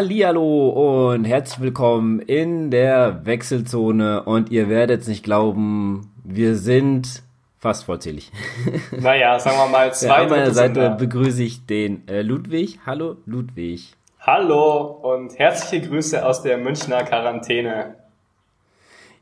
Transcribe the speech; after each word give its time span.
Hallihallo 0.00 1.10
und 1.12 1.26
herzlich 1.26 1.60
willkommen 1.60 2.20
in 2.20 2.70
der 2.70 3.26
Wechselzone 3.26 4.22
und 4.22 4.50
ihr 4.50 4.70
werdet 4.70 5.02
es 5.02 5.08
nicht 5.08 5.22
glauben, 5.22 6.10
wir 6.24 6.56
sind 6.56 7.22
fast 7.58 7.84
vollzählig. 7.84 8.32
Naja, 8.98 9.38
sagen 9.38 9.58
wir 9.58 9.68
mal 9.68 9.92
zwei. 9.92 10.22
An 10.22 10.30
meiner 10.30 10.52
Seite 10.52 10.96
begrüße 10.98 11.42
ich 11.42 11.66
den 11.66 12.08
äh, 12.08 12.22
Ludwig. 12.22 12.78
Hallo 12.86 13.16
Ludwig. 13.26 13.94
Hallo 14.20 14.84
und 15.02 15.38
herzliche 15.38 15.86
Grüße 15.86 16.24
aus 16.24 16.40
der 16.40 16.56
Münchner 16.56 17.04
Quarantäne. 17.04 17.96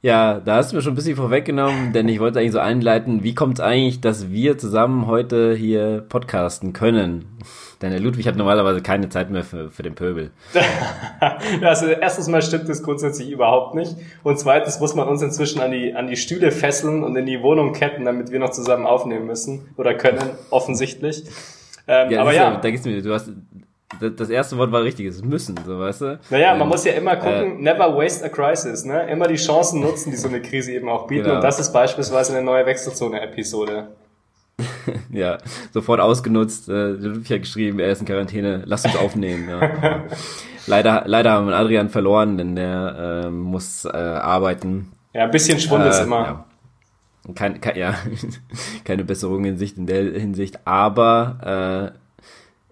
Ja, 0.01 0.39
da 0.39 0.57
hast 0.57 0.71
du 0.71 0.77
mir 0.77 0.83
schon 0.83 0.93
ein 0.93 0.97
bisschen 0.97 1.17
vorweggenommen, 1.17 1.93
denn 1.93 2.09
ich 2.09 2.21
wollte 2.21 2.39
eigentlich 2.39 2.53
so 2.53 2.61
einleiten, 2.61 3.25
wie 3.25 3.35
kommt 3.35 3.59
es 3.59 3.65
eigentlich, 3.65 4.01
dass 4.01 4.31
wir 4.31 4.57
zusammen 4.57 5.09
heute 5.09 5.57
hier 5.57 6.05
podcasten 6.09 6.73
können? 6.73 7.25
Denn 7.83 7.91
der 7.91 7.99
Ludwig 7.99 8.29
hat 8.29 8.37
normalerweise 8.37 8.81
keine 8.81 9.09
Zeit 9.09 9.29
mehr 9.31 9.43
für, 9.43 9.71
für 9.71 9.83
den 9.83 9.97
Pöbel. 9.97 10.31
also 11.63 11.87
erstens 11.87 12.29
mal 12.29 12.43
stimmt 12.43 12.69
das 12.69 12.85
grundsätzlich 12.85 13.29
überhaupt 13.29 13.75
nicht. 13.75 13.97
Und 14.23 14.39
zweitens 14.39 14.79
muss 14.79 14.95
man 14.95 15.09
uns 15.09 15.21
inzwischen 15.21 15.61
an 15.61 15.73
die, 15.73 15.93
an 15.93 16.07
die 16.07 16.17
Stühle 16.17 16.53
fesseln 16.53 17.03
und 17.03 17.17
in 17.17 17.27
die 17.27 17.43
Wohnung 17.43 17.73
ketten, 17.73 18.05
damit 18.05 18.31
wir 18.31 18.39
noch 18.39 18.51
zusammen 18.51 18.87
aufnehmen 18.87 19.27
müssen 19.27 19.69
oder 19.77 19.95
können, 19.95 20.31
offensichtlich. 20.51 21.25
Ähm, 21.89 22.11
ja, 22.13 22.21
aber 22.21 22.35
ja. 22.35 22.57
Da 22.57 22.71
gehst 22.71 22.85
du 22.85 22.91
mir, 22.91 23.03
du 23.03 23.13
hast, 23.13 23.31
das 24.01 24.29
erste 24.29 24.59
Wort 24.59 24.71
war 24.71 24.83
richtig, 24.83 25.07
es 25.07 25.23
müssen, 25.23 25.59
so 25.65 25.79
weißt 25.79 26.01
du. 26.03 26.21
Naja, 26.31 26.53
man 26.53 26.63
ähm, 26.63 26.69
muss 26.69 26.85
ja 26.85 26.93
immer 26.93 27.17
gucken, 27.17 27.59
äh, 27.59 27.73
never 27.73 27.97
waste 27.97 28.25
a 28.25 28.29
crisis, 28.29 28.85
ne? 28.85 29.09
Immer 29.11 29.27
die 29.29 29.37
Chancen 29.37 29.81
nutzen, 29.81 30.11
die 30.11 30.17
so 30.17 30.29
eine 30.29 30.43
Krise 30.43 30.73
eben 30.73 30.89
auch 30.89 31.07
bieten. 31.07 31.25
Genau. 31.25 31.37
Und 31.37 31.43
das 31.43 31.59
ist 31.59 31.73
beispielsweise 31.73 32.37
eine 32.37 32.45
neue 32.45 32.67
Wechselzone-Episode. 32.67 33.89
ja, 35.11 35.39
sofort 35.73 36.01
ausgenutzt. 36.01 36.69
Äh, 36.69 36.91
Ludwig 36.91 37.31
hat 37.31 37.41
geschrieben, 37.41 37.79
er 37.79 37.91
ist 37.91 38.01
in 38.01 38.07
Quarantäne, 38.07 38.63
lass 38.67 38.85
uns 38.85 38.97
aufnehmen. 38.97 39.49
Ja. 39.49 40.05
leider, 40.67 41.05
leider 41.07 41.33
haben 41.33 41.49
wir 41.49 41.57
Adrian 41.57 41.89
verloren, 41.89 42.39
denn 42.39 42.57
der 42.57 43.25
äh, 43.25 43.31
muss 43.31 43.85
äh, 43.85 43.89
arbeiten. 43.89 44.93
Ja, 45.15 45.25
ein 45.25 45.31
bisschen 45.31 45.59
Schwund 45.59 45.85
äh, 45.85 45.91
ist 45.91 46.01
immer. 46.01 46.21
Ja. 46.25 46.45
Kein, 47.35 47.61
kein, 47.61 47.77
ja, 47.77 47.95
keine 48.85 49.05
Besserung 49.05 49.45
in 49.45 49.59
Sicht 49.59 49.77
in 49.77 49.87
der 49.87 50.03
Hinsicht, 50.03 50.67
aber 50.67 51.93
äh, 51.95 51.99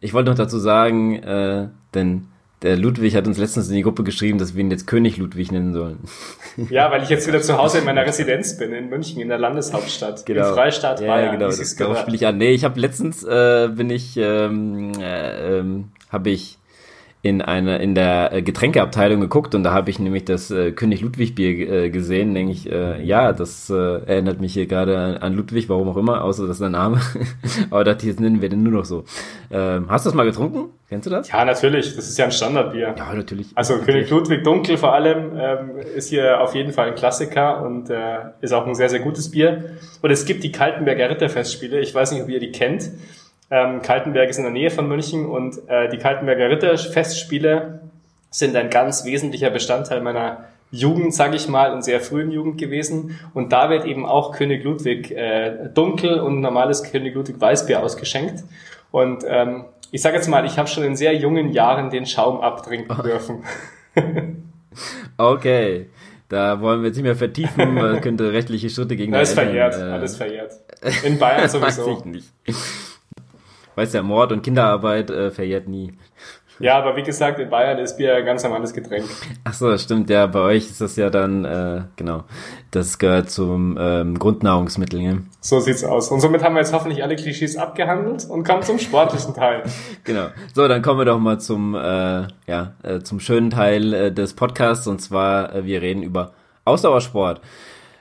ich 0.06 0.14
wollte 0.14 0.30
noch 0.30 0.38
dazu 0.38 0.60
sagen, 0.60 1.16
äh, 1.16 1.66
denn 1.94 2.28
der 2.62 2.76
Ludwig 2.76 3.16
hat 3.16 3.26
uns 3.26 3.38
letztens 3.38 3.68
in 3.68 3.74
die 3.74 3.82
Gruppe 3.82 4.04
geschrieben, 4.04 4.38
dass 4.38 4.54
wir 4.54 4.62
ihn 4.62 4.70
jetzt 4.70 4.86
König 4.86 5.16
Ludwig 5.16 5.50
nennen 5.50 5.72
sollen. 5.72 5.98
Ja, 6.70 6.90
weil 6.90 7.02
ich 7.02 7.10
jetzt 7.10 7.26
wieder 7.26 7.42
zu 7.42 7.58
Hause 7.58 7.80
in 7.80 7.84
meiner 7.84 8.06
Residenz 8.06 8.56
bin, 8.56 8.72
in 8.72 8.88
München, 8.88 9.20
in 9.20 9.28
der 9.28 9.36
Landeshauptstadt, 9.36 10.24
genau. 10.24 10.48
im 10.48 10.54
Freistaat 10.54 11.02
ja, 11.02 11.06
Bayern. 11.06 11.26
Ja, 11.26 11.32
genau, 11.32 11.46
das, 11.48 11.76
darauf 11.76 11.98
spiele 11.98 12.16
ich 12.16 12.26
an. 12.26 12.38
Nee, 12.38 12.52
ich 12.52 12.64
habe 12.64 12.80
letztens, 12.80 13.22
äh, 13.24 13.68
bin 13.74 13.90
ich, 13.90 14.16
ähm, 14.16 14.92
äh, 14.98 15.58
ähm, 15.58 15.88
habe 16.10 16.30
ich 16.30 16.56
in 17.22 17.42
einer 17.42 17.80
in 17.80 17.94
der 17.94 18.32
äh, 18.32 18.42
Getränkeabteilung 18.42 19.20
geguckt 19.20 19.54
und 19.54 19.64
da 19.64 19.72
habe 19.72 19.90
ich 19.90 19.98
nämlich 19.98 20.24
das 20.24 20.50
äh, 20.50 20.72
König 20.72 21.00
Ludwig 21.00 21.34
Bier 21.34 21.68
äh, 21.68 21.90
gesehen, 21.90 22.34
denke 22.34 22.52
ich, 22.52 22.70
äh, 22.70 23.02
ja, 23.02 23.32
das 23.32 23.68
äh, 23.68 23.74
erinnert 23.74 24.40
mich 24.40 24.52
hier 24.52 24.66
gerade 24.66 24.96
an, 24.96 25.16
an, 25.16 25.34
Ludwig, 25.34 25.68
warum 25.68 25.88
auch 25.88 25.96
immer, 25.96 26.22
außer 26.22 26.42
das 26.42 26.56
ist 26.56 26.60
der 26.60 26.70
Name. 26.70 27.00
Aber 27.70 27.84
das 27.84 28.04
jetzt 28.04 28.20
nennen 28.20 28.42
wir 28.42 28.48
den 28.48 28.62
nur 28.62 28.72
noch 28.72 28.84
so. 28.84 29.04
Ähm, 29.50 29.86
hast 29.88 30.06
du 30.06 30.10
das 30.10 30.14
mal 30.14 30.24
getrunken? 30.24 30.70
Kennst 30.88 31.06
du 31.06 31.10
das? 31.10 31.28
Ja, 31.28 31.44
natürlich. 31.44 31.96
Das 31.96 32.08
ist 32.08 32.16
ja 32.16 32.26
ein 32.26 32.32
Standardbier. 32.32 32.94
Ja, 32.96 33.12
natürlich. 33.12 33.48
Also 33.56 33.74
natürlich. 33.74 34.08
König 34.08 34.10
Ludwig 34.10 34.44
Dunkel 34.44 34.76
vor 34.76 34.92
allem 34.92 35.32
ähm, 35.36 35.70
ist 35.96 36.10
hier 36.10 36.40
auf 36.40 36.54
jeden 36.54 36.72
Fall 36.72 36.88
ein 36.88 36.94
Klassiker 36.94 37.62
und 37.62 37.90
äh, 37.90 38.18
ist 38.40 38.52
auch 38.52 38.66
ein 38.68 38.74
sehr, 38.76 38.88
sehr 38.88 39.00
gutes 39.00 39.32
Bier. 39.32 39.76
Und 40.00 40.10
es 40.12 40.26
gibt 40.26 40.44
die 40.44 40.52
Kaltenberger 40.52 41.10
Ritterfestspiele. 41.10 41.80
Ich 41.80 41.92
weiß 41.92 42.12
nicht, 42.12 42.22
ob 42.22 42.28
ihr 42.28 42.38
die 42.38 42.52
kennt. 42.52 42.90
Ähm, 43.50 43.80
Kaltenberg 43.82 44.28
ist 44.28 44.38
in 44.38 44.44
der 44.44 44.52
Nähe 44.52 44.70
von 44.70 44.88
München 44.88 45.26
und 45.26 45.56
äh, 45.68 45.88
die 45.88 45.98
Kaltenberger 45.98 46.50
Ritterfestspiele 46.50 47.80
sind 48.30 48.56
ein 48.56 48.70
ganz 48.70 49.04
wesentlicher 49.04 49.50
Bestandteil 49.50 50.00
meiner 50.00 50.46
Jugend, 50.72 51.14
sage 51.14 51.36
ich 51.36 51.48
mal, 51.48 51.72
und 51.72 51.84
sehr 51.84 52.00
frühen 52.00 52.30
Jugend 52.32 52.58
gewesen. 52.58 53.18
Und 53.34 53.52
da 53.52 53.70
wird 53.70 53.84
eben 53.84 54.04
auch 54.04 54.32
König 54.32 54.64
Ludwig 54.64 55.12
äh, 55.12 55.68
dunkel 55.72 56.18
und 56.18 56.40
normales 56.40 56.82
König 56.82 57.14
Ludwig 57.14 57.40
Weißbier 57.40 57.82
ausgeschenkt. 57.82 58.42
Und 58.90 59.24
ähm, 59.26 59.66
ich 59.92 60.02
sage 60.02 60.16
jetzt 60.16 60.28
mal, 60.28 60.44
ich 60.44 60.58
habe 60.58 60.68
schon 60.68 60.82
in 60.82 60.96
sehr 60.96 61.14
jungen 61.14 61.52
Jahren 61.52 61.90
den 61.90 62.04
Schaum 62.04 62.40
abtrinken 62.40 62.96
oh. 62.98 63.02
dürfen. 63.02 63.44
okay. 65.16 65.86
Da 66.28 66.60
wollen 66.60 66.80
wir 66.80 66.88
jetzt 66.88 66.96
nicht 66.96 67.04
mehr 67.04 67.14
vertiefen, 67.14 67.74
man 67.74 68.00
könnte 68.00 68.32
rechtliche 68.32 68.68
Schritte 68.68 68.96
gegen 68.96 69.14
Alles 69.14 69.32
verjährt, 69.32 69.76
äh, 69.76 69.82
alles 69.82 70.16
verjährt. 70.16 70.54
In 71.04 71.20
Bayern 71.20 71.48
sowieso. 71.48 71.86
Weiß 71.86 71.98
ich 72.00 72.04
nicht. 72.04 72.32
Weißt 73.76 73.94
ja, 73.94 74.02
Mord 74.02 74.32
und 74.32 74.42
Kinderarbeit 74.42 75.10
äh, 75.10 75.30
verjährt 75.30 75.68
nie. 75.68 75.92
Ja, 76.58 76.78
aber 76.78 76.96
wie 76.96 77.02
gesagt, 77.02 77.38
in 77.38 77.50
Bayern 77.50 77.78
ist 77.78 77.98
Bier 77.98 78.14
ein 78.16 78.24
ganz 78.24 78.42
normales 78.42 78.72
Getränk. 78.72 79.04
Ach 79.44 79.52
so, 79.52 79.76
stimmt. 79.76 80.08
Ja, 80.08 80.26
bei 80.26 80.40
euch 80.40 80.64
ist 80.64 80.80
das 80.80 80.96
ja 80.96 81.10
dann, 81.10 81.44
äh, 81.44 81.82
genau, 81.96 82.24
das 82.70 82.98
gehört 82.98 83.28
zum 83.28 83.76
ähm, 83.78 84.18
Grundnahrungsmittel. 84.18 85.02
Ne? 85.02 85.22
So 85.40 85.60
sieht's 85.60 85.84
aus. 85.84 86.10
Und 86.10 86.20
somit 86.20 86.42
haben 86.42 86.54
wir 86.54 86.60
jetzt 86.60 86.72
hoffentlich 86.72 87.02
alle 87.02 87.16
Klischees 87.16 87.58
abgehandelt 87.58 88.24
und 88.24 88.44
kommen 88.44 88.62
zum 88.62 88.78
sportlichen 88.78 89.34
Teil. 89.34 89.64
genau. 90.04 90.28
So, 90.54 90.66
dann 90.66 90.80
kommen 90.80 91.00
wir 91.00 91.04
doch 91.04 91.18
mal 91.18 91.38
zum, 91.38 91.74
äh, 91.74 92.26
ja, 92.46 92.72
äh, 92.82 93.00
zum 93.00 93.20
schönen 93.20 93.50
Teil 93.50 93.92
äh, 93.92 94.12
des 94.12 94.32
Podcasts. 94.32 94.86
Und 94.86 95.00
zwar, 95.00 95.54
äh, 95.54 95.66
wir 95.66 95.82
reden 95.82 96.02
über 96.02 96.32
Ausdauersport. 96.64 97.42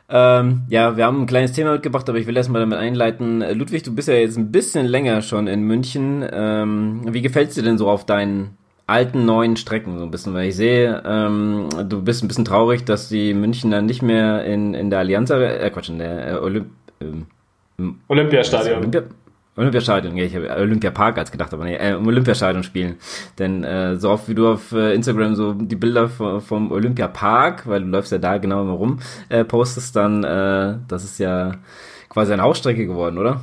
Ähm, 0.08 0.64
ja, 0.70 0.98
wir 0.98 1.06
haben 1.06 1.22
ein 1.22 1.26
kleines 1.26 1.54
Thema 1.54 1.74
mitgebracht, 1.74 2.08
aber 2.08 2.18
ich 2.20 2.28
will 2.28 2.38
erstmal 2.38 2.62
damit 2.62 2.78
einleiten. 2.78 3.42
Ludwig, 3.58 3.84
du 3.84 3.94
bist 3.94 4.08
ja 4.08 4.14
jetzt 4.14 4.38
ein 4.38 4.52
bisschen 4.52 4.86
länger 4.86 5.22
schon 5.22 5.48
in 5.48 5.62
München. 5.62 6.24
Ähm, 6.32 7.02
wie 7.12 7.22
gefällt 7.22 7.50
es 7.50 7.56
dir 7.56 7.64
denn 7.64 7.78
so 7.78 7.90
auf 7.90 8.06
deinen 8.06 8.58
alten, 8.86 9.26
neuen 9.26 9.58
Strecken 9.58 9.98
so 9.98 10.04
ein 10.04 10.12
bisschen? 10.12 10.34
Weil 10.34 10.50
ich 10.50 10.56
sehe, 10.56 11.02
ähm, 11.06 11.70
du 11.90 12.04
bist 12.04 12.24
ein 12.24 12.28
bisschen 12.28 12.46
traurig, 12.46 12.86
dass 12.86 13.10
die 13.10 13.34
München 13.34 13.72
dann 13.72 13.88
nicht 13.88 14.04
mehr 14.04 14.46
in, 14.46 14.76
in 14.76 14.92
der 14.92 15.00
Allianz, 15.00 15.32
äh, 15.32 15.70
Quatsch, 15.72 15.90
in 15.90 15.98
der 15.98 16.34
äh, 16.34 16.36
Olymp 16.36 16.68
ähm, 17.02 17.26
Olympiastadion. 18.08 18.78
Olympia 18.78 19.04
Olympiastadion, 19.58 20.18
ja, 20.18 20.26
ich 20.26 20.36
habe 20.36 20.50
Olympiapark 20.50 21.18
als 21.18 21.32
gedacht, 21.32 21.54
aber 21.54 21.64
nee, 21.64 21.76
äh, 21.76 21.94
im 21.94 22.06
Olympiastadion 22.06 22.64
spielen. 22.64 22.98
Denn 23.40 23.64
äh, 23.64 23.96
so 23.96 24.10
oft 24.10 24.28
wie 24.28 24.36
du 24.36 24.50
auf 24.50 24.74
äh, 24.74 24.94
Instagram 24.94 25.36
so 25.36 25.54
die 25.54 25.78
Bilder 25.78 26.10
vom, 26.10 26.42
vom 26.42 26.72
Olympiapark, 26.72 27.66
weil 27.68 27.82
du 27.82 27.88
läufst 27.88 28.12
ja 28.12 28.18
da 28.18 28.38
genau 28.38 28.64
immer 28.64 28.74
rum, 28.74 29.00
äh, 29.30 29.46
postest, 29.46 29.96
dann, 29.96 30.24
äh, 30.26 30.76
das 30.88 31.06
ist 31.06 31.20
ja 31.20 31.54
quasi 32.10 32.34
eine 32.34 32.42
Hausstrecke 32.42 32.86
geworden, 32.86 33.18
oder? 33.18 33.42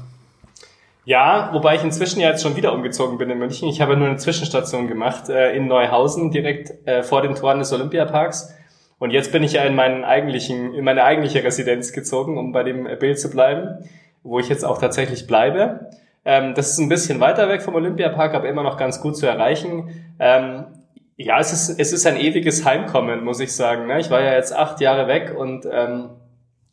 Ja, 1.04 1.48
wobei 1.52 1.76
ich 1.76 1.82
inzwischen 1.82 2.20
ja 2.20 2.28
jetzt 2.28 2.42
schon 2.42 2.56
wieder 2.56 2.72
umgezogen 2.74 3.18
bin 3.18 3.28
in 3.30 3.38
München. 3.38 3.68
Ich 3.68 3.80
habe 3.80 3.96
nur 3.96 4.06
eine 4.06 4.18
Zwischenstation 4.18 4.88
gemacht 4.88 5.30
äh, 5.30 5.56
in 5.56 5.66
Neuhausen, 5.66 6.30
direkt 6.30 6.86
äh, 6.86 7.02
vor 7.02 7.22
den 7.22 7.34
Toren 7.34 7.58
des 7.58 7.72
Olympiaparks. 7.72 8.54
Und 8.98 9.10
jetzt 9.10 9.32
bin 9.32 9.42
ich 9.42 9.54
ja 9.54 9.64
in 9.64 9.74
meinen 9.74 10.04
eigentlichen, 10.04 10.74
in 10.74 10.84
meine 10.84 11.02
eigentliche 11.02 11.42
Residenz 11.42 11.92
gezogen, 11.92 12.38
um 12.38 12.52
bei 12.52 12.62
dem 12.62 12.86
Bild 13.00 13.18
zu 13.18 13.30
bleiben, 13.30 13.84
wo 14.22 14.38
ich 14.38 14.48
jetzt 14.48 14.64
auch 14.64 14.78
tatsächlich 14.78 15.26
bleibe. 15.26 15.90
Ähm, 16.24 16.54
das 16.54 16.70
ist 16.70 16.78
ein 16.78 16.88
bisschen 16.88 17.20
weiter 17.20 17.48
weg 17.48 17.62
vom 17.62 17.74
Olympiapark, 17.74 18.34
aber 18.34 18.48
immer 18.48 18.62
noch 18.62 18.76
ganz 18.76 19.00
gut 19.00 19.16
zu 19.16 19.26
erreichen. 19.26 19.88
Ähm, 20.18 20.64
ja, 21.16 21.38
es 21.38 21.52
ist, 21.52 21.78
es 21.78 21.92
ist 21.92 22.06
ein 22.06 22.16
ewiges 22.16 22.64
Heimkommen, 22.64 23.24
muss 23.24 23.40
ich 23.40 23.54
sagen. 23.54 23.86
Ne? 23.86 24.00
Ich 24.00 24.10
war 24.10 24.22
ja 24.22 24.34
jetzt 24.34 24.54
acht 24.54 24.80
Jahre 24.80 25.08
weg 25.08 25.34
und 25.36 25.66
ähm, 25.70 26.10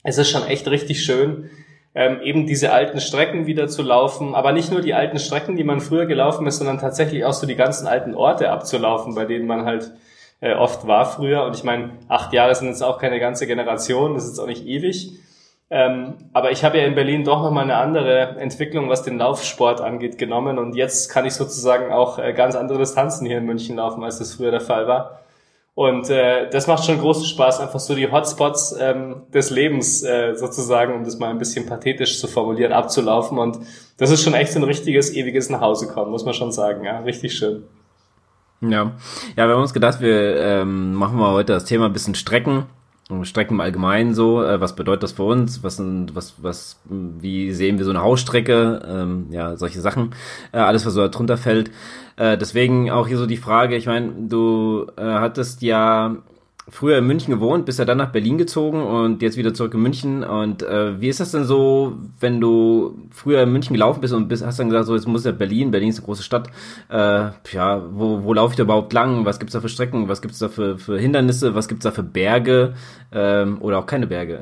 es 0.03 0.17
ist 0.17 0.29
schon 0.29 0.45
echt 0.47 0.67
richtig 0.69 1.03
schön, 1.03 1.49
ähm, 1.95 2.21
eben 2.21 2.45
diese 2.45 2.71
alten 2.71 2.99
Strecken 2.99 3.47
wieder 3.47 3.67
zu 3.67 3.81
laufen, 3.81 4.35
aber 4.35 4.51
nicht 4.51 4.71
nur 4.71 4.81
die 4.81 4.93
alten 4.93 5.19
Strecken, 5.19 5.55
die 5.55 5.63
man 5.63 5.81
früher 5.81 6.05
gelaufen 6.05 6.47
ist, 6.47 6.57
sondern 6.57 6.79
tatsächlich 6.79 7.25
auch 7.25 7.33
so 7.33 7.47
die 7.47 7.55
ganzen 7.55 7.87
alten 7.87 8.13
Orte 8.13 8.49
abzulaufen, 8.51 9.15
bei 9.15 9.25
denen 9.25 9.47
man 9.47 9.65
halt 9.65 9.91
äh, 10.39 10.53
oft 10.53 10.87
war 10.87 11.05
früher. 11.05 11.43
Und 11.43 11.55
ich 11.55 11.63
meine, 11.63 11.91
acht 12.07 12.31
Jahre 12.33 12.55
sind 12.55 12.67
jetzt 12.67 12.83
auch 12.83 12.99
keine 12.99 13.19
ganze 13.19 13.47
Generation, 13.47 14.13
das 14.13 14.23
ist 14.23 14.31
jetzt 14.31 14.39
auch 14.39 14.47
nicht 14.47 14.65
ewig. 14.65 15.13
Ähm, 15.71 16.15
aber 16.33 16.51
ich 16.51 16.63
habe 16.63 16.79
ja 16.79 16.85
in 16.85 16.95
Berlin 16.95 17.23
doch 17.23 17.43
nochmal 17.43 17.63
eine 17.63 17.75
andere 17.75 18.39
Entwicklung, 18.39 18.89
was 18.89 19.03
den 19.03 19.19
Laufsport 19.19 19.81
angeht, 19.81 20.17
genommen. 20.17 20.57
Und 20.57 20.75
jetzt 20.75 21.09
kann 21.09 21.25
ich 21.25 21.33
sozusagen 21.33 21.91
auch 21.91 22.17
äh, 22.17 22.33
ganz 22.33 22.55
andere 22.55 22.79
Distanzen 22.79 23.27
hier 23.27 23.37
in 23.37 23.45
München 23.45 23.75
laufen, 23.75 24.03
als 24.03 24.17
das 24.17 24.33
früher 24.33 24.51
der 24.51 24.61
Fall 24.61 24.87
war. 24.87 25.19
Und 25.75 26.09
äh, 26.09 26.49
das 26.49 26.67
macht 26.67 26.83
schon 26.83 26.99
großen 26.99 27.23
Spaß, 27.23 27.59
einfach 27.59 27.79
so 27.79 27.95
die 27.95 28.11
Hotspots 28.11 28.75
ähm, 28.79 29.21
des 29.33 29.49
Lebens 29.49 30.03
äh, 30.03 30.35
sozusagen, 30.35 30.93
um 30.93 31.05
das 31.05 31.19
mal 31.19 31.29
ein 31.29 31.37
bisschen 31.37 31.67
pathetisch 31.67 32.19
zu 32.19 32.27
formulieren, 32.27 32.73
abzulaufen. 32.73 33.37
Und 33.37 33.59
das 33.97 34.09
ist 34.09 34.23
schon 34.23 34.33
echt 34.33 34.51
so 34.51 34.59
ein 34.59 34.63
richtiges, 34.63 35.13
ewiges 35.13 35.49
Nachhausekommen, 35.49 36.11
muss 36.11 36.25
man 36.25 36.33
schon 36.33 36.51
sagen. 36.51 36.83
Ja, 36.83 36.99
richtig 36.99 37.37
schön. 37.37 37.63
Ja, 38.59 38.91
ja, 39.37 39.47
wir 39.47 39.53
haben 39.53 39.61
uns 39.61 39.73
gedacht, 39.73 40.01
wir 40.01 40.35
ähm, 40.37 40.95
machen 40.95 41.17
mal 41.17 41.31
heute 41.31 41.53
das 41.53 41.63
Thema 41.63 41.85
ein 41.85 41.93
bisschen 41.93 42.15
Strecken 42.15 42.65
Strecken 43.23 43.55
im 43.55 43.61
Allgemeinen 43.61 44.13
so, 44.13 44.43
äh, 44.43 44.61
was 44.61 44.75
bedeutet 44.75 45.03
das 45.03 45.13
für 45.13 45.23
uns, 45.23 45.63
was 45.63 45.81
was, 46.13 46.35
was, 46.37 46.79
wie 46.85 47.51
sehen 47.53 47.79
wir 47.79 47.85
so 47.85 47.89
eine 47.89 48.01
Hausstrecke, 48.03 48.81
ähm, 48.87 49.27
ja, 49.31 49.57
solche 49.57 49.81
Sachen, 49.81 50.11
äh, 50.51 50.59
alles, 50.59 50.85
was 50.85 50.93
so 50.93 51.07
darunter 51.07 51.37
fällt. 51.37 51.71
Äh, 52.17 52.37
deswegen 52.37 52.91
auch 52.91 53.07
hier 53.07 53.17
so 53.17 53.25
die 53.25 53.37
Frage, 53.37 53.75
ich 53.75 53.87
meine, 53.87 54.11
du 54.27 54.87
äh, 54.95 55.01
hattest 55.01 55.63
ja 55.63 56.17
früher 56.69 56.97
in 56.97 57.07
München 57.07 57.33
gewohnt, 57.33 57.65
bist 57.65 57.79
ja 57.79 57.85
dann 57.85 57.97
nach 57.97 58.11
Berlin 58.11 58.37
gezogen 58.37 58.81
und 58.81 59.21
jetzt 59.21 59.37
wieder 59.37 59.53
zurück 59.53 59.73
in 59.73 59.81
München. 59.81 60.23
Und 60.23 60.63
äh, 60.63 60.99
wie 60.99 61.09
ist 61.09 61.19
das 61.19 61.31
denn 61.31 61.43
so, 61.43 61.97
wenn 62.19 62.39
du 62.39 62.97
früher 63.11 63.43
in 63.43 63.51
München 63.51 63.73
gelaufen 63.73 64.01
bist 64.01 64.13
und 64.13 64.27
bist, 64.27 64.45
hast 64.45 64.59
dann 64.59 64.69
gesagt, 64.69 64.85
so 64.85 64.95
jetzt 64.95 65.07
muss 65.07 65.25
ja 65.25 65.31
Berlin, 65.31 65.71
Berlin 65.71 65.89
ist 65.89 65.97
eine 65.97 66.05
große 66.05 66.23
Stadt. 66.23 66.47
Äh, 66.89 67.29
ja, 67.51 67.83
wo, 67.91 68.23
wo 68.23 68.33
laufe 68.33 68.53
ich 68.53 68.57
da 68.57 68.63
überhaupt 68.63 68.93
lang? 68.93 69.25
Was 69.25 69.39
gibt's 69.39 69.53
da 69.53 69.61
für 69.61 69.69
Strecken? 69.69 70.07
Was 70.07 70.21
gibt's 70.21 70.39
da 70.39 70.49
für, 70.49 70.77
für 70.77 70.99
Hindernisse? 70.99 71.55
Was 71.55 71.67
gibt's 71.67 71.83
da 71.83 71.91
für 71.91 72.03
Berge? 72.03 72.73
Ähm, 73.11 73.61
oder 73.61 73.79
auch 73.79 73.85
keine 73.85 74.07
Berge? 74.07 74.41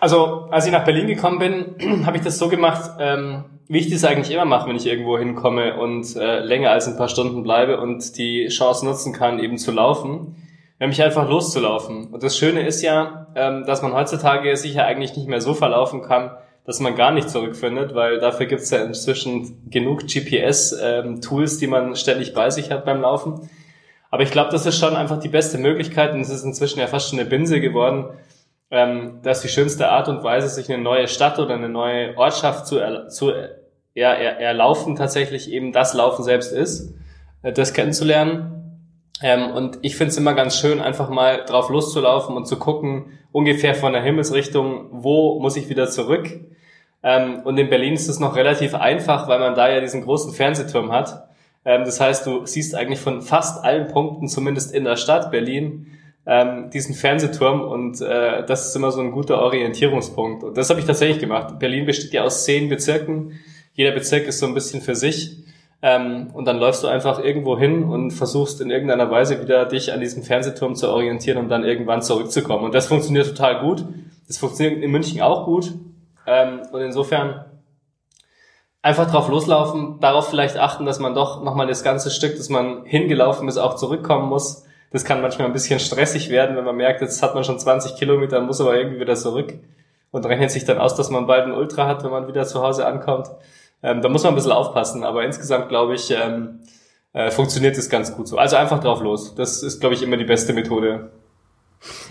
Also, 0.00 0.46
als 0.50 0.66
ich 0.66 0.72
nach 0.72 0.84
Berlin 0.84 1.08
gekommen 1.08 1.38
bin, 1.38 2.06
habe 2.06 2.16
ich 2.16 2.22
das 2.22 2.38
so 2.38 2.48
gemacht, 2.48 2.90
ähm, 3.00 3.44
wie 3.68 3.78
ich 3.78 3.90
das 3.90 4.04
eigentlich 4.04 4.30
immer 4.30 4.44
mache, 4.44 4.68
wenn 4.68 4.76
ich 4.76 4.86
irgendwo 4.86 5.18
hinkomme 5.18 5.76
und 5.76 6.16
äh, 6.16 6.40
länger 6.40 6.70
als 6.70 6.88
ein 6.88 6.96
paar 6.96 7.08
Stunden 7.08 7.42
bleibe 7.42 7.80
und 7.80 8.16
die 8.16 8.48
Chance 8.48 8.86
nutzen 8.86 9.12
kann, 9.12 9.38
eben 9.38 9.58
zu 9.58 9.72
laufen, 9.72 10.36
nämlich 10.78 11.02
einfach 11.02 11.28
loszulaufen. 11.28 12.08
Und 12.08 12.22
das 12.22 12.36
Schöne 12.36 12.66
ist 12.66 12.82
ja, 12.82 13.26
ähm, 13.34 13.64
dass 13.64 13.82
man 13.82 13.92
heutzutage 13.92 14.56
sich 14.56 14.74
ja 14.74 14.84
eigentlich 14.84 15.16
nicht 15.16 15.28
mehr 15.28 15.40
so 15.40 15.54
verlaufen 15.54 16.02
kann, 16.02 16.30
dass 16.64 16.80
man 16.80 16.96
gar 16.96 17.12
nicht 17.12 17.30
zurückfindet, 17.30 17.94
weil 17.94 18.20
dafür 18.20 18.46
gibt 18.46 18.60
es 18.60 18.70
ja 18.70 18.84
inzwischen 18.84 19.70
genug 19.70 20.06
GPS-Tools, 20.06 21.52
ähm, 21.54 21.60
die 21.60 21.66
man 21.66 21.96
ständig 21.96 22.34
bei 22.34 22.50
sich 22.50 22.70
hat 22.70 22.84
beim 22.84 23.00
Laufen. 23.00 23.48
Aber 24.10 24.22
ich 24.22 24.30
glaube, 24.30 24.50
das 24.50 24.66
ist 24.66 24.78
schon 24.78 24.96
einfach 24.96 25.18
die 25.18 25.28
beste 25.28 25.58
Möglichkeit 25.58 26.12
und 26.12 26.20
es 26.20 26.30
ist 26.30 26.44
inzwischen 26.44 26.80
ja 26.80 26.86
fast 26.86 27.10
schon 27.10 27.18
eine 27.18 27.28
Binse 27.28 27.60
geworden, 27.60 28.10
ähm, 28.70 29.20
dass 29.22 29.40
die 29.40 29.48
schönste 29.48 29.88
Art 29.88 30.08
und 30.08 30.22
Weise, 30.22 30.48
sich 30.48 30.70
eine 30.70 30.82
neue 30.82 31.08
Stadt 31.08 31.38
oder 31.38 31.54
eine 31.54 31.68
neue 31.68 32.16
Ortschaft 32.16 32.66
zu, 32.66 32.78
er, 32.78 33.08
zu 33.08 33.32
ja, 33.94 34.12
er, 34.12 34.38
erlaufen, 34.38 34.96
tatsächlich 34.96 35.50
eben 35.50 35.72
das 35.72 35.94
Laufen 35.94 36.22
selbst 36.22 36.52
ist, 36.52 36.94
äh, 37.42 37.52
das 37.52 37.72
kennenzulernen. 37.72 38.57
Ähm, 39.22 39.50
und 39.50 39.78
ich 39.82 39.96
finde 39.96 40.10
es 40.10 40.16
immer 40.16 40.34
ganz 40.34 40.58
schön, 40.58 40.80
einfach 40.80 41.10
mal 41.10 41.44
drauf 41.44 41.70
loszulaufen 41.70 42.36
und 42.36 42.46
zu 42.46 42.58
gucken, 42.58 43.18
ungefähr 43.32 43.74
von 43.74 43.92
der 43.92 44.02
Himmelsrichtung, 44.02 44.86
wo 44.92 45.40
muss 45.40 45.56
ich 45.56 45.68
wieder 45.68 45.88
zurück. 45.88 46.28
Ähm, 47.02 47.40
und 47.44 47.58
in 47.58 47.68
Berlin 47.68 47.94
ist 47.94 48.08
es 48.08 48.20
noch 48.20 48.36
relativ 48.36 48.74
einfach, 48.74 49.28
weil 49.28 49.38
man 49.38 49.54
da 49.54 49.68
ja 49.70 49.80
diesen 49.80 50.02
großen 50.02 50.32
Fernsehturm 50.32 50.92
hat. 50.92 51.28
Ähm, 51.64 51.84
das 51.84 52.00
heißt, 52.00 52.26
du 52.26 52.46
siehst 52.46 52.74
eigentlich 52.74 53.00
von 53.00 53.22
fast 53.22 53.64
allen 53.64 53.88
Punkten, 53.88 54.28
zumindest 54.28 54.72
in 54.72 54.84
der 54.84 54.96
Stadt 54.96 55.30
Berlin, 55.30 55.86
ähm, 56.26 56.70
diesen 56.70 56.94
Fernsehturm 56.94 57.62
und 57.62 58.00
äh, 58.00 58.44
das 58.44 58.68
ist 58.68 58.76
immer 58.76 58.92
so 58.92 59.00
ein 59.00 59.12
guter 59.12 59.40
Orientierungspunkt. 59.40 60.44
Und 60.44 60.56
das 60.56 60.68
habe 60.70 60.78
ich 60.78 60.86
tatsächlich 60.86 61.18
gemacht. 61.18 61.58
Berlin 61.58 61.86
besteht 61.86 62.12
ja 62.12 62.22
aus 62.22 62.44
zehn 62.44 62.68
Bezirken. 62.68 63.40
Jeder 63.72 63.92
Bezirk 63.92 64.26
ist 64.26 64.38
so 64.38 64.46
ein 64.46 64.54
bisschen 64.54 64.82
für 64.82 64.94
sich. 64.94 65.36
Ähm, 65.80 66.30
und 66.32 66.44
dann 66.46 66.58
läufst 66.58 66.82
du 66.82 66.88
einfach 66.88 67.22
irgendwo 67.22 67.56
hin 67.56 67.84
und 67.84 68.10
versuchst 68.10 68.60
in 68.60 68.70
irgendeiner 68.70 69.10
Weise 69.10 69.40
wieder 69.40 69.64
dich 69.64 69.92
an 69.92 70.00
diesem 70.00 70.22
Fernsehturm 70.22 70.74
zu 70.74 70.90
orientieren 70.90 71.38
und 71.38 71.48
dann 71.48 71.64
irgendwann 71.64 72.02
zurückzukommen. 72.02 72.64
Und 72.64 72.74
das 72.74 72.88
funktioniert 72.88 73.28
total 73.28 73.60
gut. 73.60 73.84
Das 74.26 74.38
funktioniert 74.38 74.82
in 74.82 74.90
München 74.90 75.20
auch 75.22 75.44
gut. 75.44 75.72
Ähm, 76.26 76.62
und 76.72 76.80
insofern 76.80 77.44
einfach 78.82 79.10
drauf 79.10 79.28
loslaufen, 79.28 80.00
darauf 80.00 80.28
vielleicht 80.28 80.56
achten, 80.56 80.84
dass 80.84 80.98
man 80.98 81.14
doch 81.14 81.42
nochmal 81.42 81.66
das 81.66 81.82
ganze 81.82 82.10
Stück, 82.10 82.36
das 82.36 82.48
man 82.48 82.84
hingelaufen 82.84 83.48
ist, 83.48 83.58
auch 83.58 83.76
zurückkommen 83.76 84.28
muss. 84.28 84.64
Das 84.90 85.04
kann 85.04 85.20
manchmal 85.20 85.46
ein 85.46 85.52
bisschen 85.52 85.80
stressig 85.80 86.30
werden, 86.30 86.56
wenn 86.56 86.64
man 86.64 86.76
merkt, 86.76 87.02
jetzt 87.02 87.22
hat 87.22 87.34
man 87.34 87.44
schon 87.44 87.58
20 87.58 87.96
Kilometer, 87.96 88.40
muss 88.40 88.60
aber 88.60 88.76
irgendwie 88.76 89.00
wieder 89.00 89.16
zurück 89.16 89.54
und 90.10 90.24
rechnet 90.24 90.50
sich 90.50 90.64
dann 90.64 90.78
aus, 90.78 90.94
dass 90.94 91.10
man 91.10 91.26
bald 91.26 91.44
ein 91.44 91.52
Ultra 91.52 91.86
hat, 91.86 92.04
wenn 92.04 92.10
man 92.10 92.28
wieder 92.28 92.46
zu 92.46 92.62
Hause 92.62 92.86
ankommt. 92.86 93.28
Ähm, 93.82 94.02
da 94.02 94.08
muss 94.08 94.24
man 94.24 94.32
ein 94.32 94.36
bisschen 94.36 94.52
aufpassen, 94.52 95.04
aber 95.04 95.24
insgesamt 95.24 95.68
glaube 95.68 95.94
ich, 95.94 96.10
ähm, 96.10 96.60
äh, 97.12 97.30
funktioniert 97.30 97.76
es 97.78 97.88
ganz 97.88 98.14
gut 98.14 98.28
so. 98.28 98.36
Also 98.38 98.56
einfach 98.56 98.80
drauf 98.80 99.02
los. 99.02 99.34
Das 99.34 99.62
ist, 99.62 99.80
glaube 99.80 99.94
ich, 99.94 100.02
immer 100.02 100.16
die 100.16 100.24
beste 100.24 100.52
Methode. 100.52 101.10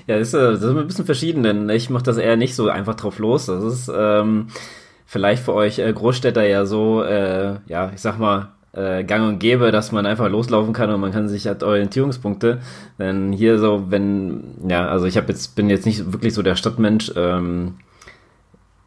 Ja, 0.07 0.17
das 0.17 0.29
ist, 0.29 0.33
das 0.33 0.63
ist 0.63 0.69
ein 0.69 0.87
bisschen 0.87 1.05
verschieden, 1.05 1.43
denn 1.43 1.69
ich 1.69 1.89
mache 1.89 2.03
das 2.03 2.17
eher 2.17 2.37
nicht 2.37 2.55
so 2.55 2.69
einfach 2.69 2.95
drauf 2.95 3.19
los. 3.19 3.47
Das 3.47 3.63
ist 3.63 3.91
ähm, 3.93 4.47
vielleicht 5.05 5.43
für 5.43 5.53
euch 5.53 5.79
äh, 5.79 5.91
Großstädter 5.91 6.45
ja 6.47 6.65
so, 6.65 7.03
äh, 7.03 7.55
ja, 7.67 7.91
ich 7.93 8.01
sag 8.01 8.17
mal, 8.17 8.49
äh, 8.73 9.03
gang 9.03 9.27
und 9.27 9.39
gäbe, 9.39 9.71
dass 9.71 9.91
man 9.91 10.05
einfach 10.05 10.29
loslaufen 10.29 10.73
kann 10.73 10.89
und 10.89 11.01
man 11.01 11.11
kann 11.11 11.27
sich 11.27 11.47
hat 11.47 11.63
Orientierungspunkte. 11.63 12.59
Denn 12.99 13.33
hier 13.33 13.59
so, 13.59 13.89
wenn, 13.89 14.55
ja, 14.67 14.87
also 14.87 15.05
ich 15.05 15.17
habe 15.17 15.27
jetzt, 15.29 15.55
bin 15.55 15.69
jetzt 15.69 15.85
nicht 15.85 16.11
wirklich 16.13 16.33
so 16.33 16.43
der 16.43 16.55
Stadtmensch, 16.55 17.11
ähm, 17.15 17.75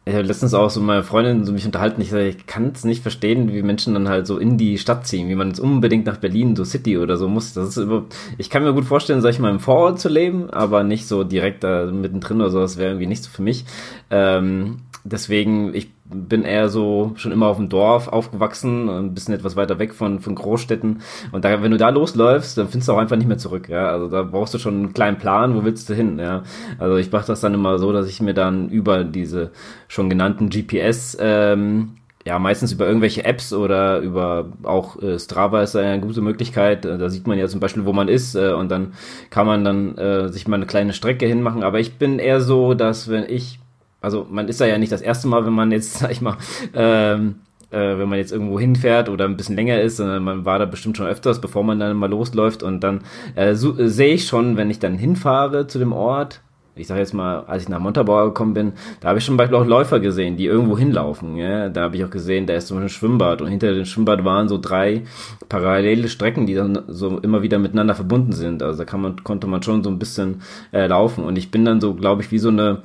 ich 0.03 0.13
habe 0.13 0.23
letztens 0.23 0.55
auch 0.55 0.71
so 0.71 0.81
meine 0.81 1.03
Freundin 1.03 1.45
so 1.45 1.53
mich 1.53 1.65
unterhalten. 1.65 2.01
Ich 2.01 2.09
sage, 2.09 2.27
ich 2.27 2.47
kann 2.47 2.71
es 2.73 2.83
nicht 2.83 3.03
verstehen, 3.03 3.53
wie 3.53 3.61
Menschen 3.61 3.93
dann 3.93 4.09
halt 4.09 4.25
so 4.25 4.39
in 4.39 4.57
die 4.57 4.79
Stadt 4.79 5.05
ziehen, 5.05 5.29
wie 5.29 5.35
man 5.35 5.49
jetzt 5.49 5.59
unbedingt 5.59 6.07
nach 6.07 6.17
Berlin, 6.17 6.55
so 6.55 6.65
City 6.65 6.97
oder 6.97 7.17
so 7.17 7.27
muss. 7.27 7.53
Das 7.53 7.69
ist 7.69 7.77
über, 7.77 8.05
ich 8.39 8.49
kann 8.49 8.63
mir 8.63 8.73
gut 8.73 8.85
vorstellen, 8.85 9.21
sag 9.21 9.29
ich 9.29 9.39
mal, 9.39 9.51
im 9.51 9.59
Vorort 9.59 9.99
zu 9.99 10.09
leben, 10.09 10.49
aber 10.49 10.83
nicht 10.83 11.07
so 11.07 11.23
direkt 11.23 11.63
da 11.63 11.85
mittendrin 11.85 12.41
oder 12.41 12.49
so. 12.49 12.59
Das 12.59 12.77
wäre 12.77 12.89
irgendwie 12.89 13.05
nichts 13.05 13.27
für 13.27 13.43
mich. 13.43 13.65
Ähm, 14.09 14.77
deswegen, 15.03 15.75
ich 15.75 15.91
bin 16.13 16.43
eher 16.43 16.69
so 16.69 17.13
schon 17.15 17.31
immer 17.31 17.47
auf 17.47 17.57
dem 17.57 17.69
Dorf 17.69 18.07
aufgewachsen, 18.07 18.89
ein 18.89 19.13
bisschen 19.13 19.33
etwas 19.33 19.55
weiter 19.55 19.79
weg 19.79 19.93
von, 19.93 20.19
von 20.19 20.35
Großstädten. 20.35 21.01
Und 21.31 21.45
da, 21.45 21.61
wenn 21.63 21.71
du 21.71 21.77
da 21.77 21.89
losläufst, 21.89 22.57
dann 22.57 22.67
findest 22.67 22.89
du 22.89 22.93
auch 22.93 22.97
einfach 22.97 23.17
nicht 23.17 23.27
mehr 23.27 23.37
zurück, 23.37 23.69
ja. 23.69 23.89
Also 23.89 24.07
da 24.07 24.23
brauchst 24.23 24.53
du 24.53 24.59
schon 24.59 24.75
einen 24.75 24.93
kleinen 24.93 25.17
Plan, 25.17 25.55
wo 25.55 25.63
willst 25.63 25.89
du 25.89 25.93
hin, 25.93 26.19
ja. 26.19 26.43
Also 26.77 26.97
ich 26.97 27.11
mache 27.11 27.27
das 27.27 27.41
dann 27.41 27.53
immer 27.53 27.79
so, 27.79 27.91
dass 27.91 28.07
ich 28.07 28.21
mir 28.21 28.33
dann 28.33 28.69
über 28.69 29.03
diese 29.03 29.51
schon 29.87 30.09
genannten 30.09 30.49
GPS, 30.49 31.17
ähm, 31.19 31.95
ja, 32.25 32.37
meistens 32.37 32.71
über 32.71 32.85
irgendwelche 32.85 33.25
Apps 33.25 33.51
oder 33.53 33.99
über 33.99 34.51
auch 34.63 35.01
äh, 35.01 35.17
Strava 35.17 35.63
ist 35.63 35.75
eine 35.75 35.99
gute 35.99 36.21
Möglichkeit. 36.21 36.85
Da 36.85 37.09
sieht 37.09 37.25
man 37.25 37.39
ja 37.39 37.47
zum 37.47 37.59
Beispiel, 37.59 37.85
wo 37.85 37.93
man 37.93 38.07
ist 38.07 38.35
äh, 38.35 38.51
und 38.51 38.69
dann 38.69 38.93
kann 39.29 39.47
man 39.47 39.63
dann 39.63 39.97
äh, 39.97 40.29
sich 40.29 40.47
mal 40.47 40.57
eine 40.57 40.67
kleine 40.67 40.93
Strecke 40.93 41.25
hinmachen. 41.25 41.63
Aber 41.63 41.79
ich 41.79 41.97
bin 41.97 42.19
eher 42.19 42.41
so, 42.41 42.73
dass 42.73 43.09
wenn 43.09 43.23
ich 43.27 43.59
also 44.01 44.27
man 44.29 44.47
ist 44.47 44.59
da 44.59 44.65
ja 44.65 44.77
nicht 44.77 44.91
das 44.91 45.01
erste 45.01 45.27
Mal, 45.27 45.45
wenn 45.45 45.53
man 45.53 45.71
jetzt, 45.71 45.93
sag 45.99 46.11
ich 46.11 46.21
mal, 46.21 46.37
ähm, 46.73 47.35
äh, 47.69 47.97
wenn 47.97 48.09
man 48.09 48.17
jetzt 48.17 48.31
irgendwo 48.31 48.59
hinfährt 48.59 49.07
oder 49.07 49.25
ein 49.25 49.37
bisschen 49.37 49.55
länger 49.55 49.79
ist, 49.79 49.97
sondern 49.97 50.23
man 50.23 50.45
war 50.45 50.59
da 50.59 50.65
bestimmt 50.65 50.97
schon 50.97 51.07
öfters, 51.07 51.39
bevor 51.39 51.63
man 51.63 51.79
dann 51.79 51.95
mal 51.95 52.09
losläuft 52.09 52.63
und 52.63 52.81
dann 52.81 53.01
äh, 53.35 53.55
so, 53.55 53.77
äh, 53.77 53.87
sehe 53.87 54.15
ich 54.15 54.27
schon, 54.27 54.57
wenn 54.57 54.69
ich 54.69 54.79
dann 54.79 54.95
hinfahre 54.95 55.67
zu 55.67 55.79
dem 55.79 55.93
Ort, 55.93 56.41
ich 56.75 56.87
sage 56.87 57.01
jetzt 57.01 57.13
mal, 57.13 57.41
als 57.47 57.63
ich 57.63 57.69
nach 57.69 57.79
Montabaur 57.79 58.25
gekommen 58.25 58.53
bin, 58.53 58.73
da 59.01 59.09
habe 59.09 59.19
ich 59.19 59.25
schon 59.25 59.35
Beispiel 59.35 59.57
auch 59.57 59.65
Läufer 59.65 59.99
gesehen, 59.99 60.37
die 60.37 60.45
irgendwo 60.45 60.77
hinlaufen. 60.77 61.35
Ja? 61.35 61.69
Da 61.69 61.81
habe 61.81 61.97
ich 61.97 62.05
auch 62.05 62.09
gesehen, 62.09 62.47
da 62.47 62.53
ist 62.53 62.67
so 62.67 62.75
ein 62.75 62.87
Schwimmbad 62.87 63.41
und 63.41 63.49
hinter 63.49 63.73
dem 63.73 63.83
Schwimmbad 63.85 64.23
waren 64.23 64.47
so 64.47 64.57
drei 64.57 65.03
parallele 65.49 66.07
Strecken, 66.07 66.45
die 66.45 66.53
dann 66.53 66.79
so 66.87 67.19
immer 67.19 67.41
wieder 67.41 67.59
miteinander 67.59 67.93
verbunden 67.93 68.31
sind. 68.31 68.63
Also 68.63 68.79
da 68.79 68.85
kann 68.85 69.01
man, 69.01 69.21
konnte 69.23 69.47
man 69.47 69.61
schon 69.61 69.83
so 69.83 69.89
ein 69.89 69.99
bisschen 69.99 70.41
äh, 70.71 70.87
laufen. 70.87 71.25
Und 71.25 71.37
ich 71.37 71.51
bin 71.51 71.65
dann 71.65 71.81
so, 71.81 71.93
glaube 71.93 72.21
ich, 72.21 72.31
wie 72.31 72.39
so 72.39 72.49
eine 72.49 72.83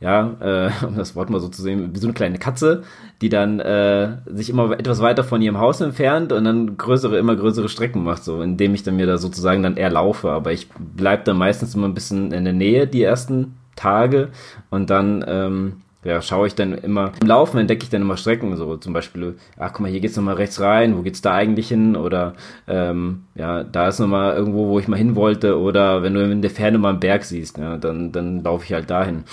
ja, 0.00 0.36
äh, 0.40 0.70
um 0.86 0.96
das 0.96 1.16
Wort 1.16 1.30
mal 1.30 1.40
so 1.40 1.48
zu 1.48 1.62
sehen, 1.62 1.90
wie 1.94 1.98
so 1.98 2.06
eine 2.06 2.14
kleine 2.14 2.38
Katze, 2.38 2.82
die 3.20 3.28
dann 3.28 3.60
äh, 3.60 4.16
sich 4.26 4.50
immer 4.50 4.78
etwas 4.78 5.00
weiter 5.00 5.24
von 5.24 5.42
ihrem 5.42 5.58
Haus 5.58 5.80
entfernt 5.80 6.32
und 6.32 6.44
dann 6.44 6.76
größere, 6.76 7.18
immer 7.18 7.36
größere 7.36 7.68
Strecken 7.68 8.04
macht, 8.04 8.24
so 8.24 8.42
indem 8.42 8.74
ich 8.74 8.82
dann 8.82 8.96
mir 8.96 9.06
da 9.06 9.18
sozusagen 9.18 9.62
dann 9.62 9.76
eher 9.76 9.90
laufe. 9.90 10.30
Aber 10.30 10.52
ich 10.52 10.68
bleib 10.78 11.24
dann 11.24 11.38
meistens 11.38 11.74
immer 11.74 11.88
ein 11.88 11.94
bisschen 11.94 12.32
in 12.32 12.44
der 12.44 12.52
Nähe 12.52 12.86
die 12.86 13.02
ersten 13.02 13.56
Tage 13.76 14.28
und 14.70 14.90
dann 14.90 15.24
ähm, 15.26 15.72
ja, 16.04 16.22
schaue 16.22 16.46
ich 16.46 16.54
dann 16.54 16.74
immer 16.74 17.12
im 17.20 17.26
Laufen 17.26 17.58
entdecke 17.58 17.82
ich 17.82 17.90
dann 17.90 18.02
immer 18.02 18.16
Strecken, 18.16 18.56
so 18.56 18.76
zum 18.76 18.92
Beispiel, 18.92 19.36
ach 19.58 19.72
guck 19.72 19.80
mal, 19.80 19.90
hier 19.90 20.00
geht's 20.00 20.16
nochmal 20.16 20.36
rechts 20.36 20.60
rein, 20.60 20.96
wo 20.96 21.02
geht's 21.02 21.22
da 21.22 21.34
eigentlich 21.34 21.68
hin? 21.68 21.96
Oder 21.96 22.34
ähm, 22.68 23.24
ja, 23.34 23.64
da 23.64 23.88
ist 23.88 23.98
nochmal 23.98 24.36
irgendwo, 24.36 24.68
wo 24.68 24.78
ich 24.78 24.86
mal 24.86 24.96
hin 24.96 25.16
wollte, 25.16 25.58
oder 25.58 26.02
wenn 26.02 26.14
du 26.14 26.30
in 26.30 26.40
der 26.40 26.52
Ferne 26.52 26.78
mal 26.78 26.90
einen 26.90 27.00
Berg 27.00 27.24
siehst, 27.24 27.58
ja, 27.58 27.76
dann, 27.76 28.12
dann 28.12 28.42
laufe 28.44 28.64
ich 28.64 28.72
halt 28.72 28.90
dahin. 28.90 29.24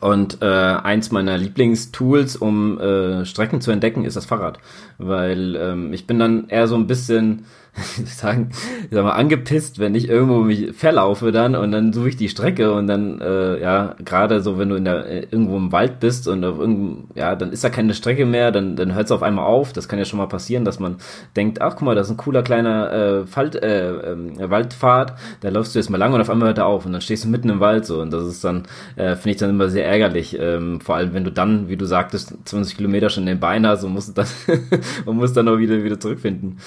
Und 0.00 0.42
äh, 0.42 0.46
eins 0.46 1.10
meiner 1.10 1.38
Lieblingstools, 1.38 2.36
um 2.36 2.78
äh, 2.78 3.24
Strecken 3.24 3.60
zu 3.60 3.70
entdecken, 3.70 4.04
ist 4.04 4.16
das 4.16 4.26
Fahrrad. 4.26 4.58
Weil 4.98 5.56
ähm, 5.56 5.92
ich 5.92 6.06
bin 6.06 6.18
dann 6.18 6.48
eher 6.48 6.68
so 6.68 6.76
ein 6.76 6.86
bisschen 6.86 7.46
sagen, 8.04 8.50
ich 8.50 8.88
sag 8.90 9.04
mal, 9.04 9.12
angepisst, 9.12 9.78
wenn 9.78 9.94
ich 9.94 10.08
irgendwo 10.08 10.40
mich 10.40 10.72
verlaufe 10.74 11.32
dann 11.32 11.54
und 11.54 11.72
dann 11.72 11.92
suche 11.92 12.10
ich 12.10 12.16
die 12.16 12.28
Strecke 12.28 12.72
und 12.72 12.86
dann, 12.86 13.20
äh, 13.20 13.60
ja, 13.60 13.96
gerade 14.04 14.40
so, 14.40 14.58
wenn 14.58 14.68
du 14.68 14.76
in 14.76 14.84
der, 14.84 15.06
äh, 15.06 15.26
irgendwo 15.30 15.56
im 15.56 15.72
Wald 15.72 16.00
bist 16.00 16.28
und 16.28 16.44
auf 16.44 16.58
irgendeinem, 16.58 17.04
ja, 17.14 17.34
dann 17.34 17.52
ist 17.52 17.64
da 17.64 17.70
keine 17.70 17.94
Strecke 17.94 18.26
mehr, 18.26 18.50
dann, 18.50 18.76
dann 18.76 18.94
hört 18.94 19.06
es 19.06 19.12
auf 19.12 19.22
einmal 19.22 19.46
auf. 19.46 19.72
Das 19.72 19.88
kann 19.88 19.98
ja 19.98 20.04
schon 20.04 20.18
mal 20.18 20.26
passieren, 20.26 20.64
dass 20.64 20.78
man 20.78 20.96
denkt, 21.36 21.60
ach 21.60 21.76
guck 21.76 21.82
mal, 21.82 21.94
das 21.94 22.08
ist 22.08 22.14
ein 22.14 22.16
cooler 22.16 22.42
kleiner 22.42 22.92
äh, 22.92 23.26
Falt, 23.26 23.54
äh, 23.56 23.90
äh, 23.90 24.50
Waldpfad, 24.50 25.14
da 25.40 25.48
läufst 25.48 25.74
du 25.74 25.78
jetzt 25.78 25.90
mal 25.90 25.98
lang 25.98 26.12
und 26.12 26.20
auf 26.20 26.30
einmal 26.30 26.48
hört 26.48 26.58
er 26.58 26.66
auf 26.66 26.86
und 26.86 26.92
dann 26.92 27.00
stehst 27.00 27.24
du 27.24 27.28
mitten 27.28 27.50
im 27.50 27.60
Wald 27.60 27.86
so 27.86 28.00
und 28.00 28.12
das 28.12 28.26
ist 28.26 28.44
dann, 28.44 28.64
äh, 28.96 29.14
finde 29.14 29.30
ich 29.30 29.36
dann 29.36 29.50
immer 29.50 29.68
sehr 29.68 29.86
ärgerlich, 29.86 30.36
ähm, 30.38 30.80
vor 30.80 30.96
allem 30.96 31.14
wenn 31.14 31.24
du 31.24 31.32
dann, 31.32 31.68
wie 31.68 31.76
du 31.76 31.84
sagtest, 31.84 32.34
20 32.44 32.76
Kilometer 32.76 33.10
schon 33.10 33.24
in 33.24 33.28
den 33.28 33.40
Beinen 33.40 33.66
hast 33.66 33.84
und 33.84 33.92
musst 33.92 34.16
dann 34.16 34.26
und 35.04 35.16
musst 35.16 35.36
dann 35.36 35.48
auch 35.48 35.58
wieder, 35.58 35.82
wieder 35.84 36.00
zurückfinden. 36.00 36.58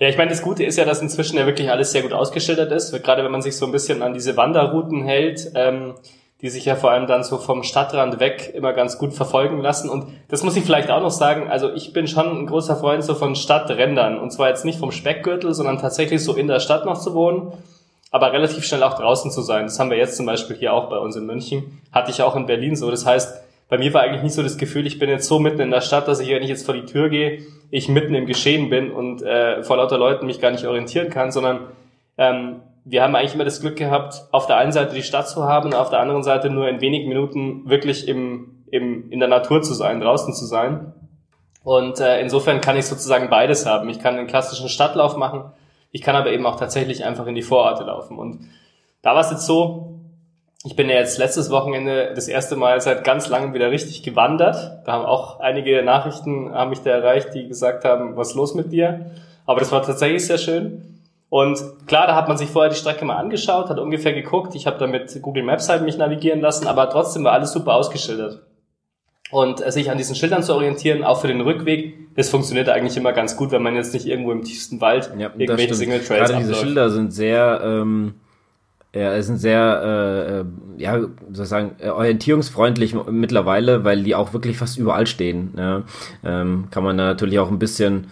Ja, 0.00 0.08
ich 0.08 0.16
meine, 0.16 0.30
das 0.30 0.42
Gute 0.42 0.64
ist 0.64 0.78
ja, 0.78 0.84
dass 0.84 1.02
inzwischen 1.02 1.38
ja 1.38 1.46
wirklich 1.46 1.70
alles 1.70 1.90
sehr 1.90 2.02
gut 2.02 2.12
ausgeschildert 2.12 2.70
ist. 2.70 2.92
Gerade 3.02 3.24
wenn 3.24 3.32
man 3.32 3.42
sich 3.42 3.56
so 3.56 3.66
ein 3.66 3.72
bisschen 3.72 4.00
an 4.02 4.14
diese 4.14 4.36
Wanderrouten 4.36 5.02
hält, 5.02 5.50
ähm, 5.56 5.94
die 6.40 6.50
sich 6.50 6.64
ja 6.66 6.76
vor 6.76 6.92
allem 6.92 7.08
dann 7.08 7.24
so 7.24 7.36
vom 7.36 7.64
Stadtrand 7.64 8.20
weg 8.20 8.52
immer 8.54 8.72
ganz 8.72 8.96
gut 8.98 9.12
verfolgen 9.12 9.60
lassen. 9.60 9.90
Und 9.90 10.06
das 10.28 10.44
muss 10.44 10.56
ich 10.56 10.62
vielleicht 10.62 10.88
auch 10.92 11.02
noch 11.02 11.10
sagen. 11.10 11.50
Also 11.50 11.72
ich 11.72 11.92
bin 11.92 12.06
schon 12.06 12.28
ein 12.28 12.46
großer 12.46 12.76
Freund 12.76 13.02
so 13.02 13.16
von 13.16 13.34
Stadträndern. 13.34 14.20
Und 14.20 14.30
zwar 14.30 14.48
jetzt 14.48 14.64
nicht 14.64 14.78
vom 14.78 14.92
Speckgürtel, 14.92 15.52
sondern 15.52 15.78
tatsächlich 15.78 16.22
so 16.22 16.34
in 16.34 16.46
der 16.46 16.60
Stadt 16.60 16.84
noch 16.84 17.00
zu 17.00 17.14
wohnen. 17.14 17.52
aber 18.10 18.32
relativ 18.32 18.64
schnell 18.64 18.82
auch 18.82 18.94
draußen 18.94 19.30
zu 19.30 19.42
sein. 19.42 19.64
Das 19.64 19.78
haben 19.78 19.90
wir 19.90 19.98
jetzt 19.98 20.16
zum 20.16 20.26
Beispiel 20.26 20.56
hier 20.56 20.72
auch 20.72 20.88
bei 20.88 20.98
uns 20.98 21.16
in 21.16 21.26
München. 21.26 21.82
Hatte 21.92 22.10
ich 22.10 22.22
auch 22.22 22.36
in 22.36 22.46
Berlin 22.46 22.76
so. 22.76 22.90
Das 22.90 23.04
heißt, 23.04 23.42
bei 23.68 23.76
mir 23.76 23.92
war 23.92 24.02
eigentlich 24.02 24.22
nicht 24.22 24.34
so 24.34 24.42
das 24.42 24.56
Gefühl, 24.56 24.86
ich 24.86 24.98
bin 24.98 25.10
jetzt 25.10 25.28
so 25.28 25.38
mitten 25.38 25.60
in 25.60 25.70
der 25.70 25.82
Stadt, 25.82 26.08
dass 26.08 26.20
ich, 26.20 26.28
wenn 26.28 26.42
ich 26.42 26.48
jetzt 26.48 26.64
vor 26.64 26.74
die 26.74 26.86
Tür 26.86 27.10
gehe, 27.10 27.42
ich 27.70 27.88
mitten 27.88 28.14
im 28.14 28.26
Geschehen 28.26 28.70
bin 28.70 28.90
und 28.90 29.22
äh, 29.22 29.62
vor 29.62 29.76
lauter 29.76 29.98
Leuten 29.98 30.26
mich 30.26 30.40
gar 30.40 30.50
nicht 30.50 30.66
orientieren 30.66 31.10
kann, 31.10 31.30
sondern 31.30 31.68
ähm, 32.16 32.62
wir 32.84 33.02
haben 33.02 33.14
eigentlich 33.14 33.34
immer 33.34 33.44
das 33.44 33.60
Glück 33.60 33.76
gehabt, 33.76 34.24
auf 34.32 34.46
der 34.46 34.56
einen 34.56 34.72
Seite 34.72 34.94
die 34.94 35.02
Stadt 35.02 35.28
zu 35.28 35.44
haben, 35.44 35.74
auf 35.74 35.90
der 35.90 36.00
anderen 36.00 36.22
Seite 36.22 36.48
nur 36.48 36.68
in 36.68 36.80
wenigen 36.80 37.08
Minuten 37.08 37.68
wirklich 37.68 38.08
im, 38.08 38.64
im, 38.70 39.10
in 39.10 39.20
der 39.20 39.28
Natur 39.28 39.60
zu 39.60 39.74
sein, 39.74 40.00
draußen 40.00 40.32
zu 40.32 40.46
sein. 40.46 40.94
Und 41.62 42.00
äh, 42.00 42.20
insofern 42.20 42.62
kann 42.62 42.78
ich 42.78 42.86
sozusagen 42.86 43.28
beides 43.28 43.66
haben. 43.66 43.90
Ich 43.90 43.98
kann 43.98 44.16
einen 44.16 44.26
klassischen 44.26 44.70
Stadtlauf 44.70 45.18
machen, 45.18 45.44
ich 45.90 46.00
kann 46.00 46.16
aber 46.16 46.32
eben 46.32 46.46
auch 46.46 46.56
tatsächlich 46.56 47.04
einfach 47.04 47.26
in 47.26 47.34
die 47.34 47.42
Vororte 47.42 47.84
laufen. 47.84 48.18
Und 48.18 48.40
da 49.02 49.14
war 49.14 49.20
es 49.20 49.30
jetzt 49.30 49.46
so, 49.46 49.87
ich 50.68 50.76
bin 50.76 50.90
ja 50.90 50.96
jetzt 50.96 51.16
letztes 51.16 51.48
Wochenende 51.48 52.12
das 52.14 52.28
erste 52.28 52.54
Mal 52.54 52.78
seit 52.82 53.02
ganz 53.02 53.30
langem 53.30 53.54
wieder 53.54 53.70
richtig 53.70 54.02
gewandert. 54.02 54.82
Da 54.84 54.92
haben 54.92 55.06
auch 55.06 55.40
einige 55.40 55.82
Nachrichten 55.82 56.52
haben 56.52 56.68
mich 56.68 56.82
da 56.82 56.90
erreicht, 56.90 57.32
die 57.32 57.48
gesagt 57.48 57.86
haben, 57.86 58.18
was 58.18 58.30
ist 58.30 58.34
los 58.34 58.54
mit 58.54 58.70
dir? 58.70 59.06
Aber 59.46 59.60
das 59.60 59.72
war 59.72 59.82
tatsächlich 59.82 60.26
sehr 60.26 60.36
schön. 60.36 61.00
Und 61.30 61.58
klar, 61.86 62.06
da 62.06 62.14
hat 62.14 62.28
man 62.28 62.36
sich 62.36 62.50
vorher 62.50 62.68
die 62.68 62.76
Strecke 62.76 63.06
mal 63.06 63.16
angeschaut, 63.16 63.70
hat 63.70 63.78
ungefähr 63.78 64.12
geguckt. 64.12 64.54
Ich 64.56 64.66
habe 64.66 64.76
da 64.76 64.86
mit 64.86 65.22
Google 65.22 65.42
Maps 65.42 65.70
halt 65.70 65.84
mich 65.84 65.96
navigieren 65.96 66.42
lassen, 66.42 66.66
aber 66.66 66.90
trotzdem 66.90 67.24
war 67.24 67.32
alles 67.32 67.52
super 67.52 67.72
ausgeschildert. 67.74 68.42
Und 69.30 69.64
äh, 69.64 69.72
sich 69.72 69.90
an 69.90 69.96
diesen 69.96 70.16
Schildern 70.16 70.42
zu 70.42 70.54
orientieren, 70.54 71.02
auch 71.02 71.22
für 71.22 71.28
den 71.28 71.40
Rückweg, 71.40 72.14
das 72.14 72.28
funktioniert 72.28 72.68
eigentlich 72.68 72.98
immer 72.98 73.14
ganz 73.14 73.38
gut, 73.38 73.52
wenn 73.52 73.62
man 73.62 73.74
jetzt 73.74 73.94
nicht 73.94 74.04
irgendwo 74.04 74.32
im 74.32 74.44
tiefsten 74.44 74.82
Wald 74.82 75.10
ja, 75.16 75.30
irgendwelche 75.34 75.74
Single 75.74 76.00
Trails 76.00 76.28
Gerade 76.28 76.44
diese 76.44 76.54
Schilder 76.54 76.90
sind 76.90 77.10
sehr, 77.14 77.62
ähm, 77.64 78.16
ja, 78.94 79.22
sind 79.22 79.38
sehr, 79.38 79.82
äh, 79.84 80.40
äh 80.40 80.44
ja, 80.78 81.00
sozusagen 81.32 81.72
äh, 81.78 81.88
orientierungsfreundlich 81.88 82.94
mittlerweile, 83.10 83.84
weil 83.84 84.02
die 84.02 84.14
auch 84.14 84.32
wirklich 84.32 84.56
fast 84.56 84.78
überall 84.78 85.06
stehen. 85.06 85.52
Ja. 85.56 85.82
Ähm, 86.24 86.68
kann 86.70 86.84
man 86.84 86.96
da 86.96 87.04
natürlich 87.04 87.38
auch 87.38 87.50
ein 87.50 87.58
bisschen 87.58 88.06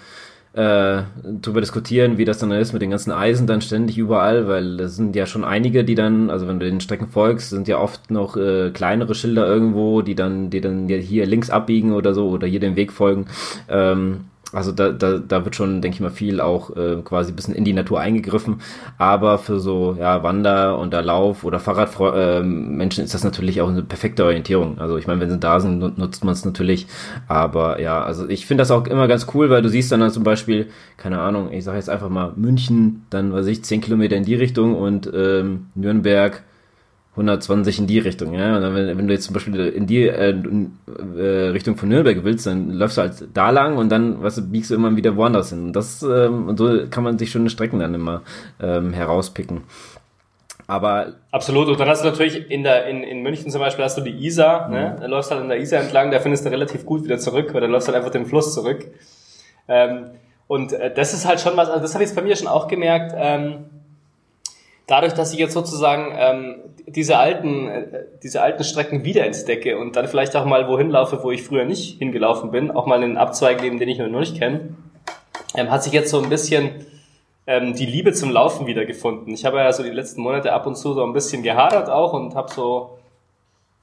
äh, 0.56 1.02
drüber 1.42 1.60
diskutieren, 1.60 2.16
wie 2.16 2.24
das 2.24 2.38
dann 2.38 2.50
ist 2.50 2.72
mit 2.72 2.80
den 2.80 2.90
ganzen 2.90 3.12
Eisen 3.12 3.46
dann 3.46 3.60
ständig 3.60 3.98
überall, 3.98 4.48
weil 4.48 4.78
das 4.78 4.96
sind 4.96 5.14
ja 5.14 5.26
schon 5.26 5.44
einige, 5.44 5.84
die 5.84 5.94
dann, 5.94 6.30
also 6.30 6.48
wenn 6.48 6.58
du 6.58 6.66
den 6.66 6.80
Strecken 6.80 7.08
folgst, 7.08 7.50
sind 7.50 7.68
ja 7.68 7.78
oft 7.78 8.10
noch 8.10 8.38
äh, 8.38 8.70
kleinere 8.70 9.14
Schilder 9.14 9.46
irgendwo, 9.46 10.00
die 10.00 10.14
dann, 10.14 10.48
die 10.48 10.62
dann 10.62 10.88
hier 10.88 11.26
links 11.26 11.50
abbiegen 11.50 11.92
oder 11.92 12.14
so 12.14 12.30
oder 12.30 12.46
hier 12.46 12.60
den 12.60 12.74
Weg 12.74 12.90
folgen. 12.90 13.26
Ähm, 13.68 14.24
also 14.56 14.72
da, 14.72 14.90
da, 14.90 15.18
da 15.18 15.44
wird 15.44 15.54
schon, 15.54 15.82
denke 15.82 15.96
ich 15.96 16.00
mal, 16.00 16.10
viel 16.10 16.40
auch 16.40 16.74
äh, 16.74 16.96
quasi 17.04 17.30
ein 17.30 17.36
bisschen 17.36 17.54
in 17.54 17.64
die 17.64 17.74
Natur 17.74 18.00
eingegriffen. 18.00 18.62
Aber 18.96 19.36
für 19.36 19.60
so 19.60 19.96
ja, 19.98 20.22
Wander- 20.22 20.78
und 20.78 20.94
Lauf- 20.94 21.44
oder 21.44 21.60
Fahrradmenschen 21.60 23.02
äh, 23.02 23.04
ist 23.04 23.12
das 23.12 23.22
natürlich 23.22 23.60
auch 23.60 23.68
eine 23.68 23.82
perfekte 23.82 24.24
Orientierung. 24.24 24.78
Also 24.78 24.96
ich 24.96 25.06
meine, 25.06 25.20
wenn 25.20 25.30
sie 25.30 25.38
da 25.38 25.60
sind, 25.60 25.98
nutzt 25.98 26.24
man 26.24 26.32
es 26.32 26.46
natürlich. 26.46 26.86
Aber 27.28 27.80
ja, 27.80 28.02
also 28.02 28.26
ich 28.28 28.46
finde 28.46 28.62
das 28.62 28.70
auch 28.70 28.86
immer 28.86 29.08
ganz 29.08 29.26
cool, 29.34 29.50
weil 29.50 29.60
du 29.60 29.68
siehst 29.68 29.92
dann, 29.92 30.00
dann 30.00 30.10
zum 30.10 30.24
Beispiel, 30.24 30.68
keine 30.96 31.20
Ahnung, 31.20 31.52
ich 31.52 31.62
sage 31.62 31.76
jetzt 31.76 31.90
einfach 31.90 32.08
mal 32.08 32.32
München, 32.36 33.04
dann 33.10 33.34
weiß 33.34 33.46
ich, 33.48 33.62
zehn 33.62 33.82
Kilometer 33.82 34.16
in 34.16 34.24
die 34.24 34.36
Richtung 34.36 34.74
und 34.74 35.10
ähm, 35.14 35.66
Nürnberg 35.74 36.42
120 37.16 37.78
in 37.78 37.86
die 37.86 37.98
Richtung, 37.98 38.34
ja. 38.34 38.56
Und 38.56 38.62
dann, 38.62 38.74
wenn, 38.74 38.98
wenn 38.98 39.08
du 39.08 39.14
jetzt 39.14 39.24
zum 39.24 39.32
Beispiel 39.32 39.68
in 39.68 39.86
die 39.86 40.06
äh, 40.06 40.34
äh, 41.16 41.48
Richtung 41.48 41.76
von 41.76 41.88
Nürnberg 41.88 42.24
willst, 42.24 42.46
dann 42.46 42.70
läufst 42.70 42.98
du 42.98 43.02
halt 43.02 43.28
da 43.32 43.48
lang 43.48 43.78
und 43.78 43.88
dann, 43.88 44.22
weißt 44.22 44.38
du, 44.38 44.42
biegst 44.42 44.70
du 44.70 44.74
immer 44.74 44.94
wieder 44.96 45.16
woanders 45.16 45.48
hin. 45.48 45.66
Und 45.66 45.72
das, 45.72 46.02
ähm, 46.02 46.46
und 46.48 46.58
so 46.58 46.86
kann 46.90 47.04
man 47.04 47.18
sich 47.18 47.30
schöne 47.30 47.48
Strecken 47.48 47.78
dann 47.78 47.94
immer 47.94 48.22
ähm, 48.60 48.92
herauspicken. 48.92 49.62
Aber 50.66 51.14
absolut. 51.30 51.68
Und 51.68 51.80
dann 51.80 51.88
hast 51.88 52.04
du 52.04 52.08
natürlich 52.08 52.50
in 52.50 52.64
der 52.64 52.86
in, 52.86 53.02
in 53.02 53.22
München 53.22 53.50
zum 53.50 53.60
Beispiel 53.60 53.84
hast 53.84 53.96
du 53.96 54.02
die 54.02 54.26
Isar, 54.26 54.68
ne? 54.68 54.76
mhm. 54.76 54.82
ne? 54.82 54.96
Da 55.00 55.06
läufst 55.06 55.30
halt 55.30 55.40
an 55.40 55.48
der 55.48 55.58
Isar 55.58 55.80
entlang, 55.80 56.10
da 56.10 56.20
findest 56.20 56.44
du 56.44 56.50
relativ 56.50 56.84
gut 56.84 57.04
wieder 57.04 57.18
zurück, 57.18 57.54
weil 57.54 57.62
dann 57.62 57.70
läufst 57.70 57.88
du 57.88 57.92
halt 57.92 58.02
einfach 58.02 58.12
den 58.12 58.26
Fluss 58.26 58.52
zurück. 58.52 58.84
Ähm, 59.68 60.10
und 60.48 60.74
äh, 60.74 60.92
das 60.92 61.14
ist 61.14 61.26
halt 61.26 61.40
schon 61.40 61.56
was. 61.56 61.70
Also 61.70 61.80
das 61.80 61.94
habe 61.94 62.04
ich 62.04 62.10
jetzt 62.10 62.16
bei 62.16 62.22
mir 62.22 62.36
schon 62.36 62.48
auch 62.48 62.68
gemerkt. 62.68 63.14
Ähm, 63.16 63.70
dadurch, 64.86 65.14
dass 65.14 65.32
ich 65.32 65.38
jetzt 65.38 65.52
sozusagen 65.52 66.12
ähm, 66.16 66.56
diese 66.86 67.18
alten, 67.18 67.68
äh, 67.68 68.04
diese 68.22 68.42
alten 68.42 68.64
Strecken 68.64 69.04
wiederentdecke 69.04 69.78
und 69.78 69.96
dann 69.96 70.06
vielleicht 70.06 70.36
auch 70.36 70.44
mal 70.44 70.68
wohin 70.68 70.90
laufe, 70.90 71.22
wo 71.22 71.30
ich 71.30 71.42
früher 71.42 71.64
nicht 71.64 71.98
hingelaufen 71.98 72.50
bin, 72.50 72.70
auch 72.70 72.86
mal 72.86 73.02
einen 73.02 73.16
Abzweig 73.16 73.60
nehmen, 73.60 73.78
den 73.78 73.88
ich 73.88 73.98
noch 73.98 74.08
nicht 74.08 74.38
kenne, 74.38 74.74
ähm, 75.54 75.70
hat 75.70 75.82
sich 75.82 75.92
jetzt 75.92 76.10
so 76.10 76.22
ein 76.22 76.28
bisschen 76.28 76.86
ähm, 77.46 77.74
die 77.74 77.86
Liebe 77.86 78.12
zum 78.12 78.30
Laufen 78.30 78.66
wiedergefunden. 78.66 79.34
Ich 79.34 79.44
habe 79.44 79.58
ja 79.58 79.72
so 79.72 79.82
die 79.82 79.90
letzten 79.90 80.20
Monate 80.20 80.52
ab 80.52 80.66
und 80.66 80.76
zu 80.76 80.94
so 80.94 81.04
ein 81.04 81.12
bisschen 81.12 81.42
gehadert 81.42 81.90
auch 81.90 82.12
und 82.12 82.34
habe 82.34 82.52
so, 82.52 82.98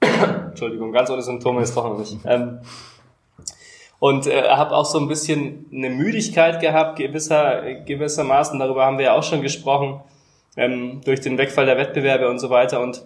Entschuldigung, 0.00 0.92
ganz 0.92 1.10
ohne 1.10 1.22
Symptome 1.22 1.62
ist 1.62 1.76
doch 1.76 1.84
noch 1.84 1.98
nicht. 1.98 2.18
Ähm, 2.24 2.60
und 3.98 4.26
äh, 4.26 4.48
habe 4.48 4.74
auch 4.74 4.84
so 4.84 4.98
ein 4.98 5.08
bisschen 5.08 5.66
eine 5.72 5.88
Müdigkeit 5.88 6.60
gehabt, 6.60 6.98
gewisser, 6.98 7.62
gewissermaßen, 7.86 8.58
darüber 8.58 8.84
haben 8.84 8.98
wir 8.98 9.06
ja 9.06 9.14
auch 9.14 9.22
schon 9.22 9.40
gesprochen 9.40 10.00
ähm, 10.56 11.00
durch 11.04 11.20
den 11.20 11.38
Wegfall 11.38 11.66
der 11.66 11.76
Wettbewerbe 11.76 12.28
und 12.28 12.38
so 12.38 12.50
weiter. 12.50 12.80
Und 12.80 13.04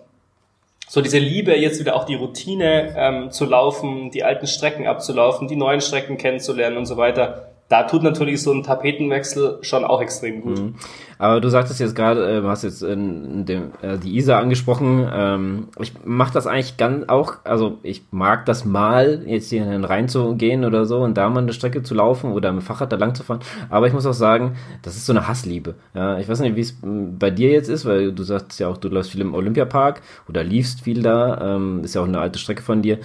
so 0.88 1.00
diese 1.00 1.18
Liebe, 1.18 1.54
jetzt 1.56 1.80
wieder 1.80 1.96
auch 1.96 2.04
die 2.04 2.14
Routine 2.14 2.94
ähm, 2.96 3.30
zu 3.30 3.44
laufen, 3.44 4.10
die 4.10 4.24
alten 4.24 4.46
Strecken 4.46 4.86
abzulaufen, 4.86 5.48
die 5.48 5.56
neuen 5.56 5.80
Strecken 5.80 6.16
kennenzulernen 6.16 6.76
und 6.76 6.86
so 6.86 6.96
weiter, 6.96 7.47
da 7.68 7.82
tut 7.82 8.02
natürlich 8.02 8.42
so 8.42 8.52
ein 8.52 8.62
Tapetenwechsel 8.62 9.58
schon 9.60 9.84
auch 9.84 10.00
extrem 10.00 10.40
gut. 10.40 10.58
Mhm. 10.58 10.74
Aber 11.18 11.40
du 11.40 11.48
sagtest 11.48 11.80
jetzt 11.80 11.94
gerade, 11.94 12.38
äh, 12.38 12.42
hast 12.44 12.62
jetzt 12.62 12.82
in 12.82 13.44
dem, 13.44 13.72
äh, 13.82 13.98
die 13.98 14.16
ISA 14.16 14.38
angesprochen. 14.38 15.06
Ähm, 15.12 15.68
ich 15.78 15.92
mache 16.04 16.32
das 16.32 16.46
eigentlich 16.46 16.76
ganz 16.76 17.08
auch, 17.08 17.34
also 17.44 17.78
ich 17.82 18.04
mag 18.10 18.46
das 18.46 18.64
mal, 18.64 19.22
jetzt 19.26 19.50
hier 19.50 19.64
in 19.64 19.70
den 19.70 19.84
Rhein 19.84 20.08
zu 20.08 20.36
gehen 20.36 20.64
oder 20.64 20.86
so 20.86 21.00
und 21.00 21.18
da 21.18 21.28
mal 21.28 21.42
eine 21.42 21.52
Strecke 21.52 21.82
zu 21.82 21.94
laufen 21.94 22.32
oder 22.32 22.52
mit 22.52 22.62
Fahrrad 22.62 22.92
da 22.92 22.96
lang 22.96 23.14
zu 23.14 23.22
fahren. 23.22 23.40
Aber 23.68 23.86
ich 23.86 23.92
muss 23.92 24.06
auch 24.06 24.12
sagen, 24.12 24.56
das 24.82 24.96
ist 24.96 25.04
so 25.04 25.12
eine 25.12 25.28
Hassliebe. 25.28 25.74
Ja, 25.92 26.18
ich 26.18 26.28
weiß 26.28 26.40
nicht, 26.40 26.56
wie 26.56 26.60
es 26.60 26.78
bei 26.82 27.30
dir 27.30 27.50
jetzt 27.50 27.68
ist, 27.68 27.84
weil 27.84 28.12
du 28.12 28.22
sagst 28.22 28.58
ja 28.60 28.68
auch, 28.68 28.78
du 28.78 28.88
läufst 28.88 29.10
viel 29.10 29.20
im 29.20 29.34
Olympiapark 29.34 30.00
oder 30.28 30.42
liefst 30.42 30.82
viel 30.82 31.02
da. 31.02 31.56
Ähm, 31.56 31.82
ist 31.84 31.94
ja 31.94 32.00
auch 32.00 32.08
eine 32.08 32.20
alte 32.20 32.38
Strecke 32.38 32.62
von 32.62 32.80
dir 32.80 32.98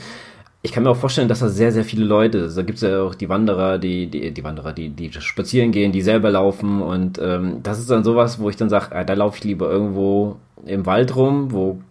ich 0.66 0.72
kann 0.72 0.84
mir 0.84 0.90
auch 0.90 0.98
vorstellen, 0.98 1.28
dass 1.28 1.40
da 1.40 1.50
sehr, 1.50 1.74
sehr 1.74 1.84
viele 1.84 2.06
Leute, 2.06 2.50
da 2.50 2.62
gibt 2.62 2.78
es 2.78 2.90
ja 2.90 3.04
auch 3.04 3.16
die 3.16 3.28
Wanderer, 3.28 3.78
die, 3.78 4.08
die, 4.08 4.32
die 4.32 4.44
Wanderer, 4.46 4.72
die, 4.72 4.90
die 4.90 5.12
spazieren 5.12 5.74
gehen, 5.74 5.92
die 5.92 6.02
selber 6.02 6.32
laufen 6.32 6.82
und 6.82 7.20
ähm, 7.22 7.62
das 7.62 7.80
ist 7.80 7.92
dann 7.92 8.06
sowas, 8.06 8.40
wo 8.40 8.50
ich 8.50 8.56
dann 8.56 8.70
sage, 8.70 8.96
ah, 8.96 9.04
da 9.04 9.14
laufe 9.14 9.38
ich 9.38 9.44
lieber 9.44 9.70
irgendwo 9.70 10.38
im 10.66 10.86
Wald 10.86 11.18
rum, 11.18 11.52
wo 11.52 11.82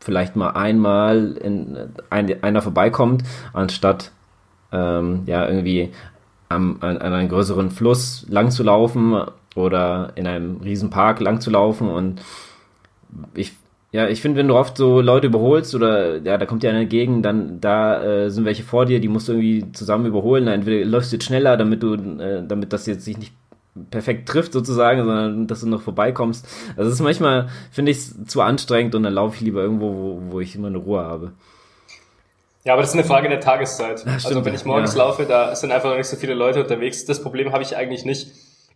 vielleicht 0.00 0.34
mal 0.34 0.50
einmal 0.52 1.36
in, 1.42 1.76
ein, 2.08 2.42
einer 2.42 2.62
vorbeikommt, 2.62 3.22
anstatt 3.52 4.12
ähm, 4.72 5.24
ja 5.26 5.46
irgendwie 5.46 5.90
am, 6.48 6.78
an, 6.80 6.96
an 6.96 7.12
einem 7.12 7.28
größeren 7.28 7.70
Fluss 7.70 8.24
lang 8.30 8.50
zu 8.50 8.62
laufen 8.62 9.14
oder 9.54 10.12
in 10.14 10.26
einem 10.26 10.56
riesen 10.62 10.88
Park 10.88 11.20
lang 11.20 11.42
zu 11.42 11.50
laufen 11.50 11.90
und 11.90 12.22
ich 13.34 13.52
ja, 13.92 14.08
ich 14.08 14.22
finde, 14.22 14.38
wenn 14.38 14.48
du 14.48 14.56
oft 14.56 14.78
so 14.78 15.02
Leute 15.02 15.26
überholst 15.26 15.74
oder 15.74 16.16
ja, 16.16 16.38
da 16.38 16.46
kommt 16.46 16.62
dir 16.62 16.70
einer 16.70 16.80
entgegen, 16.80 17.22
dann 17.22 17.60
da 17.60 18.02
äh, 18.02 18.30
sind 18.30 18.46
welche 18.46 18.62
vor 18.62 18.86
dir, 18.86 19.00
die 19.00 19.08
musst 19.08 19.28
du 19.28 19.32
irgendwie 19.32 19.70
zusammen 19.72 20.06
überholen. 20.06 20.48
Entweder 20.48 20.86
läufst 20.86 21.12
du 21.12 21.16
jetzt 21.16 21.26
schneller, 21.26 21.58
damit 21.58 21.82
du, 21.82 21.94
äh, 21.94 22.42
damit 22.46 22.72
das 22.72 22.86
jetzt 22.86 23.04
sich 23.04 23.18
nicht 23.18 23.34
perfekt 23.90 24.30
trifft 24.30 24.54
sozusagen, 24.54 25.04
sondern 25.04 25.46
dass 25.46 25.60
du 25.60 25.68
noch 25.68 25.82
vorbeikommst. 25.82 26.46
Also 26.74 26.88
es 26.88 26.94
ist 26.94 27.02
manchmal, 27.02 27.48
finde 27.70 27.92
ich, 27.92 28.00
zu 28.26 28.40
anstrengend 28.40 28.94
und 28.94 29.02
dann 29.02 29.12
laufe 29.12 29.36
ich 29.36 29.42
lieber 29.42 29.60
irgendwo, 29.60 29.92
wo, 29.92 30.22
wo 30.30 30.40
ich 30.40 30.56
immer 30.56 30.68
eine 30.68 30.78
Ruhe 30.78 31.02
habe. 31.02 31.32
Ja, 32.64 32.72
aber 32.72 32.82
das 32.82 32.90
ist 32.90 32.96
eine 32.96 33.04
Frage 33.04 33.28
der 33.28 33.40
Tageszeit. 33.40 34.06
Ja, 34.06 34.12
also 34.12 34.44
wenn 34.44 34.54
ich 34.54 34.64
morgens 34.64 34.94
ja. 34.94 35.04
laufe, 35.04 35.26
da 35.26 35.54
sind 35.54 35.70
einfach 35.70 35.90
noch 35.90 35.96
nicht 35.96 36.06
so 36.06 36.16
viele 36.16 36.32
Leute 36.32 36.62
unterwegs. 36.62 37.04
Das 37.04 37.22
Problem 37.22 37.52
habe 37.52 37.62
ich 37.62 37.76
eigentlich 37.76 38.06
nicht. 38.06 38.28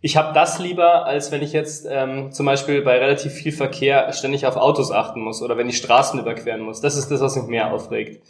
Ich 0.06 0.16
habe 0.16 0.32
das 0.32 0.60
lieber, 0.60 1.04
als 1.04 1.32
wenn 1.32 1.42
ich 1.42 1.52
jetzt 1.52 1.84
ähm, 1.90 2.30
zum 2.30 2.46
Beispiel 2.46 2.80
bei 2.82 2.96
relativ 2.96 3.32
viel 3.32 3.50
Verkehr 3.50 4.12
ständig 4.12 4.46
auf 4.46 4.54
Autos 4.54 4.92
achten 4.92 5.20
muss 5.20 5.42
oder 5.42 5.56
wenn 5.56 5.68
ich 5.68 5.78
Straßen 5.78 6.20
überqueren 6.20 6.60
muss. 6.60 6.80
Das 6.80 6.96
ist 6.96 7.10
das, 7.10 7.20
was 7.20 7.34
mich 7.34 7.46
mehr 7.48 7.72
aufregt. 7.72 8.22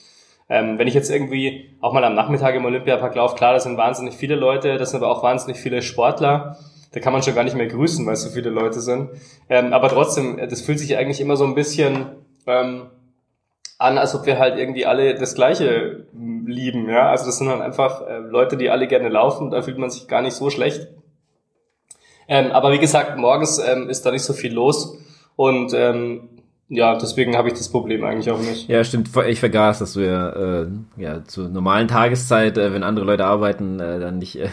Ähm, 0.49 0.78
wenn 0.78 0.88
ich 0.88 0.95
jetzt 0.95 1.11
irgendwie 1.11 1.76
auch 1.83 1.92
mal 1.92 2.02
am 2.02 2.14
Nachmittag 2.14 2.54
im 2.54 2.64
Olympiapark 2.64 3.14
laufe, 3.14 3.37
klar, 3.37 3.52
das 3.52 3.64
sind 3.64 3.76
wahnsinnig 3.76 4.14
viele 4.14 4.37
Leute, 4.37 4.78
das 4.78 4.92
sind 4.92 5.02
aber 5.02 5.14
auch 5.14 5.23
wahnsinnig 5.23 5.59
viele 5.59 5.83
Sportler. 5.83 6.56
Da 6.92 7.00
kann 7.00 7.12
man 7.12 7.23
schon 7.23 7.35
gar 7.35 7.45
nicht 7.45 7.56
mehr 7.56 7.66
grüßen, 7.66 8.06
weil 8.06 8.14
es 8.14 8.23
so 8.23 8.30
viele 8.30 8.49
Leute 8.49 8.80
sind. 8.80 9.11
Ähm, 9.50 9.75
aber 9.75 9.90
trotzdem, 9.90 10.38
das 10.38 10.62
fühlt 10.62 10.78
sich 10.78 10.97
eigentlich 10.97 11.21
immer 11.21 11.37
so 11.37 11.45
ein 11.45 11.54
bisschen 11.54 12.06
ähm, 12.47 12.87
an, 13.76 13.99
als 13.99 14.14
ob 14.14 14.25
wir 14.25 14.38
halt 14.38 14.59
irgendwie 14.59 14.87
alle 14.87 15.14
das 15.14 15.35
Gleiche 15.35 16.06
lieben. 16.47 16.88
Ja, 16.88 17.11
also 17.11 17.26
das 17.26 17.37
sind 17.37 17.50
halt 17.50 17.61
einfach 17.61 18.00
äh, 18.06 18.16
Leute, 18.16 18.56
die 18.56 18.71
alle 18.71 18.88
gerne 18.88 19.11
laufen. 19.11 19.50
Da 19.50 19.61
fühlt 19.61 19.76
man 19.76 19.90
sich 19.90 20.09
gar 20.09 20.23
nicht 20.23 20.33
so 20.33 20.49
schlecht. 20.49 20.88
Ähm, 22.28 22.50
aber 22.52 22.73
wie 22.73 22.78
gesagt, 22.78 23.16
morgens 23.18 23.59
ähm, 23.59 23.88
ist 23.88 24.04
da 24.04 24.11
nicht 24.11 24.25
so 24.25 24.33
viel 24.33 24.52
los 24.52 24.99
und 25.37 25.73
ähm, 25.75 26.28
ja, 26.68 26.97
deswegen 26.97 27.37
habe 27.37 27.49
ich 27.49 27.54
das 27.54 27.68
Problem 27.68 28.02
eigentlich 28.02 28.30
auch 28.30 28.40
nicht. 28.40 28.68
Ja, 28.68 28.83
stimmt. 28.83 29.11
Ich 29.28 29.38
vergaß, 29.38 29.78
dass 29.78 29.92
du 29.92 30.00
ja, 30.00 30.62
äh, 30.62 30.66
ja 30.97 31.25
zur 31.25 31.49
normalen 31.49 31.87
Tageszeit, 31.87 32.59
äh, 32.59 32.73
wenn 32.73 32.83
andere 32.83 33.06
Leute 33.06 33.25
arbeiten, 33.25 33.78
äh, 33.78 34.00
dann 34.00 34.18
nicht 34.18 34.37
äh, 34.37 34.49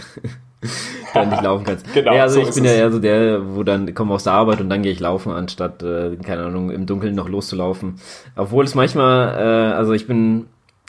dann 1.14 1.30
nicht 1.30 1.42
laufen 1.42 1.64
kannst. 1.66 1.92
genau. 1.94 2.14
Ja, 2.14 2.24
also 2.24 2.42
so 2.42 2.48
ich 2.48 2.54
bin 2.54 2.66
ja 2.66 2.72
eher 2.72 2.92
so 2.92 3.00
der, 3.00 3.56
wo 3.56 3.64
dann 3.64 3.94
komme 3.96 4.14
aus 4.14 4.26
der 4.26 4.34
Arbeit 4.34 4.62
und 4.62 4.70
dann 4.70 4.84
gehe 4.84 4.92
ich 4.92 5.00
laufen, 5.00 5.32
anstatt, 5.32 5.82
äh, 5.82 6.16
keine 6.18 6.44
Ahnung, 6.44 6.70
im 6.70 6.86
Dunkeln 6.86 7.16
noch 7.16 7.30
loszulaufen. 7.30 7.96
Obwohl 8.36 8.66
es 8.66 8.76
manchmal, 8.76 9.30
äh, 9.36 9.74
also 9.74 9.94
ich 9.94 10.06
bin 10.06 10.46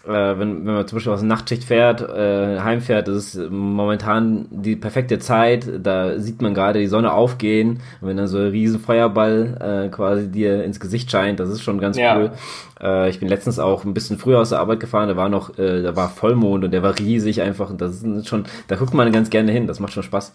wenn, 0.06 0.66
wenn 0.66 0.74
man 0.74 0.86
zum 0.86 0.96
Beispiel 0.96 1.12
aus 1.12 1.20
der 1.20 1.28
Nachtschicht 1.28 1.64
fährt, 1.64 2.02
äh, 2.02 2.60
heimfährt, 2.60 3.08
ist 3.08 3.34
es 3.34 3.50
momentan 3.50 4.46
die 4.50 4.76
perfekte 4.76 5.18
Zeit. 5.18 5.66
Da 5.82 6.18
sieht 6.18 6.42
man 6.42 6.52
gerade 6.52 6.78
die 6.80 6.86
Sonne 6.86 7.12
aufgehen. 7.12 7.80
Und 8.00 8.08
wenn 8.08 8.16
dann 8.16 8.26
so 8.26 8.38
ein 8.38 8.48
riesen 8.48 8.80
Feuerball 8.80 9.86
äh, 9.86 9.88
quasi 9.88 10.30
dir 10.30 10.64
ins 10.64 10.80
Gesicht 10.80 11.10
scheint, 11.10 11.40
das 11.40 11.48
ist 11.48 11.62
schon 11.62 11.78
ganz 11.78 11.96
ja. 11.96 12.18
cool. 12.18 12.32
Äh, 12.80 13.08
ich 13.08 13.18
bin 13.18 13.28
letztens 13.28 13.58
auch 13.58 13.84
ein 13.84 13.94
bisschen 13.94 14.18
früher 14.18 14.40
aus 14.40 14.50
der 14.50 14.60
Arbeit 14.60 14.80
gefahren, 14.80 15.08
da 15.08 15.16
war 15.16 15.28
noch, 15.28 15.58
äh, 15.58 15.82
da 15.82 15.96
war 15.96 16.08
Vollmond 16.10 16.64
und 16.64 16.70
der 16.70 16.82
war 16.82 16.98
riesig 16.98 17.40
einfach. 17.40 17.70
Und 17.70 17.80
das 17.80 18.02
ist 18.02 18.28
schon, 18.28 18.44
da 18.68 18.76
guckt 18.76 18.94
man 18.94 19.10
ganz 19.12 19.30
gerne 19.30 19.52
hin, 19.52 19.66
das 19.66 19.80
macht 19.80 19.92
schon 19.92 20.02
Spaß. 20.02 20.34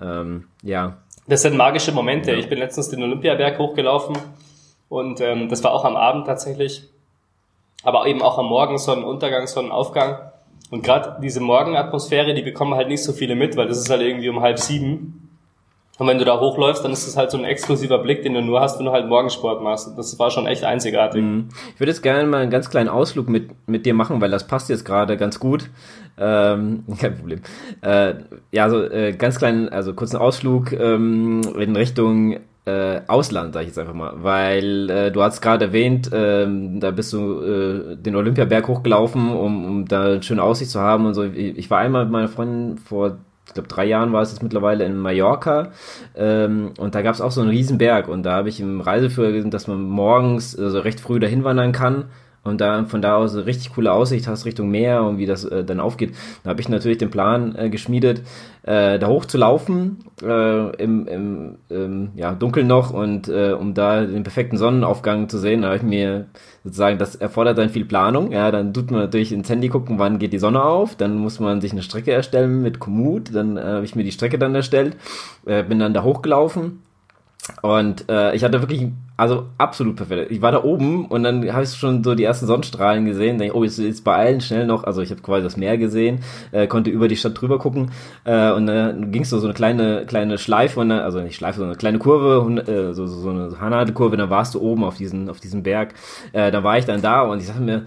Ähm, 0.00 0.44
ja. 0.62 0.96
Das 1.26 1.42
sind 1.42 1.56
magische 1.56 1.92
Momente. 1.92 2.32
Ich 2.32 2.48
bin 2.48 2.58
letztens 2.58 2.88
den 2.88 3.02
Olympiaberg 3.02 3.58
hochgelaufen 3.58 4.16
und 4.88 5.20
ähm, 5.20 5.48
das 5.48 5.62
war 5.62 5.72
auch 5.72 5.84
am 5.84 5.96
Abend 5.96 6.26
tatsächlich 6.26 6.88
aber 7.82 8.06
eben 8.06 8.22
auch 8.22 8.38
am 8.38 8.46
Morgen 8.46 8.78
Sonnenuntergang, 8.78 9.46
Sonnenaufgang. 9.46 10.18
Und 10.70 10.84
gerade 10.84 11.16
diese 11.22 11.40
Morgenatmosphäre, 11.40 12.34
die 12.34 12.42
bekommen 12.42 12.74
halt 12.74 12.88
nicht 12.88 13.02
so 13.02 13.12
viele 13.12 13.34
mit, 13.34 13.56
weil 13.56 13.66
das 13.66 13.78
ist 13.78 13.90
halt 13.90 14.02
irgendwie 14.02 14.28
um 14.28 14.40
halb 14.40 14.58
sieben. 14.58 15.30
Und 16.00 16.06
wenn 16.06 16.18
du 16.18 16.24
da 16.24 16.40
hochläufst, 16.40 16.82
dann 16.82 16.92
ist 16.92 17.06
das 17.06 17.18
halt 17.18 17.30
so 17.30 17.36
ein 17.36 17.44
exklusiver 17.44 17.98
Blick, 17.98 18.22
den 18.22 18.32
du 18.32 18.40
nur 18.40 18.60
hast, 18.60 18.78
wenn 18.78 18.86
du 18.86 18.92
halt 18.92 19.06
Morgensport 19.06 19.62
machst. 19.62 19.98
Das 19.98 20.18
war 20.18 20.30
schon 20.30 20.46
echt 20.46 20.64
einzigartig. 20.64 21.22
Mhm. 21.22 21.48
Ich 21.74 21.80
würde 21.80 21.90
jetzt 21.90 22.02
gerne 22.02 22.26
mal 22.26 22.40
einen 22.40 22.50
ganz 22.50 22.70
kleinen 22.70 22.88
Ausflug 22.88 23.28
mit, 23.28 23.50
mit 23.68 23.84
dir 23.84 23.92
machen, 23.92 24.18
weil 24.22 24.30
das 24.30 24.46
passt 24.46 24.70
jetzt 24.70 24.86
gerade 24.86 25.18
ganz 25.18 25.38
gut. 25.38 25.68
Ähm, 26.18 26.84
kein 26.98 27.16
Problem. 27.16 27.42
Äh, 27.82 28.14
ja, 28.50 28.64
also 28.64 28.82
äh, 28.82 29.12
ganz 29.12 29.38
kleinen, 29.38 29.68
also 29.68 29.92
kurzen 29.92 30.16
Ausflug 30.16 30.72
ähm, 30.72 31.42
in 31.58 31.76
Richtung 31.76 32.38
äh, 32.70 33.02
Ausland, 33.06 33.54
sag 33.54 33.62
ich 33.62 33.68
jetzt 33.68 33.78
einfach 33.78 33.94
mal, 33.94 34.14
weil 34.16 34.90
äh, 34.90 35.10
du 35.10 35.22
hast 35.22 35.40
gerade 35.40 35.66
erwähnt, 35.66 36.12
äh, 36.12 36.46
da 36.78 36.90
bist 36.90 37.12
du 37.12 37.42
äh, 37.42 37.96
den 37.96 38.16
Olympiaberg 38.16 38.68
hochgelaufen, 38.68 39.30
um, 39.30 39.64
um 39.64 39.84
da 39.86 40.04
eine 40.04 40.22
schöne 40.22 40.42
Aussicht 40.42 40.70
zu 40.70 40.80
haben 40.80 41.06
und 41.06 41.14
so. 41.14 41.24
Ich, 41.24 41.70
war 41.70 41.78
einmal 41.78 42.04
mit 42.04 42.12
meiner 42.12 42.28
Freundin 42.28 42.78
vor 42.78 43.18
ich 43.46 43.54
glaube, 43.54 43.68
drei 43.68 43.84
Jahren 43.84 44.12
war 44.12 44.22
es 44.22 44.30
jetzt 44.30 44.44
mittlerweile 44.44 44.84
in 44.84 44.96
Mallorca. 44.96 45.72
Ähm, 46.14 46.70
und 46.78 46.94
da 46.94 47.02
gab 47.02 47.14
es 47.14 47.20
auch 47.20 47.32
so 47.32 47.40
einen 47.40 47.50
riesen 47.50 47.78
Berg. 47.78 48.06
Und 48.06 48.22
da 48.22 48.34
habe 48.34 48.48
ich 48.48 48.60
im 48.60 48.80
Reiseführer 48.80 49.32
gesehen, 49.32 49.50
dass 49.50 49.66
man 49.66 49.82
morgens 49.82 50.56
also 50.56 50.78
recht 50.78 51.00
früh 51.00 51.18
dahin 51.18 51.42
wandern 51.42 51.72
kann 51.72 52.04
und 52.42 52.60
da 52.60 52.84
von 52.84 53.02
da 53.02 53.16
aus 53.16 53.34
eine 53.34 53.46
richtig 53.46 53.74
coole 53.74 53.92
Aussicht 53.92 54.26
hast 54.26 54.46
Richtung 54.46 54.70
Meer 54.70 55.02
und 55.02 55.18
wie 55.18 55.26
das 55.26 55.44
äh, 55.44 55.64
dann 55.64 55.80
aufgeht. 55.80 56.14
Da 56.42 56.50
habe 56.50 56.60
ich 56.60 56.68
natürlich 56.68 56.98
den 56.98 57.10
Plan 57.10 57.54
äh, 57.54 57.68
geschmiedet, 57.68 58.22
äh, 58.62 58.98
da 58.98 59.08
hoch 59.08 59.26
zu 59.26 59.38
laufen 59.38 59.98
äh, 60.22 60.76
im, 60.76 61.06
im 61.06 61.56
ähm, 61.70 62.10
ja, 62.14 62.32
Dunkeln 62.32 62.66
noch 62.66 62.92
und 62.92 63.28
äh, 63.28 63.52
um 63.52 63.74
da 63.74 64.04
den 64.04 64.22
perfekten 64.22 64.56
Sonnenaufgang 64.56 65.28
zu 65.28 65.38
sehen, 65.38 65.62
da 65.62 65.68
habe 65.68 65.76
ich 65.76 65.82
mir 65.82 66.26
sozusagen, 66.64 66.98
das 66.98 67.14
erfordert 67.14 67.58
dann 67.58 67.70
viel 67.70 67.84
Planung. 67.84 68.32
Ja, 68.32 68.50
dann 68.50 68.72
tut 68.72 68.90
man 68.90 69.00
natürlich 69.00 69.32
ins 69.32 69.48
Handy 69.48 69.68
gucken, 69.68 69.98
wann 69.98 70.18
geht 70.18 70.32
die 70.32 70.38
Sonne 70.38 70.62
auf, 70.62 70.96
dann 70.96 71.16
muss 71.16 71.40
man 71.40 71.60
sich 71.60 71.72
eine 71.72 71.82
Strecke 71.82 72.12
erstellen 72.12 72.62
mit 72.62 72.78
Komoot, 72.78 73.34
dann 73.34 73.56
äh, 73.56 73.62
habe 73.62 73.84
ich 73.84 73.94
mir 73.94 74.04
die 74.04 74.12
Strecke 74.12 74.38
dann 74.38 74.54
erstellt, 74.54 74.96
bin 75.44 75.78
dann 75.78 75.94
da 75.94 76.02
hochgelaufen 76.02 76.80
und 77.62 78.08
äh, 78.08 78.34
ich 78.34 78.44
hatte 78.44 78.60
wirklich, 78.60 78.88
also 79.20 79.48
absolut 79.58 79.96
perfekt. 79.96 80.30
Ich 80.30 80.40
war 80.40 80.50
da 80.50 80.64
oben 80.64 81.04
und 81.04 81.24
dann 81.24 81.52
habe 81.52 81.64
ich 81.64 81.74
schon 81.74 82.02
so 82.02 82.14
die 82.14 82.24
ersten 82.24 82.46
Sonnenstrahlen 82.46 83.04
gesehen. 83.04 83.36
Denke, 83.36 83.54
oh, 83.54 83.64
jetzt, 83.64 83.78
jetzt 83.78 84.02
beeilen 84.02 84.40
schnell 84.40 84.66
noch. 84.66 84.84
Also 84.84 85.02
ich 85.02 85.10
habe 85.10 85.20
quasi 85.20 85.42
das 85.42 85.58
Meer 85.58 85.76
gesehen, 85.76 86.20
äh, 86.52 86.66
konnte 86.66 86.88
über 86.88 87.06
die 87.06 87.16
Stadt 87.16 87.38
drüber 87.38 87.58
gucken 87.58 87.90
äh, 88.24 88.50
und 88.50 88.66
dann 88.66 89.12
ging 89.12 89.22
es 89.22 89.28
so, 89.28 89.38
so 89.38 89.46
eine 89.46 89.52
kleine 89.52 90.06
kleine 90.06 90.38
Schleife, 90.38 90.80
und 90.80 90.88
dann, 90.88 91.00
also 91.00 91.20
nicht 91.20 91.36
Schleife, 91.36 91.58
sondern 91.58 91.72
eine 91.72 91.78
kleine 91.78 91.98
Kurve, 91.98 92.62
äh, 92.62 92.94
so, 92.94 93.06
so, 93.06 93.20
so 93.20 93.28
eine 93.28 93.60
Hanade-Kurve. 93.60 94.16
Dann 94.16 94.30
warst 94.30 94.54
du 94.54 94.60
oben 94.60 94.84
auf 94.84 94.96
diesen 94.96 95.28
auf 95.28 95.38
diesem 95.38 95.62
Berg. 95.62 95.92
Äh, 96.32 96.50
da 96.50 96.64
war 96.64 96.78
ich 96.78 96.86
dann 96.86 97.02
da 97.02 97.20
und 97.20 97.40
ich 97.40 97.46
sagte 97.46 97.62
mir, 97.62 97.82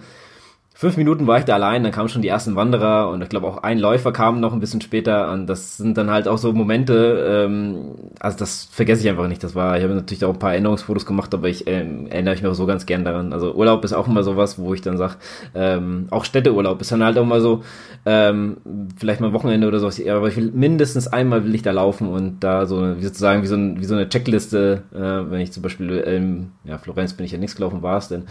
Fünf 0.76 0.96
Minuten 0.96 1.28
war 1.28 1.38
ich 1.38 1.44
da 1.44 1.54
allein, 1.54 1.84
dann 1.84 1.92
kamen 1.92 2.08
schon 2.08 2.20
die 2.20 2.26
ersten 2.26 2.56
Wanderer 2.56 3.08
und 3.08 3.22
ich 3.22 3.28
glaube 3.28 3.46
auch 3.46 3.58
ein 3.58 3.78
Läufer 3.78 4.10
kam 4.10 4.40
noch 4.40 4.52
ein 4.52 4.58
bisschen 4.58 4.80
später 4.80 5.30
und 5.30 5.46
das 5.46 5.76
sind 5.76 5.96
dann 5.96 6.10
halt 6.10 6.26
auch 6.26 6.36
so 6.36 6.52
Momente, 6.52 7.46
ähm, 7.46 7.92
also 8.18 8.36
das 8.36 8.64
vergesse 8.72 9.02
ich 9.02 9.08
einfach 9.08 9.28
nicht. 9.28 9.44
Das 9.44 9.54
war, 9.54 9.76
ich 9.76 9.84
habe 9.84 9.94
natürlich 9.94 10.24
auch 10.24 10.32
ein 10.32 10.38
paar 10.40 10.50
Erinnerungsfotos 10.50 11.06
gemacht, 11.06 11.32
aber 11.32 11.48
ich 11.48 11.68
ähm, 11.68 12.08
erinnere 12.08 12.34
mich 12.34 12.42
noch 12.42 12.54
so 12.54 12.66
ganz 12.66 12.86
gern 12.86 13.04
daran. 13.04 13.32
Also 13.32 13.54
Urlaub 13.54 13.84
ist 13.84 13.92
auch 13.92 14.08
immer 14.08 14.24
sowas, 14.24 14.58
wo 14.58 14.74
ich 14.74 14.82
dann 14.82 14.96
sage, 14.96 15.14
ähm, 15.54 16.08
auch 16.10 16.24
Städteurlaub 16.24 16.80
ist 16.80 16.90
dann 16.90 17.04
halt 17.04 17.18
auch 17.18 17.24
mal 17.24 17.40
so, 17.40 17.62
ähm, 18.04 18.56
vielleicht 18.96 19.20
mal 19.20 19.32
Wochenende 19.32 19.68
oder 19.68 19.78
so, 19.78 19.86
aber 20.10 20.26
ich 20.26 20.36
will 20.36 20.50
mindestens 20.52 21.06
einmal 21.06 21.44
will 21.44 21.54
ich 21.54 21.62
da 21.62 21.70
laufen 21.70 22.08
und 22.08 22.40
da 22.40 22.66
so 22.66 22.96
wie 22.98 23.04
sozusagen 23.04 23.42
wie 23.42 23.46
so, 23.46 23.54
ein, 23.54 23.80
wie 23.80 23.84
so 23.84 23.94
eine 23.94 24.08
Checkliste, 24.08 24.82
äh, 24.92 25.30
wenn 25.30 25.40
ich 25.40 25.52
zum 25.52 25.62
Beispiel, 25.62 26.02
ähm, 26.04 26.50
ja, 26.64 26.78
Florenz 26.78 27.12
bin 27.12 27.26
ich 27.26 27.30
ja 27.30 27.38
nichts 27.38 27.54
gelaufen, 27.54 27.80
war 27.82 27.98
es 27.98 28.08
denn. 28.08 28.24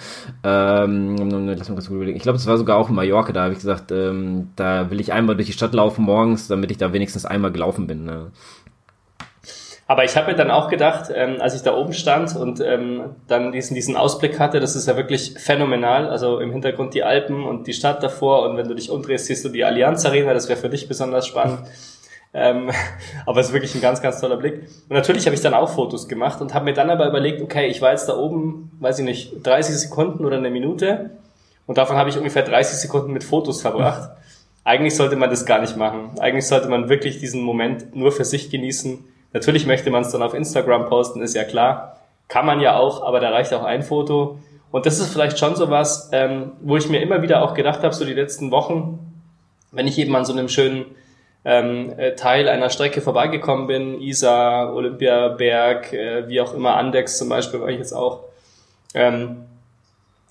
Ähm, 0.43 1.15
lass 1.47 1.69
mal 1.69 1.75
gut 1.75 1.89
überlegen. 1.89 2.17
Ich 2.17 2.23
glaube, 2.23 2.33
glaube, 2.34 2.41
es 2.41 2.48
war 2.48 2.58
sogar 2.58 2.78
auch 2.78 2.89
in 2.89 2.96
Mallorca, 2.96 3.32
da 3.32 3.43
habe 3.43 3.54
ich 3.54 3.60
gesagt, 3.60 3.91
ähm, 3.91 4.50
da 4.56 4.89
will 4.89 5.00
ich 5.00 5.13
einmal 5.13 5.36
durch 5.36 5.48
die 5.48 5.54
Stadt 5.54 5.74
laufen 5.74 6.04
morgens, 6.04 6.48
damit 6.48 6.72
ich 6.72 6.78
da 6.78 6.93
wenigstens 6.93 7.26
einmal 7.26 7.52
gelaufen 7.52 7.88
bin. 7.88 8.06
Ne? 8.06 8.32
Aber 9.86 10.04
ich 10.04 10.15
habe 10.15 10.32
mir 10.32 10.38
dann 10.38 10.50
auch 10.50 10.69
gedacht, 10.69 11.12
ähm, 11.13 11.38
als 11.39 11.56
ich 11.56 11.62
da 11.62 11.76
oben 11.76 11.93
stand 11.93 12.36
und 12.36 12.60
ähm, 12.62 13.15
dann 13.28 13.52
diesen, 13.52 13.76
diesen 13.76 13.96
Ausblick 13.96 14.39
hatte, 14.39 14.60
das 14.60 14.76
ist 14.76 14.88
ja 14.88 14.96
wirklich 14.96 15.36
phänomenal. 15.38 16.10
Also 16.10 16.39
im 16.39 16.52
Hintergrund 16.52 16.93
die 16.93 17.04
Alpen 17.04 17.43
und 17.43 17.67
die 17.67 17.74
Stadt 17.74 18.02
davor 18.02 18.50
und 18.50 18.58
wenn 18.58 18.67
du 18.67 18.74
dich 18.74 18.89
umdrehst, 18.89 19.28
siehst 19.28 19.46
du 19.46 19.50
die 19.50 19.63
Allianz 19.63 20.06
Arena, 20.06 20.34
das 20.34 20.50
wäre 20.50 20.60
für 20.60 20.69
dich 20.69 20.88
besonders 20.88 21.28
spannend. 21.28 21.60
Ähm, 22.36 22.72
aber 23.28 23.41
es 23.41 23.50
ist 23.50 23.54
wirklich 23.54 23.76
ein 23.76 23.82
ganz, 23.82 24.02
ganz 24.02 24.19
toller 24.19 24.38
Blick. 24.38 24.63
Und 24.89 24.96
natürlich 24.96 25.28
habe 25.28 25.36
ich 25.36 25.41
dann 25.43 25.54
auch 25.54 25.69
Fotos 25.69 26.08
gemacht 26.08 26.41
und 26.41 26.56
habe 26.56 26.65
mir 26.65 26.74
dann 26.74 26.89
aber 26.89 27.08
überlegt, 27.08 27.43
okay, 27.43 27.67
ich 27.67 27.80
war 27.80 27.91
jetzt 27.91 28.10
da 28.10 28.17
oben, 28.17 28.72
weiß 28.80 28.98
ich 28.98 29.06
nicht, 29.06 29.46
30 29.46 29.76
Sekunden 29.76 30.26
oder 30.26 30.38
eine 30.38 30.50
Minute 30.50 31.12
und 31.65 31.78
davon 31.78 31.97
habe 31.97 32.10
ich 32.10 32.17
ungefähr 32.17 32.43
30 32.43 32.78
Sekunden 32.78 33.13
mit 33.13 33.23
Fotos 33.23 33.62
verbracht. 33.62 34.10
Eigentlich 34.63 34.95
sollte 34.95 35.15
man 35.15 35.30
das 35.30 35.45
gar 35.45 35.60
nicht 35.60 35.78
machen. 35.78 36.12
Eigentlich 36.19 36.47
sollte 36.47 36.69
man 36.69 36.89
wirklich 36.89 37.19
diesen 37.19 37.41
Moment 37.41 37.95
nur 37.95 38.12
für 38.12 38.26
sich 38.26 38.49
genießen. 38.49 39.04
Natürlich 39.34 39.65
möchte 39.65 39.91
man 39.91 40.04
es 40.04 40.12
dann 40.12 40.21
auf 40.21 40.34
Instagram 40.34 40.86
posten, 40.88 41.21
ist 41.21 41.36
ja 41.36 41.43
klar. 41.43 41.97
Kann 42.28 42.45
man 42.45 42.62
ja 42.62 42.78
auch, 42.78 43.04
aber 43.04 43.19
da 43.19 43.30
reicht 43.30 43.54
auch 43.54 43.63
ein 43.63 43.84
Foto. 43.84 44.39
Und 44.71 44.86
das 44.86 44.99
ist 44.99 45.12
vielleicht 45.12 45.38
schon 45.38 45.56
so 45.56 45.69
was, 45.69 46.10
ähm, 46.13 46.54
wo 46.62 46.78
ich 46.78 46.89
mir 46.89 47.02
immer 47.02 47.21
wieder 47.21 47.43
auch 47.43 47.54
gedacht 47.54 47.84
habe, 47.84 47.93
so 47.93 48.06
die 48.06 48.13
letzten 48.13 48.52
Wochen, 48.52 48.99
wenn 49.71 49.88
ich 49.88 49.97
eben 49.99 50.15
an 50.15 50.26
so 50.26 50.34
einem 50.34 50.49
schönen 50.49 50.86
ähm, 51.45 51.93
äh, 51.97 52.15
Teil 52.15 52.47
einer 52.47 52.69
Strecke 52.69 53.02
vorbeigekommen 53.02 53.67
bin, 53.67 54.02
Isar, 54.02 54.73
Olympiaberg, 54.73 55.93
äh, 55.93 56.28
wie 56.28 56.41
auch 56.41 56.54
immer, 56.54 56.76
Andex 56.76 57.17
zum 57.17 57.30
Beispiel 57.30 57.60
war 57.60 57.69
ich 57.69 57.78
jetzt 57.78 57.93
auch, 57.93 58.21
ähm, 58.93 59.45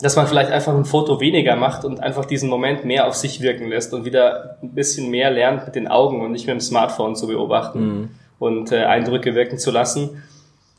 dass 0.02 0.16
man 0.16 0.26
vielleicht 0.26 0.50
einfach 0.50 0.74
ein 0.74 0.84
Foto 0.84 1.20
weniger 1.20 1.56
macht 1.56 1.84
und 1.84 2.00
einfach 2.00 2.24
diesen 2.24 2.50
Moment 2.50 2.84
mehr 2.84 3.06
auf 3.06 3.14
sich 3.14 3.40
wirken 3.40 3.68
lässt 3.68 3.94
und 3.94 4.04
wieder 4.04 4.58
ein 4.62 4.74
bisschen 4.74 5.10
mehr 5.10 5.30
lernt 5.30 5.64
mit 5.64 5.74
den 5.76 5.86
Augen 5.86 6.20
und 6.20 6.32
nicht 6.32 6.46
mit 6.46 6.54
dem 6.54 6.60
Smartphone 6.60 7.14
zu 7.14 7.28
beobachten 7.28 7.84
mhm. 7.84 8.08
und 8.38 8.72
äh, 8.72 8.84
Eindrücke 8.84 9.34
wirken 9.34 9.58
zu 9.58 9.70
lassen. 9.70 10.22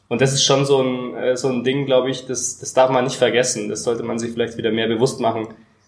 Und 0.10 0.22
das 0.22 0.34
ist 0.34 0.44
schon 0.44 0.66
so 0.66 0.82
ein, 0.82 1.16
äh, 1.16 1.38
so 1.38 1.48
ein 1.48 1.64
Ding, 1.64 1.86
glaube 1.86 2.10
ich, 2.10 2.26
das, 2.26 2.60
das 2.60 2.74
darf 2.74 2.92
man 2.92 3.06
nicht 3.06 3.16
vergessen. 3.16 3.70
Das 3.70 3.84
sollte 3.84 4.04
man 4.04 4.20
sich 4.20 4.32
vielleicht 4.32 4.58
wieder 4.58 4.72
mehr 4.72 4.88
bewusst 4.88 5.22
machen, 5.22 5.48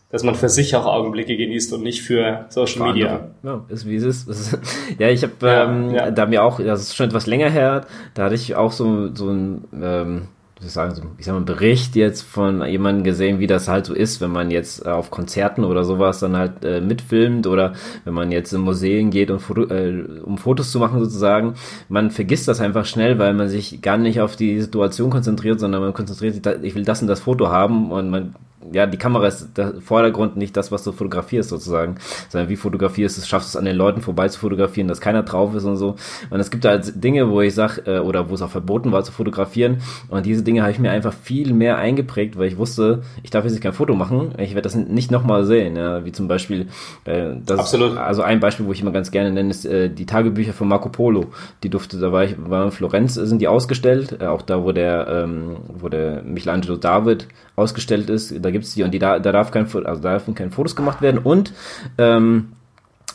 dass 0.09 0.23
man 0.23 0.35
für 0.35 0.49
sich 0.49 0.75
auch 0.75 0.85
Augenblicke 0.85 1.35
genießt 1.35 1.73
und 1.73 1.83
nicht 1.83 2.01
für 2.01 2.45
Social 2.49 2.87
Media. 2.87 3.31
Ja, 3.43 3.65
ist 3.67 3.85
wie 3.85 3.97
es 3.97 4.25
ist. 4.25 4.57
ja, 4.97 5.09
ich 5.09 5.23
habe 5.23 5.33
ähm, 5.43 5.93
ja. 5.93 6.09
da 6.09 6.25
mir 6.25 6.43
auch, 6.43 6.61
das 6.61 6.83
ist 6.83 6.95
schon 6.95 7.07
etwas 7.07 7.27
länger 7.27 7.49
her, 7.49 7.85
da 8.13 8.23
hatte 8.23 8.35
ich 8.35 8.55
auch 8.55 8.71
so, 8.71 9.13
so 9.13 9.29
ein 9.29 9.65
ähm, 9.79 10.27
ich 10.61 10.71
sagen, 10.71 10.95
so, 10.95 11.03
ich 11.17 11.25
sag 11.25 11.33
mal, 11.33 11.41
Bericht 11.41 11.95
jetzt 11.95 12.21
von 12.21 12.65
jemandem 12.65 13.03
gesehen, 13.03 13.39
wie 13.39 13.47
das 13.47 13.67
halt 13.67 13.85
so 13.85 13.93
ist, 13.93 14.21
wenn 14.21 14.31
man 14.31 14.51
jetzt 14.51 14.85
äh, 14.85 14.89
auf 14.89 15.11
Konzerten 15.11 15.65
oder 15.65 15.83
sowas 15.83 16.19
dann 16.19 16.37
halt 16.37 16.63
äh, 16.63 16.79
mitfilmt 16.79 17.45
oder 17.45 17.73
wenn 18.05 18.13
man 18.13 18.31
jetzt 18.31 18.53
in 18.53 18.61
Museen 18.61 19.09
geht, 19.09 19.31
um, 19.31 19.39
Foto, 19.39 19.63
äh, 19.63 20.03
um 20.23 20.37
Fotos 20.37 20.71
zu 20.71 20.79
machen 20.79 20.99
sozusagen. 20.99 21.55
Man 21.89 22.09
vergisst 22.09 22.47
das 22.47 22.61
einfach 22.61 22.85
schnell, 22.85 23.19
weil 23.19 23.33
man 23.33 23.49
sich 23.49 23.81
gar 23.81 23.97
nicht 23.97 24.21
auf 24.21 24.37
die 24.37 24.61
Situation 24.61 25.09
konzentriert, 25.09 25.59
sondern 25.59 25.81
man 25.81 25.93
konzentriert 25.93 26.35
sich, 26.35 26.45
ich 26.63 26.75
will 26.75 26.85
das 26.85 27.01
und 27.01 27.07
das 27.07 27.19
Foto 27.19 27.49
haben 27.49 27.91
und 27.91 28.09
man 28.09 28.35
ja, 28.71 28.85
die 28.85 28.97
Kamera 28.97 29.27
ist 29.27 29.57
der 29.57 29.81
Vordergrund 29.81 30.37
nicht 30.37 30.55
das, 30.57 30.71
was 30.71 30.83
du 30.83 30.91
fotografierst 30.91 31.49
sozusagen, 31.49 31.95
sondern 32.29 32.49
wie 32.49 32.55
fotografierst 32.55 33.17
du 33.17 33.21
es, 33.21 33.27
schaffst 33.27 33.53
du 33.53 33.57
es 33.57 33.59
an 33.59 33.65
den 33.65 33.75
Leuten 33.75 34.01
vorbei 34.01 34.27
zu 34.27 34.39
fotografieren, 34.39 34.87
dass 34.87 35.01
keiner 35.01 35.23
drauf 35.23 35.55
ist 35.55 35.65
und 35.65 35.77
so. 35.77 35.95
Und 36.29 36.39
es 36.39 36.51
gibt 36.51 36.65
halt 36.65 37.03
Dinge, 37.03 37.29
wo 37.29 37.41
ich 37.41 37.53
sag, 37.53 37.87
äh, 37.87 37.99
oder 37.99 38.29
wo 38.29 38.35
es 38.35 38.41
auch 38.41 38.49
verboten 38.49 38.91
war 38.91 39.03
zu 39.03 39.11
fotografieren. 39.11 39.77
Und 40.09 40.25
diese 40.25 40.43
Dinge 40.43 40.61
habe 40.61 40.71
ich 40.71 40.79
mir 40.79 40.91
einfach 40.91 41.13
viel 41.13 41.53
mehr 41.53 41.77
eingeprägt, 41.77 42.37
weil 42.37 42.47
ich 42.47 42.57
wusste, 42.57 43.01
ich 43.23 43.29
darf 43.29 43.45
jetzt 43.45 43.61
kein 43.61 43.73
Foto 43.73 43.95
machen, 43.95 44.33
ich 44.37 44.51
werde 44.51 44.61
das 44.61 44.75
nicht 44.75 45.11
nochmal 45.11 45.45
sehen. 45.45 45.75
Ja, 45.75 46.05
wie 46.05 46.11
zum 46.11 46.27
Beispiel, 46.27 46.67
äh, 47.05 47.33
das 47.45 47.59
Absolut. 47.59 47.97
also 47.97 48.21
ein 48.21 48.39
Beispiel, 48.39 48.65
wo 48.65 48.71
ich 48.71 48.81
immer 48.81 48.91
ganz 48.91 49.11
gerne 49.11 49.31
nenne, 49.31 49.49
ist 49.49 49.65
äh, 49.65 49.89
die 49.89 50.05
Tagebücher 50.05 50.53
von 50.53 50.67
Marco 50.67 50.89
Polo. 50.89 51.25
Die 51.63 51.69
durfte, 51.69 51.99
da 51.99 52.11
war 52.11 52.23
ich, 52.23 52.35
war 52.37 52.65
in 52.65 52.71
Florenz, 52.71 53.15
sind 53.15 53.39
die 53.39 53.47
ausgestellt, 53.47 54.17
äh, 54.21 54.25
auch 54.25 54.41
da, 54.41 54.63
wo 54.63 54.71
der, 54.71 55.07
ähm, 55.07 55.57
wo 55.67 55.89
der 55.89 56.23
Michelangelo 56.23 56.75
David 56.75 57.27
ausgestellt 57.55 58.09
ist, 58.09 58.33
da 58.43 58.51
gibt's 58.51 58.73
die 58.73 58.83
und 58.83 58.91
die 58.91 58.99
da, 58.99 59.19
da 59.19 59.31
darf 59.31 59.51
kein, 59.51 59.65
also 59.65 60.01
da 60.01 60.11
dürfen 60.11 60.35
keine 60.35 60.51
Fotos 60.51 60.75
gemacht 60.75 61.01
werden 61.01 61.19
und 61.19 61.53
ähm, 61.97 62.49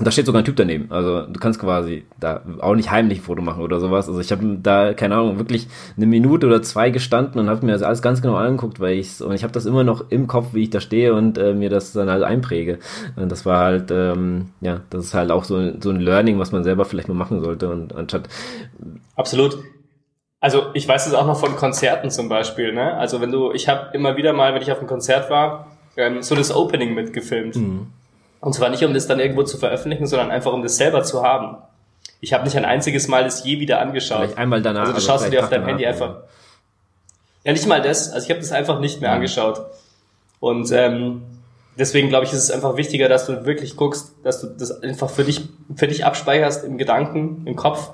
da 0.03 0.11
steht 0.11 0.27
sogar 0.27 0.41
ein 0.41 0.45
Typ 0.45 0.57
daneben. 0.57 0.91
Also 0.91 1.27
du 1.27 1.39
kannst 1.39 1.61
quasi 1.61 2.05
da 2.19 2.43
auch 2.61 2.75
nicht 2.75 2.91
heimlich 2.91 3.19
ein 3.19 3.23
Foto 3.23 3.43
machen 3.43 3.63
oder 3.63 3.81
sowas. 3.81 4.09
Also 4.09 4.21
ich 4.21 4.33
habe 4.33 4.59
da, 4.63 4.95
keine 4.95 5.17
Ahnung, 5.17 5.39
wirklich 5.39 5.69
eine 5.97 6.07
Minute 6.07 6.47
oder 6.47 6.63
zwei 6.63 6.91
gestanden 6.91 7.39
und 7.39 7.51
habe 7.51 7.67
mir 7.67 7.73
das 7.73 7.83
alles 7.83 8.01
ganz 8.01 8.23
genau 8.23 8.37
angeguckt, 8.37 8.81
weil 8.81 8.99
ich 8.99 9.21
und 9.21 9.35
ich 9.35 9.43
habe 9.43 9.53
das 9.53 9.67
immer 9.67 9.85
noch 9.85 10.11
im 10.11 10.27
Kopf, 10.27 10.55
wie 10.55 10.63
ich 10.63 10.71
da 10.71 10.81
stehe 10.81 11.15
und 11.15 11.37
äh, 11.37 11.53
mir 11.53 11.69
das 11.69 11.93
dann 11.93 12.09
halt 12.09 12.23
einpräge. 12.23 12.79
Und 13.17 13.31
das 13.31 13.45
war 13.45 13.65
halt, 13.65 13.91
ähm, 13.91 14.47
ja, 14.61 14.81
das 14.89 15.05
ist 15.05 15.15
halt 15.15 15.31
auch 15.31 15.45
so, 15.45 15.73
so 15.81 15.91
ein 15.91 16.01
Learning, 16.01 16.39
was 16.39 16.53
man 16.53 16.65
selber 16.65 16.85
vielleicht 16.85 17.09
mal 17.09 17.15
machen 17.15 17.41
sollte. 17.41 17.69
Und 17.69 17.95
anstatt. 17.95 18.29
Absolut. 19.17 19.59
Also 20.41 20.71
ich 20.73 20.89
weiß 20.89 21.07
es 21.07 21.15
auch 21.15 21.27
noch 21.27 21.39
von 21.39 21.55
Konzerten 21.55 22.11
zum 22.11 22.29
Beispiel. 22.29 22.73
Ne? 22.73 22.95
Also 22.95 23.21
wenn 23.21 23.31
du, 23.31 23.53
ich 23.53 23.69
habe 23.69 23.95
immer 23.95 24.17
wieder 24.17 24.33
mal, 24.33 24.55
wenn 24.55 24.63
ich 24.63 24.73
auf 24.73 24.79
einem 24.79 24.89
Konzert 24.89 25.29
war, 25.31 25.67
ähm, 25.97 26.23
so 26.23 26.35
das 26.35 26.55
Opening 26.55 26.95
mitgefilmt. 26.95 27.57
Mhm. 27.57 27.89
Und 28.41 28.55
zwar 28.55 28.71
nicht, 28.71 28.83
um 28.85 28.95
das 28.95 29.07
dann 29.07 29.21
irgendwo 29.21 29.43
zu 29.43 29.59
veröffentlichen, 29.59 30.07
sondern 30.07 30.31
einfach, 30.31 30.53
um 30.53 30.63
das 30.63 30.77
selber 30.77 31.03
zu 31.03 31.23
haben. 31.23 31.59
Ich 32.23 32.33
habe 32.33 32.45
nicht 32.45 32.57
ein 32.57 32.65
einziges 32.65 33.07
Mal 33.07 33.25
das 33.25 33.45
je 33.45 33.61
wieder 33.61 33.81
angeschaut. 33.81 34.19
Vielleicht 34.19 34.39
einmal 34.39 34.63
danach. 34.63 34.83
Also 34.83 34.95
du 34.95 35.01
schaust 35.01 35.27
du 35.27 35.31
dir 35.31 35.43
auf 35.43 35.51
deinem 35.51 35.67
Handy 35.67 35.87
einfach. 35.87 36.09
Ja. 36.09 36.23
ja, 37.45 37.53
nicht 37.53 37.67
mal 37.67 37.83
das. 37.83 38.11
Also 38.11 38.25
ich 38.25 38.31
habe 38.31 38.41
das 38.41 38.53
einfach 38.53 38.81
nicht 38.81 39.03
mehr 39.03 39.11
mhm. 39.11 39.17
angeschaut. 39.17 39.61
Und 40.39 40.73
ähm, 40.73 41.21
deswegen 41.79 42.09
glaube 42.09 42.25
ich, 42.25 42.33
ist 42.33 42.43
es 42.43 42.51
einfach 42.51 42.77
wichtiger, 42.77 43.11
dass 43.11 43.27
du 43.27 43.45
wirklich 43.45 43.77
guckst, 43.77 44.15
dass 44.23 44.41
du 44.41 44.47
das 44.47 44.83
einfach 44.83 45.11
für 45.11 45.25
dich, 45.25 45.43
für 45.77 45.87
dich 45.87 46.07
abspeicherst 46.07 46.65
im 46.65 46.79
Gedanken, 46.79 47.43
im 47.45 47.57
Kopf, 47.57 47.91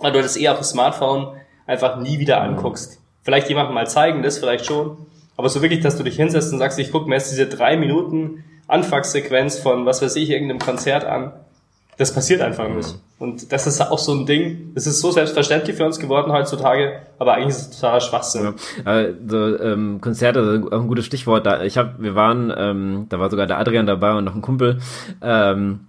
weil 0.00 0.10
du 0.10 0.20
das 0.20 0.36
eher 0.36 0.52
auf 0.52 0.58
dem 0.58 0.64
Smartphone 0.64 1.36
einfach 1.68 2.00
nie 2.00 2.18
wieder 2.18 2.40
mhm. 2.40 2.56
anguckst. 2.56 3.00
Vielleicht 3.22 3.48
jemandem 3.48 3.74
mal 3.74 3.86
zeigen, 3.86 4.22
das 4.24 4.38
vielleicht 4.38 4.66
schon. 4.66 4.96
Aber 5.36 5.48
so 5.48 5.62
wirklich, 5.62 5.80
dass 5.80 5.96
du 5.96 6.02
dich 6.02 6.16
hinsetzt 6.16 6.52
und 6.52 6.58
sagst, 6.58 6.80
ich 6.80 6.90
gucke 6.90 7.08
mir 7.08 7.14
jetzt 7.14 7.30
diese 7.30 7.46
drei 7.46 7.76
Minuten 7.76 8.42
Anfangssequenz 8.66 9.58
von, 9.58 9.86
was 9.86 10.02
weiß 10.02 10.16
ich, 10.16 10.30
irgendeinem 10.30 10.58
Konzert 10.58 11.04
an. 11.04 11.32
Das 11.96 12.14
passiert 12.14 12.40
einfach 12.40 12.68
nicht. 12.68 12.94
Mhm. 12.94 13.00
Und 13.18 13.52
das 13.52 13.66
ist 13.66 13.80
auch 13.80 13.98
so 13.98 14.12
ein 14.12 14.26
Ding, 14.26 14.72
das 14.74 14.86
ist 14.86 15.00
so 15.00 15.10
selbstverständlich 15.10 15.76
für 15.76 15.84
uns 15.84 15.98
geworden 15.98 16.30
heutzutage, 16.32 17.00
aber 17.18 17.34
eigentlich 17.34 17.48
ist 17.48 17.72
es 17.72 17.80
totaler 17.80 18.00
Schwachsinn. 18.00 18.44
Ja, 18.44 18.54
also, 18.84 19.58
ähm, 19.60 20.00
Konzerte, 20.00 20.62
auch 20.70 20.80
ein 20.80 20.86
gutes 20.86 21.06
Stichwort. 21.06 21.44
Da, 21.44 21.64
ich 21.64 21.76
habe, 21.76 21.94
wir 21.98 22.14
waren, 22.14 22.52
ähm, 22.56 23.06
da 23.08 23.18
war 23.18 23.30
sogar 23.30 23.48
der 23.48 23.58
Adrian 23.58 23.86
dabei 23.86 24.14
und 24.14 24.24
noch 24.24 24.36
ein 24.36 24.42
Kumpel. 24.42 24.78
Ähm, 25.20 25.87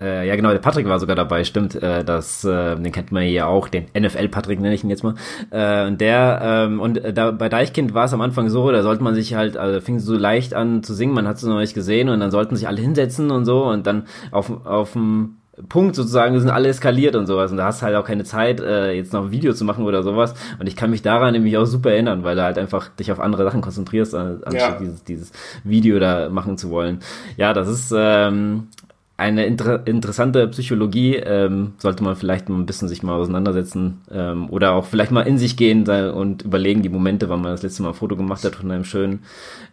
äh, 0.00 0.28
ja, 0.28 0.36
genau, 0.36 0.50
der 0.50 0.58
Patrick 0.58 0.86
war 0.86 1.00
sogar 1.00 1.16
dabei, 1.16 1.44
stimmt. 1.44 1.74
Äh, 1.74 2.04
das, 2.04 2.44
äh, 2.44 2.76
den 2.76 2.92
kennt 2.92 3.10
man 3.10 3.24
hier 3.24 3.48
auch, 3.48 3.68
den 3.68 3.86
NFL-Patrick 3.98 4.60
nenne 4.60 4.74
ich 4.74 4.84
ihn 4.84 4.90
jetzt 4.90 5.02
mal. 5.02 5.14
Äh, 5.50 5.86
und 5.88 6.00
der, 6.00 6.40
ähm, 6.42 6.80
und 6.80 6.98
äh, 6.98 7.12
da 7.12 7.32
bei 7.32 7.48
Deichkind 7.48 7.94
war 7.94 8.04
es 8.04 8.12
am 8.12 8.20
Anfang 8.20 8.48
so, 8.48 8.70
da 8.70 8.82
sollte 8.82 9.02
man 9.02 9.14
sich 9.14 9.34
halt, 9.34 9.56
also 9.56 9.80
fing 9.80 9.98
so 9.98 10.14
leicht 10.16 10.54
an 10.54 10.82
zu 10.82 10.94
singen, 10.94 11.14
man 11.14 11.26
hat 11.26 11.36
es 11.36 11.42
noch 11.42 11.58
nicht 11.58 11.74
gesehen 11.74 12.08
und 12.08 12.20
dann 12.20 12.30
sollten 12.30 12.54
sich 12.54 12.68
alle 12.68 12.80
hinsetzen 12.80 13.30
und 13.30 13.44
so 13.44 13.64
und 13.64 13.86
dann 13.86 14.06
auf, 14.30 14.64
auf 14.64 14.92
dem 14.92 15.38
Punkt 15.68 15.96
sozusagen 15.96 16.38
sind 16.38 16.50
alle 16.50 16.68
eskaliert 16.68 17.16
und 17.16 17.26
sowas 17.26 17.50
und 17.50 17.56
da 17.56 17.64
hast 17.64 17.82
halt 17.82 17.96
auch 17.96 18.04
keine 18.04 18.22
Zeit 18.22 18.60
äh, 18.60 18.92
jetzt 18.92 19.12
noch 19.12 19.24
ein 19.24 19.30
Video 19.32 19.52
zu 19.52 19.64
machen 19.64 19.84
oder 19.84 20.04
sowas 20.04 20.34
und 20.60 20.68
ich 20.68 20.76
kann 20.76 20.90
mich 20.90 21.02
daran 21.02 21.32
nämlich 21.32 21.56
auch 21.56 21.64
super 21.64 21.90
erinnern, 21.90 22.22
weil 22.22 22.36
du 22.36 22.42
halt 22.42 22.58
einfach 22.58 22.88
dich 22.90 23.10
auf 23.10 23.18
andere 23.18 23.42
Sachen 23.42 23.60
konzentrierst, 23.60 24.14
anstatt 24.14 24.54
ja. 24.54 24.78
dieses, 24.78 25.02
dieses 25.02 25.32
Video 25.64 25.98
da 25.98 26.28
machen 26.28 26.58
zu 26.58 26.70
wollen. 26.70 27.00
Ja, 27.36 27.52
das 27.52 27.68
ist 27.68 27.92
ähm, 27.96 28.68
eine 29.18 29.46
inter 29.46 29.84
interessante 29.84 30.46
Psychologie, 30.46 31.16
ähm, 31.16 31.72
sollte 31.78 32.04
man 32.04 32.14
vielleicht 32.14 32.48
mal 32.48 32.54
ein 32.54 32.66
bisschen 32.66 32.86
sich 32.86 33.02
mal 33.02 33.16
auseinandersetzen 33.16 34.00
ähm, 34.12 34.48
oder 34.48 34.74
auch 34.74 34.84
vielleicht 34.86 35.10
mal 35.10 35.22
in 35.22 35.38
sich 35.38 35.56
gehen 35.56 35.88
und 35.88 36.42
überlegen 36.42 36.82
die 36.82 36.88
Momente, 36.88 37.28
wann 37.28 37.42
man 37.42 37.50
das 37.50 37.64
letzte 37.64 37.82
Mal 37.82 37.88
ein 37.88 37.94
Foto 37.94 38.14
gemacht 38.14 38.44
hat 38.44 38.54
von 38.54 38.70
einem 38.70 38.84
schönen 38.84 39.24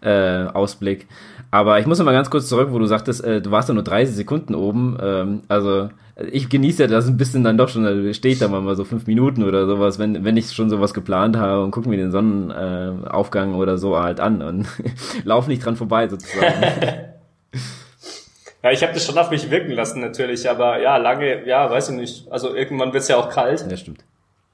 äh, 0.02 0.46
Ausblick. 0.46 1.06
Aber 1.52 1.80
ich 1.80 1.86
muss 1.86 2.00
noch 2.00 2.06
mal 2.06 2.12
ganz 2.12 2.32
kurz 2.32 2.50
zurück, 2.50 2.70
wo 2.72 2.80
du 2.80 2.88
sagtest, 2.88 3.24
äh, 3.24 3.40
du 3.40 3.52
warst 3.52 3.70
ja 3.70 3.76
nur 3.76 3.84
30 3.84 4.16
Sekunden 4.16 4.56
oben. 4.56 4.98
Ähm, 5.00 5.42
also 5.48 5.90
ich 6.32 6.50
genieße 6.50 6.82
ja 6.82 6.88
das 6.88 7.08
ein 7.08 7.18
bisschen 7.18 7.44
dann 7.44 7.60
doch 7.60 7.70
schon, 7.70 7.84
da 7.84 8.14
steht 8.14 8.42
da 8.42 8.48
mal 8.48 8.76
so 8.76 8.84
fünf 8.84 9.06
Minuten 9.06 9.44
oder 9.44 9.68
sowas, 9.68 10.00
wenn, 10.00 10.26
wenn 10.26 10.38
ich 10.38 10.54
schon 10.54 10.72
sowas 10.72 10.96
geplant 10.96 11.38
habe 11.38 11.64
und 11.64 11.70
gucken 11.70 11.92
mir 11.92 11.98
den 11.98 12.12
Sonnenaufgang 12.12 13.54
äh, 13.54 13.58
oder 13.58 13.78
so 13.78 14.00
halt 14.00 14.20
an 14.20 14.42
und 14.42 14.66
lauf 15.24 15.48
nicht 15.48 15.64
dran 15.64 15.76
vorbei 15.76 16.08
sozusagen. 16.08 16.52
Ja, 18.66 18.72
ich 18.72 18.82
habe 18.82 18.94
das 18.94 19.06
schon 19.06 19.16
auf 19.20 19.30
mich 19.30 19.52
wirken 19.52 19.74
lassen 19.74 20.02
natürlich, 20.02 20.50
aber 20.50 20.82
ja, 20.82 20.98
lange, 20.98 21.48
ja, 21.48 21.70
weiß 21.70 21.90
ich 21.90 21.96
nicht. 21.98 22.32
Also 22.32 22.56
irgendwann 22.56 22.94
wird's 22.94 23.08
ja 23.08 23.16
auch 23.16 23.30
kalt. 23.30 23.64
Ja, 23.70 23.78
stimmt. 23.78 24.04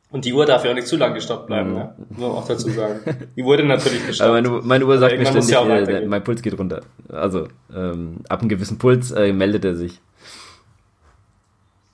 Und 0.09 0.25
die 0.25 0.33
Uhr 0.33 0.45
darf 0.45 0.65
ja 0.65 0.71
auch 0.71 0.75
nicht 0.75 0.87
zu 0.87 0.97
lange 0.97 1.13
gestoppt 1.13 1.47
bleiben, 1.47 1.69
mhm. 1.69 1.75
ne? 1.77 1.95
Nur 2.17 2.37
auch 2.37 2.45
dazu 2.45 2.69
sagen. 2.71 2.99
Die 3.37 3.45
wurde 3.45 3.63
natürlich 3.63 4.05
gestoppt. 4.05 4.29
Aber 4.29 4.41
meine, 4.41 4.49
meine 4.67 4.85
Uhr 4.85 4.97
sagt 4.97 5.17
mir 5.17 5.25
ständig, 5.25 5.49
ja 5.49 5.63
äh, 5.65 6.05
mein 6.05 6.25
Puls 6.25 6.41
geht 6.41 6.59
runter. 6.59 6.81
Also 7.07 7.47
ähm, 7.73 8.17
ab 8.27 8.41
einem 8.41 8.49
gewissen 8.49 8.77
Puls 8.77 9.11
äh, 9.11 9.31
meldet 9.31 9.63
er 9.63 9.75
sich. 9.75 10.01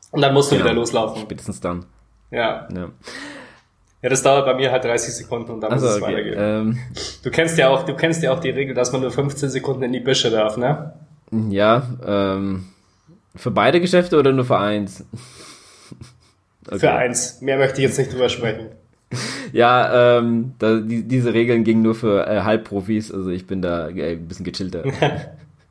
Und 0.10 0.22
dann 0.22 0.34
musst 0.34 0.52
du 0.52 0.56
genau. 0.56 0.70
wieder 0.70 0.74
loslaufen. 0.74 1.22
Spätestens 1.22 1.62
dann. 1.62 1.86
Ja. 2.32 2.68
ja. 2.74 2.90
Ja, 4.02 4.10
das 4.10 4.24
dauert 4.24 4.48
bei 4.48 4.56
mir 4.56 4.72
halt 4.72 4.84
30 4.84 5.14
Sekunden 5.14 5.52
und 5.52 5.62
dann 5.62 5.72
also, 5.72 5.86
muss 5.86 5.98
es 5.98 6.02
okay. 6.02 6.12
weitergehen. 6.14 6.36
Ähm, 6.40 6.80
du 7.22 7.30
kennst 7.30 7.60
ja 7.60 7.70
auch, 7.70 7.84
du 7.84 7.96
kennst 7.96 8.24
ja 8.24 8.34
auch 8.34 8.40
die 8.40 8.50
Regel, 8.50 8.74
dass 8.74 8.92
man 8.92 9.02
nur 9.02 9.12
15 9.12 9.50
Sekunden 9.52 9.84
in 9.84 9.92
die 9.92 10.00
Büsche 10.00 10.32
darf, 10.32 10.58
ne? 10.58 10.94
Ja, 11.32 11.88
ähm, 12.06 12.66
für 13.36 13.52
beide 13.52 13.82
Geschäfte 13.82 14.18
oder 14.18 14.32
nur 14.32 14.46
für 14.46 14.60
eins? 14.60 15.06
Okay. 16.70 16.80
Für 16.80 16.92
eins. 16.92 17.40
Mehr 17.40 17.58
möchte 17.58 17.78
ich 17.78 17.88
jetzt 17.88 17.98
nicht 17.98 18.12
drüber 18.12 18.28
sprechen. 18.28 18.68
Ja, 19.54 20.18
ähm, 20.18 20.52
da, 20.60 20.82
die, 20.82 21.04
diese 21.04 21.34
Regeln 21.34 21.64
gingen 21.64 21.82
nur 21.82 21.96
für 21.96 22.28
äh, 22.28 22.42
Halbprofis, 22.42 23.14
also 23.14 23.30
ich 23.30 23.48
bin 23.48 23.62
da 23.62 23.88
äh, 23.88 24.18
ein 24.18 24.28
bisschen 24.28 24.44
gechillter. 24.44 24.84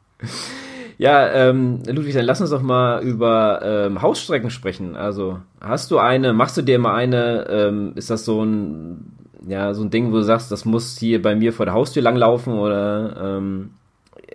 ja, 0.98 1.30
ähm, 1.30 1.82
Ludwig, 1.86 2.14
dann 2.14 2.24
lass 2.24 2.40
uns 2.40 2.48
doch 2.48 2.62
mal 2.62 3.02
über 3.02 3.60
ähm, 3.62 4.00
Hausstrecken 4.00 4.48
sprechen. 4.48 4.96
Also, 4.96 5.40
hast 5.60 5.90
du 5.90 5.98
eine, 5.98 6.32
machst 6.32 6.56
du 6.56 6.62
dir 6.62 6.78
mal 6.78 6.94
eine, 6.94 7.46
ähm, 7.50 7.92
ist 7.96 8.08
das 8.08 8.24
so 8.24 8.42
ein, 8.42 9.12
ja, 9.46 9.74
so 9.74 9.82
ein 9.82 9.90
Ding, 9.90 10.10
wo 10.12 10.16
du 10.16 10.22
sagst, 10.22 10.50
das 10.50 10.64
muss 10.64 10.96
hier 10.96 11.20
bei 11.20 11.36
mir 11.36 11.52
vor 11.52 11.66
der 11.66 11.74
Haustür 11.74 12.02
langlaufen 12.02 12.54
oder 12.54 13.36
ähm, 13.36 13.72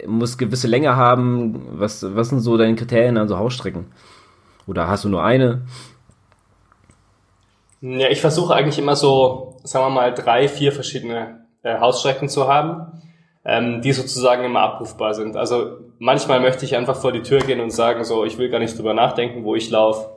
muss 0.08 0.38
gewisse 0.38 0.68
Länge 0.68 0.96
haben. 0.96 1.68
Was, 1.72 2.06
was 2.16 2.30
sind 2.30 2.40
so 2.40 2.58
deine 2.58 2.76
Kriterien 2.76 3.18
an 3.18 3.28
so 3.28 3.38
Hausstrecken? 3.38 3.88
Oder 4.68 4.88
hast 4.88 5.04
du 5.04 5.10
nur 5.10 5.24
eine? 5.24 5.62
Ja, 7.82 8.10
ich 8.10 8.22
versuche 8.22 8.54
eigentlich 8.54 8.78
immer 8.78 8.96
so, 8.96 9.58
sagen 9.64 9.86
wir 9.86 9.90
mal, 9.90 10.14
drei, 10.14 10.48
vier 10.48 10.72
verschiedene 10.72 11.46
äh, 11.64 11.80
Hausstrecken 11.80 12.30
zu 12.30 12.48
haben, 12.48 13.02
ähm, 13.44 13.82
die 13.82 13.92
sozusagen 13.92 14.44
immer 14.44 14.62
abrufbar 14.62 15.16
sind. 15.16 15.36
Also 15.36 15.78
manchmal 15.98 16.40
möchte 16.42 16.64
ich 16.64 16.76
einfach 16.76 16.96
vor 16.96 17.12
die 17.12 17.24
Tür 17.24 17.40
gehen 17.40 17.60
und 17.60 17.72
sagen, 17.72 18.04
so, 18.04 18.24
ich 18.24 18.38
will 18.38 18.50
gar 18.50 18.60
nicht 18.60 18.78
drüber 18.78 18.94
nachdenken, 18.94 19.44
wo 19.44 19.56
ich 19.56 19.72
laufe. 19.72 20.10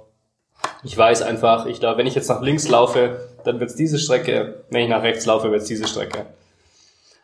Ich 0.82 0.96
weiß 0.96 1.22
einfach, 1.22 1.66
ich 1.66 1.80
glaube, 1.80 1.98
wenn 1.98 2.06
ich 2.06 2.14
jetzt 2.14 2.28
nach 2.28 2.42
links 2.42 2.68
laufe, 2.68 3.20
dann 3.44 3.60
wird's 3.60 3.74
diese 3.74 3.98
Strecke. 3.98 4.64
Wenn 4.70 4.82
ich 4.84 4.90
nach 4.90 5.02
rechts 5.02 5.24
laufe, 5.24 5.50
wird's 5.50 5.66
diese 5.66 5.86
Strecke. 5.86 6.26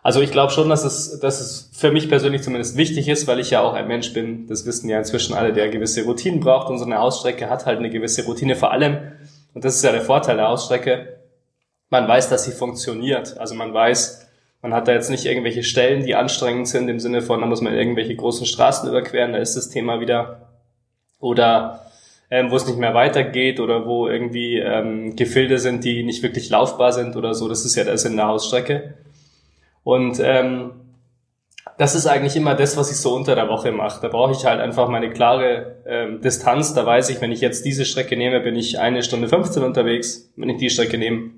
Also 0.03 0.21
ich 0.23 0.31
glaube 0.31 0.53
schon, 0.53 0.69
dass 0.69 0.85
es, 0.85 1.21
dass 1.21 1.41
es 1.41 1.71
für 1.75 1.93
mich 1.93 2.09
persönlich 2.09 2.43
zumindest 2.43 2.77
wichtig 2.77 3.09
ist, 3.09 3.27
weil 3.27 3.39
ich 3.39 3.51
ja 3.51 3.61
auch 3.61 3.75
ein 3.75 3.87
Mensch 3.87 4.13
bin, 4.15 4.47
das 4.47 4.65
wissen 4.65 4.89
ja 4.89 4.99
inzwischen 4.99 5.35
alle, 5.35 5.53
der 5.53 5.69
gewisse 5.69 6.05
Routinen 6.05 6.41
braucht 6.41 6.71
und 6.71 6.79
so 6.79 6.85
eine 6.85 7.01
Ausstrecke 7.01 7.51
hat 7.51 7.67
halt 7.67 7.79
eine 7.79 7.91
gewisse 7.91 8.25
Routine 8.25 8.57
vor 8.57 8.73
allem, 8.73 8.99
und 9.53 9.65
das 9.65 9.77
ist 9.77 9.85
ja 9.85 9.93
der 9.93 10.03
Vorteil 10.03 10.37
der 10.37 10.49
Ausstrecke, 10.49 11.21
man 11.91 12.07
weiß, 12.07 12.29
dass 12.29 12.45
sie 12.45 12.53
funktioniert. 12.53 13.37
Also 13.39 13.55
man 13.55 13.75
weiß, 13.75 14.29
man 14.63 14.73
hat 14.73 14.89
da 14.89 14.93
jetzt 14.93 15.11
nicht 15.11 15.27
irgendwelche 15.27 15.65
Stellen, 15.65 16.05
die 16.05 16.15
anstrengend 16.15 16.69
sind, 16.69 16.89
im 16.89 17.01
Sinne 17.01 17.21
von, 17.21 17.41
da 17.41 17.47
muss 17.47 17.61
man 17.61 17.75
irgendwelche 17.75 18.15
großen 18.15 18.47
Straßen 18.47 18.89
überqueren, 18.89 19.33
da 19.33 19.39
ist 19.39 19.57
das 19.57 19.71
Thema 19.71 20.01
wieder. 20.01 20.49
Oder 21.19 21.87
ähm, 22.31 22.51
wo 22.51 22.57
es 22.57 22.67
nicht 22.67 22.79
mehr 22.79 22.95
weitergeht 22.95 23.59
oder 23.59 23.87
wo 23.87 24.09
irgendwie 24.09 24.59
ähm, 24.59 25.17
Gefilde 25.17 25.59
sind, 25.59 25.85
die 25.85 26.05
nicht 26.05 26.23
wirklich 26.23 26.49
laufbar 26.49 26.93
sind 26.93 27.17
oder 27.17 27.35
so. 27.35 27.49
Das 27.49 27.65
ist 27.65 27.75
ja 27.75 27.85
der 27.85 27.99
Sinn 27.99 28.17
der 28.17 28.29
Hausstrecke. 28.29 28.95
Und 29.83 30.21
ähm, 30.23 30.73
das 31.79 31.95
ist 31.95 32.07
eigentlich 32.07 32.37
immer 32.37 32.55
das, 32.55 32.77
was 32.77 32.91
ich 32.91 32.99
so 32.99 33.15
unter 33.15 33.35
der 33.35 33.49
Woche 33.49 33.73
mache. 33.73 34.01
Da 34.03 34.09
brauche 34.09 34.33
ich 34.33 34.45
halt 34.45 34.61
einfach 34.61 34.89
meine 34.89 35.11
klare 35.11 35.77
ähm, 35.87 36.21
Distanz. 36.21 36.75
Da 36.75 36.85
weiß 36.85 37.09
ich, 37.11 37.21
wenn 37.21 37.33
ich 37.33 37.41
jetzt 37.41 37.65
diese 37.65 37.85
Strecke 37.85 38.17
nehme, 38.17 38.41
bin 38.41 38.57
ich 38.57 38.79
eine 38.79 39.03
Stunde 39.03 39.29
15 39.29 39.63
unterwegs. 39.63 40.31
Wenn 40.37 40.51
ich 40.51 40.59
die 40.59 40.71
Strecke 40.71 40.99
nehme, 40.99 41.31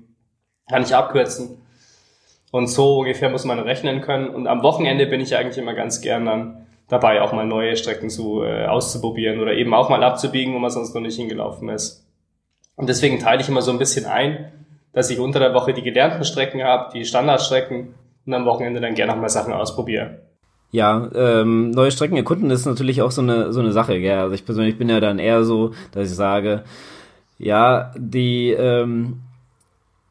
kann 0.69 0.83
ich 0.83 0.95
abkürzen. 0.95 1.61
Und 2.51 2.67
so 2.67 2.99
ungefähr 2.99 3.29
muss 3.29 3.45
man 3.45 3.59
rechnen 3.59 4.01
können. 4.01 4.27
Und 4.29 4.47
am 4.47 4.63
Wochenende 4.63 5.07
bin 5.07 5.21
ich 5.21 5.35
eigentlich 5.35 5.57
immer 5.57 5.73
ganz 5.73 6.01
gern 6.01 6.25
dann 6.25 6.67
dabei, 6.89 7.21
auch 7.21 7.31
mal 7.31 7.45
neue 7.45 7.75
Strecken 7.77 8.09
zu, 8.09 8.43
äh, 8.43 8.65
auszuprobieren 8.65 9.39
oder 9.39 9.53
eben 9.53 9.73
auch 9.73 9.89
mal 9.89 10.03
abzubiegen, 10.03 10.53
wo 10.53 10.59
man 10.59 10.69
sonst 10.69 10.93
noch 10.93 11.01
nicht 11.01 11.15
hingelaufen 11.15 11.69
ist. 11.69 12.05
Und 12.75 12.89
deswegen 12.89 13.19
teile 13.19 13.41
ich 13.41 13.49
immer 13.49 13.61
so 13.61 13.71
ein 13.71 13.79
bisschen 13.79 14.05
ein, 14.05 14.51
dass 14.91 15.09
ich 15.09 15.19
unter 15.19 15.39
der 15.39 15.53
Woche 15.53 15.73
die 15.73 15.81
gelernten 15.81 16.23
Strecken 16.23 16.63
habe, 16.63 16.91
die 16.93 17.05
Standardstrecken 17.05 17.95
und 18.25 18.33
am 18.33 18.45
Wochenende 18.45 18.81
dann 18.81 18.95
gerne 18.95 19.13
nochmal 19.13 19.29
Sachen 19.29 19.53
ausprobieren. 19.53 20.17
Ja, 20.71 21.09
ähm, 21.13 21.69
neue 21.71 21.91
Strecken 21.91 22.17
erkunden 22.17 22.49
ist 22.49 22.65
natürlich 22.65 23.01
auch 23.01 23.11
so 23.11 23.21
eine 23.21 23.53
so 23.53 23.59
eine 23.59 23.71
Sache. 23.71 23.99
Gell? 23.99 24.17
Also 24.17 24.33
ich 24.33 24.43
persönlich 24.43 24.77
bin 24.77 24.89
ja 24.89 24.99
dann 24.99 25.19
eher 25.19 25.43
so, 25.43 25.73
dass 25.91 26.09
ich 26.09 26.15
sage, 26.15 26.63
ja, 27.37 27.91
die, 27.95 28.51
ähm, 28.51 29.19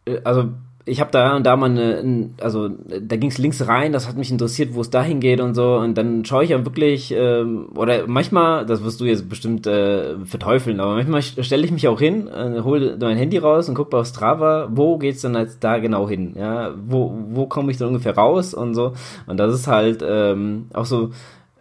äh, 0.04 0.20
also 0.22 0.50
ich 0.84 1.00
habe 1.00 1.10
da 1.12 1.36
und 1.36 1.44
da 1.44 1.56
mal 1.56 1.70
eine, 1.70 2.30
also 2.40 2.68
da 2.68 3.16
ging 3.16 3.30
es 3.30 3.38
links 3.38 3.66
rein, 3.66 3.92
das 3.92 4.08
hat 4.08 4.16
mich 4.16 4.30
interessiert, 4.30 4.74
wo 4.74 4.80
es 4.80 4.90
dahin 4.90 5.20
geht 5.20 5.40
und 5.40 5.54
so. 5.54 5.76
Und 5.76 5.96
dann 5.96 6.24
schaue 6.24 6.44
ich 6.44 6.50
ja 6.50 6.64
wirklich, 6.64 7.12
ähm, 7.16 7.68
oder 7.74 8.06
manchmal, 8.06 8.66
das 8.66 8.82
wirst 8.82 9.00
du 9.00 9.04
jetzt 9.04 9.28
bestimmt 9.28 9.66
äh, 9.66 10.16
verteufeln, 10.24 10.80
aber 10.80 10.94
manchmal 10.94 11.22
stelle 11.22 11.64
ich 11.64 11.70
mich 11.70 11.86
auch 11.86 12.00
hin, 12.00 12.26
äh, 12.28 12.62
hole 12.62 12.96
mein 13.00 13.16
Handy 13.16 13.38
raus 13.38 13.68
und 13.68 13.76
gucke 13.76 13.96
auf 13.96 14.06
Strava, 14.06 14.68
wo 14.72 14.98
geht's 14.98 15.22
dann 15.22 15.34
jetzt 15.34 15.62
da 15.62 15.78
genau 15.78 16.08
hin? 16.08 16.34
Ja, 16.36 16.74
wo, 16.76 17.16
wo 17.30 17.46
komme 17.46 17.70
ich 17.70 17.78
dann 17.78 17.88
ungefähr 17.88 18.16
raus 18.16 18.52
und 18.52 18.74
so. 18.74 18.94
Und 19.26 19.38
das 19.38 19.54
ist 19.54 19.68
halt 19.68 20.04
ähm, 20.06 20.66
auch 20.72 20.86
so, 20.86 21.10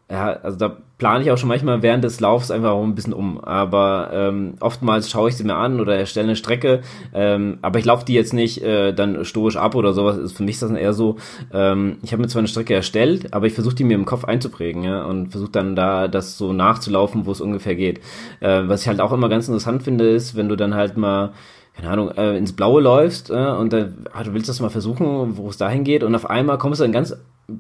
ja, 0.10 0.32
also 0.32 0.58
da 0.58 0.78
plane 1.02 1.24
ich 1.24 1.32
auch 1.32 1.38
schon 1.40 1.50
manchmal 1.50 1.82
während 1.82 2.04
des 2.04 2.20
Laufs 2.20 2.52
einfach 2.52 2.70
auch 2.70 2.84
ein 2.84 2.94
bisschen 2.94 3.14
um. 3.14 3.44
Aber 3.44 4.12
ähm, 4.14 4.54
oftmals 4.60 5.10
schaue 5.10 5.30
ich 5.30 5.36
sie 5.36 5.44
mir 5.44 5.56
an 5.56 5.80
oder 5.80 5.98
erstelle 5.98 6.28
eine 6.28 6.36
Strecke. 6.36 6.82
Ähm, 7.12 7.58
aber 7.64 7.80
ich 7.80 7.86
laufe 7.86 8.06
die 8.06 8.14
jetzt 8.14 8.36
nicht 8.36 8.62
äh, 8.62 8.94
dann 8.94 9.26
stoisch 9.26 9.58
ab 9.58 9.74
oder 9.74 9.94
sowas. 9.94 10.32
Für 10.32 10.44
mich 10.44 10.54
ist 10.54 10.62
das 10.62 10.70
eher 10.70 10.94
so, 10.94 11.16
ähm, 11.52 11.98
ich 12.04 12.12
habe 12.12 12.22
mir 12.22 12.28
zwar 12.28 12.42
eine 12.42 12.48
Strecke 12.48 12.76
erstellt, 12.76 13.34
aber 13.34 13.48
ich 13.48 13.54
versuche 13.54 13.74
die 13.74 13.84
mir 13.84 13.96
im 13.96 14.06
Kopf 14.06 14.26
einzuprägen, 14.26 14.84
ja, 14.84 15.04
und 15.04 15.30
versuche 15.30 15.50
dann 15.50 15.76
da 15.76 16.08
das 16.08 16.38
so 16.38 16.54
nachzulaufen, 16.54 17.26
wo 17.26 17.32
es 17.32 17.42
ungefähr 17.42 17.74
geht. 17.74 18.00
Äh, 18.40 18.62
was 18.68 18.84
ich 18.84 18.88
halt 18.88 19.02
auch 19.02 19.12
immer 19.12 19.28
ganz 19.28 19.48
interessant 19.48 19.82
finde, 19.82 20.08
ist, 20.08 20.36
wenn 20.36 20.50
du 20.50 20.56
dann 20.56 20.76
halt 20.76 20.98
mal 20.98 21.34
keine 21.74 21.90
Ahnung, 21.90 22.12
äh, 22.12 22.38
ins 22.38 22.54
Blaue 22.54 22.82
läufst 22.82 23.32
äh, 23.32 23.34
und 23.34 23.74
äh, 23.74 23.88
du 24.24 24.34
willst 24.34 24.50
das 24.50 24.60
mal 24.60 24.70
versuchen, 24.70 25.38
wo 25.38 25.50
es 25.50 25.58
dahin 25.58 25.84
geht 25.84 26.04
und 26.04 26.14
auf 26.14 26.30
einmal 26.30 26.60
kommst 26.60 26.80
du 26.80 26.84
dann 26.84 26.92
ganz 26.92 27.16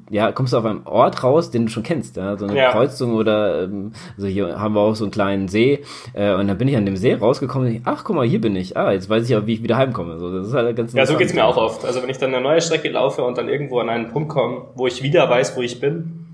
ja, 0.09 0.31
kommst 0.31 0.53
du 0.53 0.57
auf 0.57 0.65
einen 0.65 0.85
Ort 0.85 1.23
raus, 1.23 1.51
den 1.51 1.65
du 1.65 1.71
schon 1.71 1.83
kennst, 1.83 2.17
ja, 2.17 2.37
so 2.37 2.45
eine 2.45 2.57
ja. 2.57 2.71
Kreuzung 2.71 3.15
oder, 3.15 3.63
ähm, 3.63 3.93
also 4.15 4.27
hier 4.27 4.59
haben 4.59 4.73
wir 4.75 4.81
auch 4.81 4.95
so 4.95 5.05
einen 5.05 5.11
kleinen 5.11 5.47
See, 5.47 5.83
äh, 6.13 6.33
und 6.33 6.47
dann 6.47 6.57
bin 6.57 6.67
ich 6.67 6.77
an 6.77 6.85
dem 6.85 6.95
See 6.95 7.13
rausgekommen 7.13 7.67
und 7.67 7.75
ich, 7.75 7.81
ach, 7.85 8.03
guck 8.03 8.15
mal, 8.15 8.27
hier 8.27 8.41
bin 8.41 8.55
ich, 8.55 8.77
ah, 8.77 8.91
jetzt 8.91 9.09
weiß 9.09 9.29
ich 9.29 9.35
auch, 9.35 9.45
wie 9.45 9.53
ich 9.53 9.63
wieder 9.63 9.77
heimkomme, 9.77 10.19
so, 10.19 10.35
das 10.35 10.47
ist 10.47 10.53
halt 10.53 10.75
ganz 10.75 10.93
Ja, 10.93 11.05
so 11.05 11.17
geht's 11.17 11.33
mir 11.33 11.45
auch 11.45 11.57
oft, 11.57 11.85
also 11.85 12.01
wenn 12.01 12.09
ich 12.09 12.17
dann 12.17 12.33
eine 12.33 12.43
neue 12.43 12.61
Strecke 12.61 12.89
laufe 12.89 13.23
und 13.23 13.37
dann 13.37 13.49
irgendwo 13.49 13.79
an 13.79 13.89
einen 13.89 14.09
Punkt 14.09 14.29
komme, 14.29 14.65
wo 14.75 14.87
ich 14.87 15.03
wieder 15.03 15.29
weiß, 15.29 15.55
wo 15.57 15.61
ich 15.61 15.79
bin, 15.79 16.25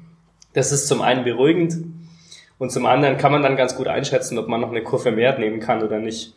das 0.54 0.72
ist 0.72 0.88
zum 0.88 1.02
einen 1.02 1.24
beruhigend 1.24 1.76
und 2.58 2.72
zum 2.72 2.86
anderen 2.86 3.18
kann 3.18 3.32
man 3.32 3.44
dann 3.44 3.56
ganz 3.56 3.76
gut 3.76 3.88
einschätzen, 3.88 4.38
ob 4.38 4.48
man 4.48 4.62
noch 4.62 4.72
eine 4.72 4.82
Kurve 4.82 5.12
mehr 5.12 5.38
nehmen 5.38 5.60
kann 5.60 5.84
oder 5.84 6.00
nicht. 6.00 6.34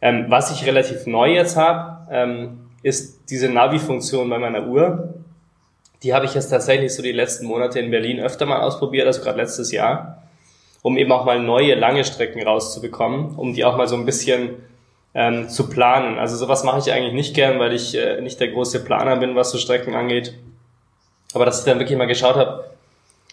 Ähm, 0.00 0.26
was 0.28 0.50
ich 0.50 0.66
relativ 0.66 1.06
neu 1.06 1.32
jetzt 1.32 1.56
habe, 1.56 2.08
ähm, 2.10 2.58
ist 2.82 3.30
diese 3.30 3.48
Navi-Funktion 3.48 4.28
bei 4.28 4.38
meiner 4.38 4.66
Uhr 4.66 5.14
die 6.04 6.12
habe 6.12 6.26
ich 6.26 6.34
jetzt 6.34 6.50
tatsächlich 6.50 6.94
so 6.94 7.02
die 7.02 7.12
letzten 7.12 7.46
Monate 7.46 7.80
in 7.80 7.90
Berlin 7.90 8.20
öfter 8.20 8.44
mal 8.44 8.60
ausprobiert, 8.60 9.06
also 9.06 9.22
gerade 9.22 9.38
letztes 9.38 9.72
Jahr, 9.72 10.22
um 10.82 10.98
eben 10.98 11.10
auch 11.10 11.24
mal 11.24 11.40
neue 11.40 11.74
lange 11.74 12.04
Strecken 12.04 12.46
rauszubekommen, 12.46 13.36
um 13.36 13.54
die 13.54 13.64
auch 13.64 13.78
mal 13.78 13.88
so 13.88 13.96
ein 13.96 14.04
bisschen 14.04 14.50
ähm, 15.14 15.48
zu 15.48 15.70
planen. 15.70 16.18
Also 16.18 16.36
sowas 16.36 16.62
mache 16.62 16.78
ich 16.78 16.92
eigentlich 16.92 17.14
nicht 17.14 17.34
gern, 17.34 17.58
weil 17.58 17.72
ich 17.72 17.96
äh, 17.96 18.20
nicht 18.20 18.38
der 18.38 18.48
große 18.48 18.84
Planer 18.84 19.16
bin, 19.16 19.34
was 19.34 19.50
so 19.50 19.56
Strecken 19.56 19.94
angeht. 19.94 20.34
Aber 21.32 21.46
dass 21.46 21.60
ich 21.60 21.64
dann 21.64 21.78
wirklich 21.78 21.96
mal 21.96 22.06
geschaut 22.06 22.36
habe, 22.36 22.64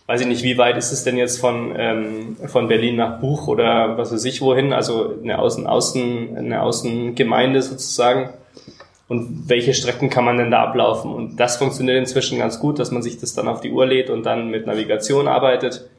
weiß 0.08 0.22
ich 0.22 0.28
nicht, 0.28 0.44
wie 0.44 0.58
weit 0.58 0.78
ist 0.78 0.94
es 0.94 1.04
denn 1.04 1.18
jetzt 1.18 1.42
von, 1.42 1.76
ähm, 1.78 2.38
von 2.48 2.70
Berlin 2.70 2.96
nach 2.96 3.20
Buch 3.20 3.48
oder 3.48 3.98
was 3.98 4.14
weiß 4.14 4.24
ich 4.24 4.42
wohin, 4.42 4.72
also 4.72 5.16
eine 5.22 5.40
Außen, 5.40 5.68
Außen, 5.68 6.38
eine 6.38 6.62
Außengemeinde 6.62 7.62
sozusagen 7.62 8.30
und 9.12 9.50
welche 9.50 9.74
Strecken 9.74 10.10
kann 10.10 10.24
man 10.24 10.38
denn 10.38 10.52
da 10.52 10.64
ablaufen. 10.64 11.14
Und 11.14 11.36
das 11.36 11.58
funktioniert 11.58 11.98
inzwischen 11.98 12.40
ganz 12.40 12.62
gut, 12.62 12.80
dass 12.80 12.92
man 12.92 13.02
sich 13.02 13.20
das 13.20 13.34
dann 13.34 13.50
auf 13.50 13.60
die 13.60 13.70
Uhr 13.70 13.86
lädt 13.86 14.10
und 14.10 14.26
dann 14.26 14.50
mit 14.50 14.68
Navigation 14.68 15.28
arbeitet. 15.28 15.90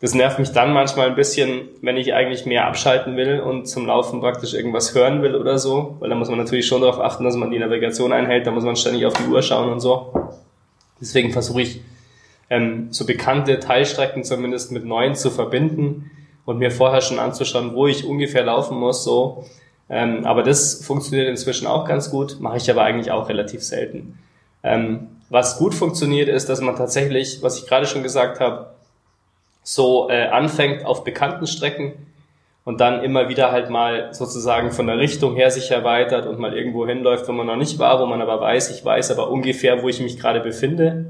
Das 0.00 0.12
nervt 0.12 0.40
mich 0.40 0.50
dann 0.50 0.72
manchmal 0.72 1.06
ein 1.06 1.14
bisschen, 1.14 1.68
wenn 1.82 1.96
ich 1.96 2.14
eigentlich 2.14 2.44
mehr 2.44 2.66
abschalten 2.66 3.16
will 3.16 3.38
und 3.38 3.68
zum 3.68 3.86
Laufen 3.86 4.20
praktisch 4.20 4.54
irgendwas 4.54 4.92
hören 4.92 5.22
will 5.22 5.36
oder 5.36 5.56
so, 5.56 5.96
weil 6.00 6.10
da 6.10 6.16
muss 6.16 6.30
man 6.30 6.38
natürlich 6.38 6.66
schon 6.66 6.80
darauf 6.80 6.98
achten, 6.98 7.22
dass 7.22 7.36
man 7.36 7.52
die 7.52 7.60
Navigation 7.60 8.12
einhält, 8.12 8.44
da 8.44 8.50
muss 8.50 8.64
man 8.64 8.74
ständig 8.74 9.06
auf 9.06 9.12
die 9.12 9.30
Uhr 9.30 9.40
schauen 9.40 9.70
und 9.70 9.78
so. 9.78 10.12
Deswegen 11.00 11.30
versuche 11.30 11.62
ich, 11.62 11.80
ähm, 12.50 12.88
so 12.90 13.06
bekannte 13.06 13.60
Teilstrecken 13.60 14.24
zumindest 14.24 14.72
mit 14.72 14.84
neuen 14.84 15.14
zu 15.14 15.30
verbinden 15.30 16.10
und 16.44 16.58
mir 16.58 16.72
vorher 16.72 17.02
schon 17.02 17.20
anzuschauen, 17.20 17.76
wo 17.76 17.86
ich 17.86 18.04
ungefähr 18.04 18.42
laufen 18.42 18.80
muss, 18.80 19.04
so, 19.04 19.44
ähm, 19.88 20.24
aber 20.24 20.42
das 20.42 20.84
funktioniert 20.84 21.28
inzwischen 21.28 21.66
auch 21.66 21.86
ganz 21.86 22.10
gut, 22.10 22.40
mache 22.40 22.56
ich 22.56 22.70
aber 22.70 22.82
eigentlich 22.82 23.10
auch 23.10 23.28
relativ 23.28 23.62
selten. 23.62 24.18
Ähm, 24.62 25.08
was 25.28 25.58
gut 25.58 25.74
funktioniert, 25.74 26.28
ist, 26.28 26.48
dass 26.48 26.60
man 26.60 26.76
tatsächlich, 26.76 27.42
was 27.42 27.58
ich 27.58 27.66
gerade 27.66 27.86
schon 27.86 28.02
gesagt 28.02 28.40
habe, 28.40 28.74
so 29.62 30.08
äh, 30.10 30.26
anfängt 30.26 30.84
auf 30.84 31.04
bekannten 31.04 31.46
Strecken 31.46 31.94
und 32.64 32.80
dann 32.80 33.02
immer 33.02 33.28
wieder 33.28 33.50
halt 33.50 33.70
mal 33.70 34.12
sozusagen 34.14 34.70
von 34.72 34.86
der 34.86 34.98
Richtung 34.98 35.34
her 35.34 35.50
sich 35.50 35.70
erweitert 35.70 36.26
und 36.26 36.38
mal 36.38 36.56
irgendwo 36.56 36.86
hinläuft, 36.86 37.26
wo 37.28 37.32
man 37.32 37.46
noch 37.46 37.56
nicht 37.56 37.78
war, 37.78 38.00
wo 38.00 38.06
man 38.06 38.22
aber 38.22 38.40
weiß, 38.40 38.70
ich 38.70 38.84
weiß 38.84 39.10
aber 39.10 39.30
ungefähr, 39.30 39.82
wo 39.82 39.88
ich 39.88 40.00
mich 40.00 40.18
gerade 40.18 40.40
befinde 40.40 41.06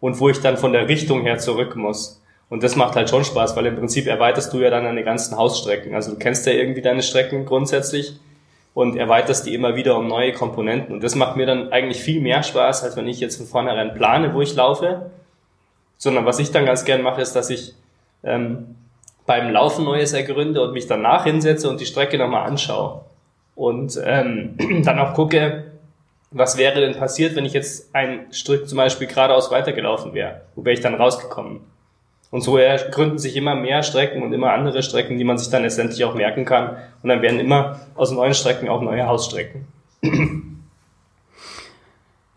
und 0.00 0.20
wo 0.20 0.28
ich 0.28 0.40
dann 0.40 0.56
von 0.56 0.72
der 0.72 0.88
Richtung 0.88 1.22
her 1.22 1.38
zurück 1.38 1.76
muss. 1.76 2.22
Und 2.50 2.62
das 2.62 2.76
macht 2.76 2.96
halt 2.96 3.10
schon 3.10 3.24
Spaß, 3.24 3.56
weil 3.56 3.66
im 3.66 3.76
Prinzip 3.76 4.06
erweiterst 4.06 4.52
du 4.52 4.60
ja 4.60 4.70
dann 4.70 4.84
deine 4.84 5.04
ganzen 5.04 5.36
Hausstrecken. 5.36 5.94
Also 5.94 6.12
du 6.12 6.18
kennst 6.18 6.46
ja 6.46 6.52
irgendwie 6.52 6.80
deine 6.80 7.02
Strecken 7.02 7.44
grundsätzlich 7.44 8.14
und 8.74 8.96
erweiterst 8.96 9.46
die 9.46 9.54
immer 9.54 9.76
wieder 9.76 9.96
um 9.96 10.08
neue 10.08 10.32
Komponenten. 10.32 10.94
Und 10.94 11.02
das 11.02 11.14
macht 11.14 11.36
mir 11.36 11.46
dann 11.46 11.72
eigentlich 11.72 12.00
viel 12.00 12.20
mehr 12.20 12.42
Spaß, 12.42 12.84
als 12.84 12.96
wenn 12.96 13.08
ich 13.08 13.20
jetzt 13.20 13.36
von 13.36 13.46
vornherein 13.46 13.92
plane, 13.94 14.32
wo 14.34 14.40
ich 14.40 14.54
laufe. 14.54 15.10
Sondern 15.98 16.24
was 16.24 16.38
ich 16.38 16.52
dann 16.52 16.64
ganz 16.64 16.84
gern 16.84 17.02
mache, 17.02 17.20
ist, 17.20 17.34
dass 17.34 17.50
ich 17.50 17.74
ähm, 18.22 18.76
beim 19.26 19.50
Laufen 19.50 19.84
Neues 19.84 20.12
ergründe 20.12 20.62
und 20.62 20.72
mich 20.72 20.86
danach 20.86 21.24
hinsetze 21.24 21.68
und 21.68 21.80
die 21.80 21.86
Strecke 21.86 22.16
nochmal 22.16 22.46
anschaue. 22.46 23.02
Und 23.56 24.00
ähm, 24.02 24.54
dann 24.84 24.98
auch 24.98 25.12
gucke, 25.12 25.64
was 26.30 26.56
wäre 26.56 26.80
denn 26.80 26.94
passiert, 26.94 27.36
wenn 27.36 27.44
ich 27.44 27.52
jetzt 27.52 27.94
ein 27.94 28.32
Stück 28.32 28.68
zum 28.68 28.76
Beispiel 28.76 29.06
geradeaus 29.06 29.50
weitergelaufen 29.50 30.14
wäre? 30.14 30.42
Wo 30.54 30.64
wäre 30.64 30.74
ich 30.74 30.80
dann 30.80 30.94
rausgekommen? 30.94 31.60
Und 32.30 32.42
so 32.42 32.58
gründen 32.90 33.18
sich 33.18 33.36
immer 33.36 33.54
mehr 33.54 33.82
Strecken 33.82 34.22
und 34.22 34.32
immer 34.32 34.52
andere 34.52 34.82
Strecken, 34.82 35.16
die 35.16 35.24
man 35.24 35.38
sich 35.38 35.48
dann 35.48 35.62
letztendlich 35.62 36.04
auch 36.04 36.14
merken 36.14 36.44
kann. 36.44 36.76
Und 37.02 37.08
dann 37.08 37.22
werden 37.22 37.40
immer 37.40 37.80
aus 37.94 38.10
neuen 38.10 38.34
Strecken 38.34 38.68
auch 38.68 38.82
neue 38.82 39.06
Hausstrecken. 39.06 39.66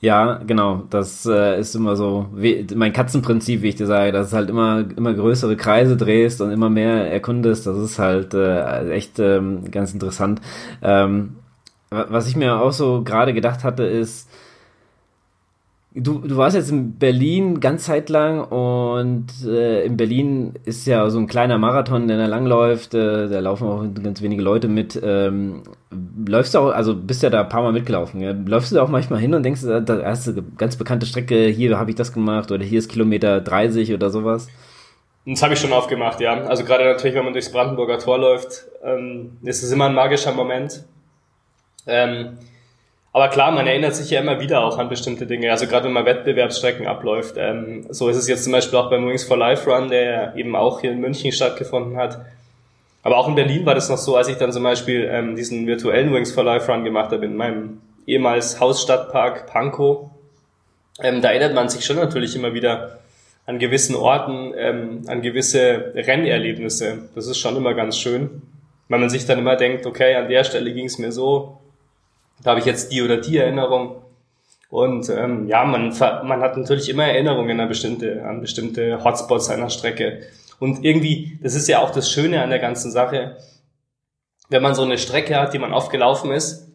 Ja, 0.02 0.40
genau. 0.48 0.82
Das 0.90 1.28
äh, 1.28 1.60
ist 1.60 1.76
immer 1.76 1.96
so 1.96 2.26
wie, 2.34 2.66
mein 2.74 2.92
Katzenprinzip, 2.92 3.62
wie 3.62 3.70
ich 3.70 3.76
dir 3.76 3.86
sage, 3.86 4.12
dass 4.12 4.28
es 4.28 4.34
halt 4.34 4.50
immer 4.50 4.84
immer 4.98 5.14
größere 5.14 5.56
Kreise 5.56 5.96
drehst 5.96 6.42
und 6.42 6.50
immer 6.52 6.72
mehr 6.72 7.12
erkundest. 7.12 7.68
Das 7.68 7.78
ist 7.78 8.00
halt 8.00 8.34
äh, 8.34 8.90
echt 8.90 9.20
ähm, 9.20 9.70
ganz 9.70 9.94
interessant. 9.94 10.42
Ähm, 10.82 11.36
was 11.92 12.28
ich 12.28 12.36
mir 12.36 12.60
auch 12.60 12.72
so 12.72 13.04
gerade 13.04 13.34
gedacht 13.34 13.64
hatte, 13.64 13.84
ist, 13.84 14.28
Du, 15.94 16.20
du 16.20 16.38
warst 16.38 16.56
jetzt 16.56 16.72
in 16.72 16.98
Berlin 16.98 17.60
ganz 17.60 17.84
Zeit 17.84 18.08
lang 18.08 18.46
und 18.46 19.28
äh, 19.46 19.84
in 19.84 19.98
Berlin 19.98 20.54
ist 20.64 20.88
ja 20.88 21.10
so 21.10 21.20
ein 21.20 21.28
kleiner 21.28 21.58
Marathon, 21.58 22.08
der 22.08 22.18
da 22.18 22.28
langläuft, 22.28 22.94
äh, 22.94 23.28
da 23.28 23.40
laufen 23.42 23.68
auch 23.68 23.84
ganz 24.02 24.22
wenige 24.22 24.42
Leute 24.42 24.70
mit. 24.70 24.98
Ähm, 25.04 25.64
läufst 26.26 26.54
du 26.54 26.60
auch, 26.60 26.72
also 26.72 26.96
bist 26.96 27.24
ja 27.24 27.30
da 27.30 27.42
ein 27.42 27.50
paar 27.50 27.62
Mal 27.62 27.74
mitgelaufen, 27.74 28.22
ja? 28.22 28.32
läufst 28.32 28.72
du 28.72 28.76
da 28.76 28.84
auch 28.84 28.88
manchmal 28.88 29.20
hin 29.20 29.34
und 29.34 29.44
denkst, 29.44 29.64
da 29.64 30.02
hast 30.06 30.28
du 30.28 30.42
ganz 30.58 30.78
bekannte 30.78 31.06
Strecke, 31.06 31.48
hier 31.48 31.78
habe 31.78 31.90
ich 31.90 31.98
das 31.98 32.14
gemacht 32.14 32.54
oder 32.54 32.64
hier 32.64 32.80
ist 32.80 32.90
Kilometer 32.90 33.42
30 33.42 33.94
oder 33.94 34.10
sowas? 34.10 34.48
Das 35.26 35.44
habe 35.44 35.56
ich 35.56 35.60
schon 35.60 35.74
aufgemacht, 35.74 36.22
ja. 36.22 36.42
Also 36.44 36.64
gerade 36.64 36.86
natürlich, 36.86 37.18
wenn 37.18 37.26
man 37.26 37.34
durchs 37.34 37.52
Brandenburger 37.52 38.00
Tor 38.00 38.18
läuft, 38.18 38.64
ähm, 38.82 39.38
ist 39.44 39.62
es 39.62 39.74
immer 39.74 39.88
ein 39.88 39.94
magischer 39.94 40.32
Moment. 40.32 40.86
Ähm, 41.86 42.38
aber 43.14 43.28
klar, 43.28 43.52
man 43.52 43.68
erinnert 43.68 43.94
sich 43.94 44.10
ja 44.10 44.22
immer 44.22 44.40
wieder 44.40 44.64
auch 44.64 44.78
an 44.78 44.88
bestimmte 44.88 45.26
Dinge. 45.26 45.52
Also 45.52 45.68
gerade 45.68 45.86
wenn 45.86 45.94
man 45.94 46.06
Wettbewerbsstrecken 46.06 46.88
abläuft. 46.88 47.36
Ähm, 47.38 47.86
so 47.90 48.08
ist 48.08 48.16
es 48.16 48.28
jetzt 48.28 48.46
zum 48.46 48.54
Beispiel 48.54 48.80
auch 48.80 48.90
beim 48.90 49.06
Wings 49.08 49.26
for 49.26 49.38
Life 49.38 49.70
Run, 49.70 49.90
der 49.90 50.34
eben 50.38 50.56
auch 50.56 50.80
hier 50.80 50.92
in 50.92 51.02
München 51.02 51.32
stattgefunden 51.32 51.98
hat. 51.98 52.26
Aber 53.04 53.18
auch 53.18 53.28
in 53.28 53.36
Berlin 53.36 53.66
war 53.66 53.76
das 53.76 53.90
noch 53.90 53.98
so, 53.98 54.16
als 54.16 54.30
ich 54.30 54.38
dann 54.38 54.54
zum 54.54 54.64
Beispiel 54.64 55.10
ähm, 55.12 55.36
diesen 55.36 55.68
virtuellen 55.68 56.14
Wings 56.14 56.32
for 56.32 56.44
Life 56.44 56.72
Run 56.72 56.86
gemacht 56.86 57.12
habe 57.12 57.26
in 57.26 57.36
meinem 57.36 57.82
ehemals 58.08 58.60
Hausstadtpark 58.62 59.48
Pankow. 59.48 60.10
Ähm, 61.02 61.22
da 61.22 61.30
erinnert 61.30 61.54
man 61.54 61.68
sich 61.68 61.84
schon 61.84 61.98
natürlich 61.98 62.36
immer 62.36 62.54
wieder 62.54 63.00
an 63.46 63.60
gewissen 63.60 63.96
Orten, 63.96 64.54
ähm, 64.56 65.02
an 65.08 65.22
gewisse 65.22 65.92
Rennerlebnisse. 65.96 67.10
Das 67.16 67.28
ist 67.28 67.40
schon 67.40 67.58
immer 67.58 67.74
ganz 67.74 67.98
schön, 67.98 68.42
weil 68.88 69.00
man 69.00 69.10
sich 69.10 69.26
dann 69.26 69.40
immer 69.40 69.58
denkt, 69.58 69.86
okay, 69.86 70.16
an 70.16 70.30
der 70.30 70.46
Stelle 70.46 70.72
ging 70.74 70.86
es 70.86 70.98
mir 70.98 71.12
so, 71.12 71.58
da 72.44 72.52
habe 72.52 72.60
ich 72.60 72.66
jetzt 72.66 72.92
die 72.92 73.02
oder 73.02 73.18
die 73.18 73.38
Erinnerung. 73.38 74.02
Und 74.70 75.10
ähm, 75.10 75.48
ja, 75.48 75.66
man, 75.66 75.94
man 76.00 76.42
hat 76.42 76.56
natürlich 76.58 76.90
immer 76.90 77.06
Erinnerungen 77.06 77.60
an 77.60 77.68
bestimmte, 77.68 78.24
an 78.24 78.40
bestimmte 78.40 79.04
Hotspots 79.04 79.50
einer 79.50 79.70
Strecke. 79.70 80.22
Und 80.60 80.86
irgendwie, 80.86 81.40
das 81.42 81.56
ist 81.56 81.68
ja 81.68 81.80
auch 81.80 81.92
das 81.92 82.10
Schöne 82.10 82.42
an 82.42 82.52
der 82.52 82.60
ganzen 82.60 82.92
Sache, 82.92 83.38
wenn 84.50 84.62
man 84.62 84.76
so 84.76 84.84
eine 84.84 84.98
Strecke 84.98 85.36
hat, 85.36 85.54
die 85.54 85.60
man 85.60 85.74
oft 85.74 85.92
gelaufen 85.92 86.32
ist, 86.32 86.68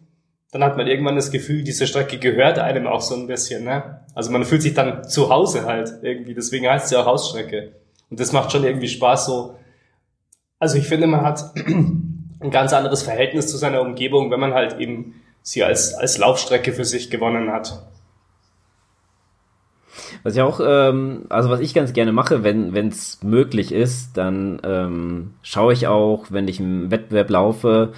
dann 0.50 0.64
hat 0.64 0.76
man 0.76 0.86
irgendwann 0.86 1.16
das 1.16 1.30
Gefühl, 1.30 1.62
diese 1.62 1.86
Strecke 1.86 2.18
gehört 2.18 2.58
einem 2.58 2.86
auch 2.86 3.02
so 3.02 3.14
ein 3.14 3.26
bisschen. 3.26 3.64
Ne? 3.64 4.00
Also 4.14 4.30
man 4.30 4.44
fühlt 4.44 4.62
sich 4.62 4.74
dann 4.74 5.04
zu 5.08 5.28
Hause 5.28 5.66
halt 5.66 5.92
irgendwie. 6.02 6.34
Deswegen 6.34 6.68
heißt 6.68 6.86
es 6.86 6.90
ja 6.90 7.02
auch 7.02 7.06
Hausstrecke. 7.06 7.72
Und 8.10 8.18
das 8.18 8.32
macht 8.32 8.52
schon 8.52 8.64
irgendwie 8.64 8.88
Spaß 8.88 9.26
so. 9.26 9.56
Also 10.58 10.78
ich 10.78 10.88
finde, 10.88 11.06
man 11.06 11.22
hat 11.22 11.44
ein 11.56 12.50
ganz 12.50 12.72
anderes 12.72 13.02
Verhältnis 13.02 13.48
zu 13.48 13.58
seiner 13.58 13.82
Umgebung, 13.82 14.30
wenn 14.30 14.40
man 14.40 14.54
halt 14.54 14.78
eben 14.80 15.22
sie 15.46 15.62
als, 15.62 15.94
als 15.94 16.18
Laufstrecke 16.18 16.72
für 16.72 16.84
sich 16.84 17.08
gewonnen 17.08 17.52
hat. 17.52 17.80
Was 20.24 20.34
ich 20.34 20.42
auch, 20.42 20.60
ähm, 20.60 21.26
also 21.28 21.50
was 21.50 21.60
ich 21.60 21.72
ganz 21.72 21.92
gerne 21.92 22.10
mache, 22.10 22.42
wenn 22.42 22.88
es 22.88 23.22
möglich 23.22 23.70
ist, 23.70 24.16
dann 24.16 24.60
ähm, 24.64 25.34
schaue 25.42 25.72
ich 25.72 25.86
auch, 25.86 26.26
wenn 26.30 26.48
ich 26.48 26.58
im 26.58 26.90
Wettbewerb 26.90 27.30
laufe, 27.30 27.92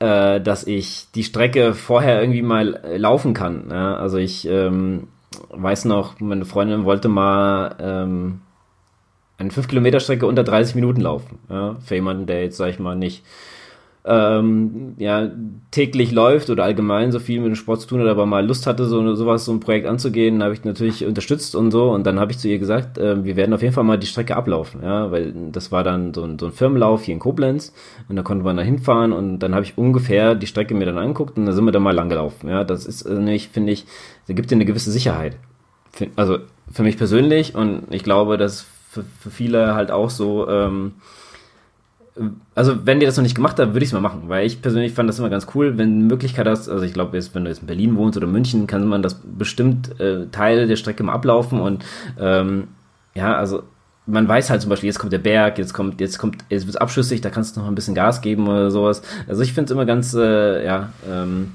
äh, 0.00 0.40
dass 0.40 0.66
ich 0.66 1.06
die 1.14 1.22
Strecke 1.22 1.74
vorher 1.74 2.20
irgendwie 2.20 2.42
mal 2.42 2.80
laufen 2.96 3.32
kann. 3.32 3.68
Ja? 3.70 3.94
Also 3.94 4.18
ich 4.18 4.48
ähm, 4.48 5.06
weiß 5.50 5.84
noch, 5.84 6.18
meine 6.18 6.44
Freundin 6.44 6.84
wollte 6.84 7.08
mal 7.08 7.76
ähm, 7.78 8.40
eine 9.38 9.52
5 9.52 9.68
Kilometer 9.68 10.00
Strecke 10.00 10.26
unter 10.26 10.42
30 10.42 10.74
Minuten 10.74 11.00
laufen. 11.00 11.38
Ja? 11.48 11.76
Für 11.84 11.94
jemanden, 11.94 12.26
der 12.26 12.42
jetzt, 12.42 12.56
sag 12.56 12.70
ich 12.70 12.80
mal, 12.80 12.96
nicht 12.96 13.22
ähm, 14.04 14.94
ja, 14.98 15.30
täglich 15.70 16.10
läuft 16.10 16.50
oder 16.50 16.64
allgemein 16.64 17.12
so 17.12 17.20
viel 17.20 17.40
mit 17.40 17.50
dem 17.50 17.54
Sport 17.54 17.82
zu 17.82 17.86
tun 17.86 18.00
hat, 18.00 18.08
aber 18.08 18.26
mal 18.26 18.44
Lust 18.44 18.66
hatte, 18.66 18.86
so 18.86 19.14
sowas, 19.14 19.44
so 19.44 19.52
ein 19.52 19.60
Projekt 19.60 19.86
anzugehen, 19.86 20.42
habe 20.42 20.54
ich 20.54 20.64
natürlich 20.64 21.06
unterstützt 21.06 21.54
und 21.54 21.70
so. 21.70 21.90
Und 21.90 22.04
dann 22.04 22.18
habe 22.18 22.32
ich 22.32 22.38
zu 22.38 22.48
ihr 22.48 22.58
gesagt, 22.58 22.98
äh, 22.98 23.24
wir 23.24 23.36
werden 23.36 23.54
auf 23.54 23.62
jeden 23.62 23.72
Fall 23.72 23.84
mal 23.84 23.98
die 23.98 24.08
Strecke 24.08 24.34
ablaufen, 24.36 24.82
ja, 24.82 25.12
weil 25.12 25.32
das 25.52 25.70
war 25.70 25.84
dann 25.84 26.12
so 26.14 26.24
ein, 26.24 26.38
so 26.38 26.46
ein 26.46 26.52
Firmenlauf 26.52 27.04
hier 27.04 27.14
in 27.14 27.20
Koblenz 27.20 27.72
und 28.08 28.16
da 28.16 28.22
konnte 28.22 28.44
man 28.44 28.56
da 28.56 28.62
hinfahren 28.64 29.12
und 29.12 29.38
dann 29.38 29.54
habe 29.54 29.64
ich 29.64 29.78
ungefähr 29.78 30.34
die 30.34 30.48
Strecke 30.48 30.74
mir 30.74 30.86
dann 30.86 30.98
angeguckt 30.98 31.38
und 31.38 31.46
da 31.46 31.52
sind 31.52 31.64
wir 31.64 31.72
dann 31.72 31.82
mal 31.82 31.94
lang 31.94 32.08
gelaufen. 32.08 32.48
Ja, 32.48 32.64
das 32.64 32.86
ist 32.86 33.02
äh, 33.02 33.14
nicht, 33.14 33.52
finde 33.52 33.72
ich, 33.72 33.86
da 34.26 34.34
gibt 34.34 34.50
dir 34.50 34.56
eine 34.56 34.64
gewisse 34.64 34.90
Sicherheit. 34.90 35.36
Also 36.16 36.38
für 36.72 36.82
mich 36.82 36.96
persönlich 36.96 37.54
und 37.54 37.84
ich 37.90 38.02
glaube, 38.02 38.36
dass 38.36 38.66
für, 38.90 39.04
für 39.20 39.30
viele 39.30 39.74
halt 39.74 39.92
auch 39.92 40.10
so 40.10 40.48
ähm, 40.48 40.94
also 42.54 42.86
wenn 42.86 43.00
ihr 43.00 43.06
das 43.06 43.16
noch 43.16 43.22
nicht 43.22 43.34
gemacht 43.34 43.58
habt, 43.58 43.72
würde 43.72 43.84
ich 43.84 43.88
es 43.88 43.92
mal 43.94 44.00
machen, 44.00 44.24
weil 44.26 44.46
ich 44.46 44.60
persönlich 44.60 44.92
fand 44.92 45.08
das 45.08 45.18
immer 45.18 45.30
ganz 45.30 45.46
cool, 45.54 45.78
wenn 45.78 46.00
du 46.00 46.06
Möglichkeit 46.06 46.46
hast, 46.46 46.68
also 46.68 46.84
ich 46.84 46.92
glaube, 46.92 47.12
wenn 47.12 47.44
du 47.44 47.50
jetzt 47.50 47.62
in 47.62 47.66
Berlin 47.66 47.96
wohnst 47.96 48.16
oder 48.18 48.26
München, 48.26 48.66
kann 48.66 48.86
man 48.86 49.02
das 49.02 49.14
bestimmt 49.14 49.98
äh, 49.98 50.26
Teile 50.30 50.66
der 50.66 50.76
Strecke 50.76 51.02
mal 51.02 51.14
ablaufen 51.14 51.60
und 51.60 51.84
ähm, 52.20 52.68
ja, 53.14 53.34
also 53.34 53.62
man 54.06 54.26
weiß 54.28 54.50
halt 54.50 54.60
zum 54.60 54.70
Beispiel, 54.70 54.88
jetzt 54.88 54.98
kommt 54.98 55.12
der 55.12 55.18
Berg, 55.18 55.58
jetzt 55.58 55.74
kommt, 55.74 56.00
jetzt 56.00 56.18
kommt, 56.18 56.44
jetzt 56.48 56.66
wird 56.66 56.80
abschüssig, 56.80 57.20
da 57.20 57.30
kannst 57.30 57.56
du 57.56 57.60
noch 57.60 57.68
ein 57.68 57.74
bisschen 57.74 57.94
Gas 57.94 58.20
geben 58.20 58.48
oder 58.48 58.70
sowas. 58.70 59.02
Also 59.28 59.42
ich 59.42 59.52
finde 59.52 59.66
es 59.66 59.70
immer 59.70 59.86
ganz, 59.86 60.12
äh, 60.12 60.64
ja, 60.64 60.90
ähm, 61.08 61.52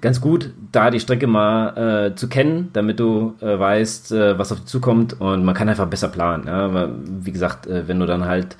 ganz 0.00 0.20
gut, 0.20 0.52
da 0.72 0.90
die 0.90 1.00
Strecke 1.00 1.26
mal 1.26 2.10
äh, 2.10 2.14
zu 2.14 2.28
kennen, 2.28 2.70
damit 2.72 3.00
du 3.00 3.34
äh, 3.40 3.58
weißt, 3.58 4.12
äh, 4.12 4.38
was 4.38 4.52
auf 4.52 4.58
dich 4.58 4.66
zukommt 4.66 5.20
und 5.20 5.44
man 5.44 5.54
kann 5.54 5.68
einfach 5.68 5.86
besser 5.86 6.08
planen. 6.08 6.46
Ja? 6.46 6.72
Weil, 6.72 6.90
wie 7.04 7.32
gesagt, 7.32 7.66
äh, 7.66 7.88
wenn 7.88 7.98
du 7.98 8.06
dann 8.06 8.24
halt 8.24 8.56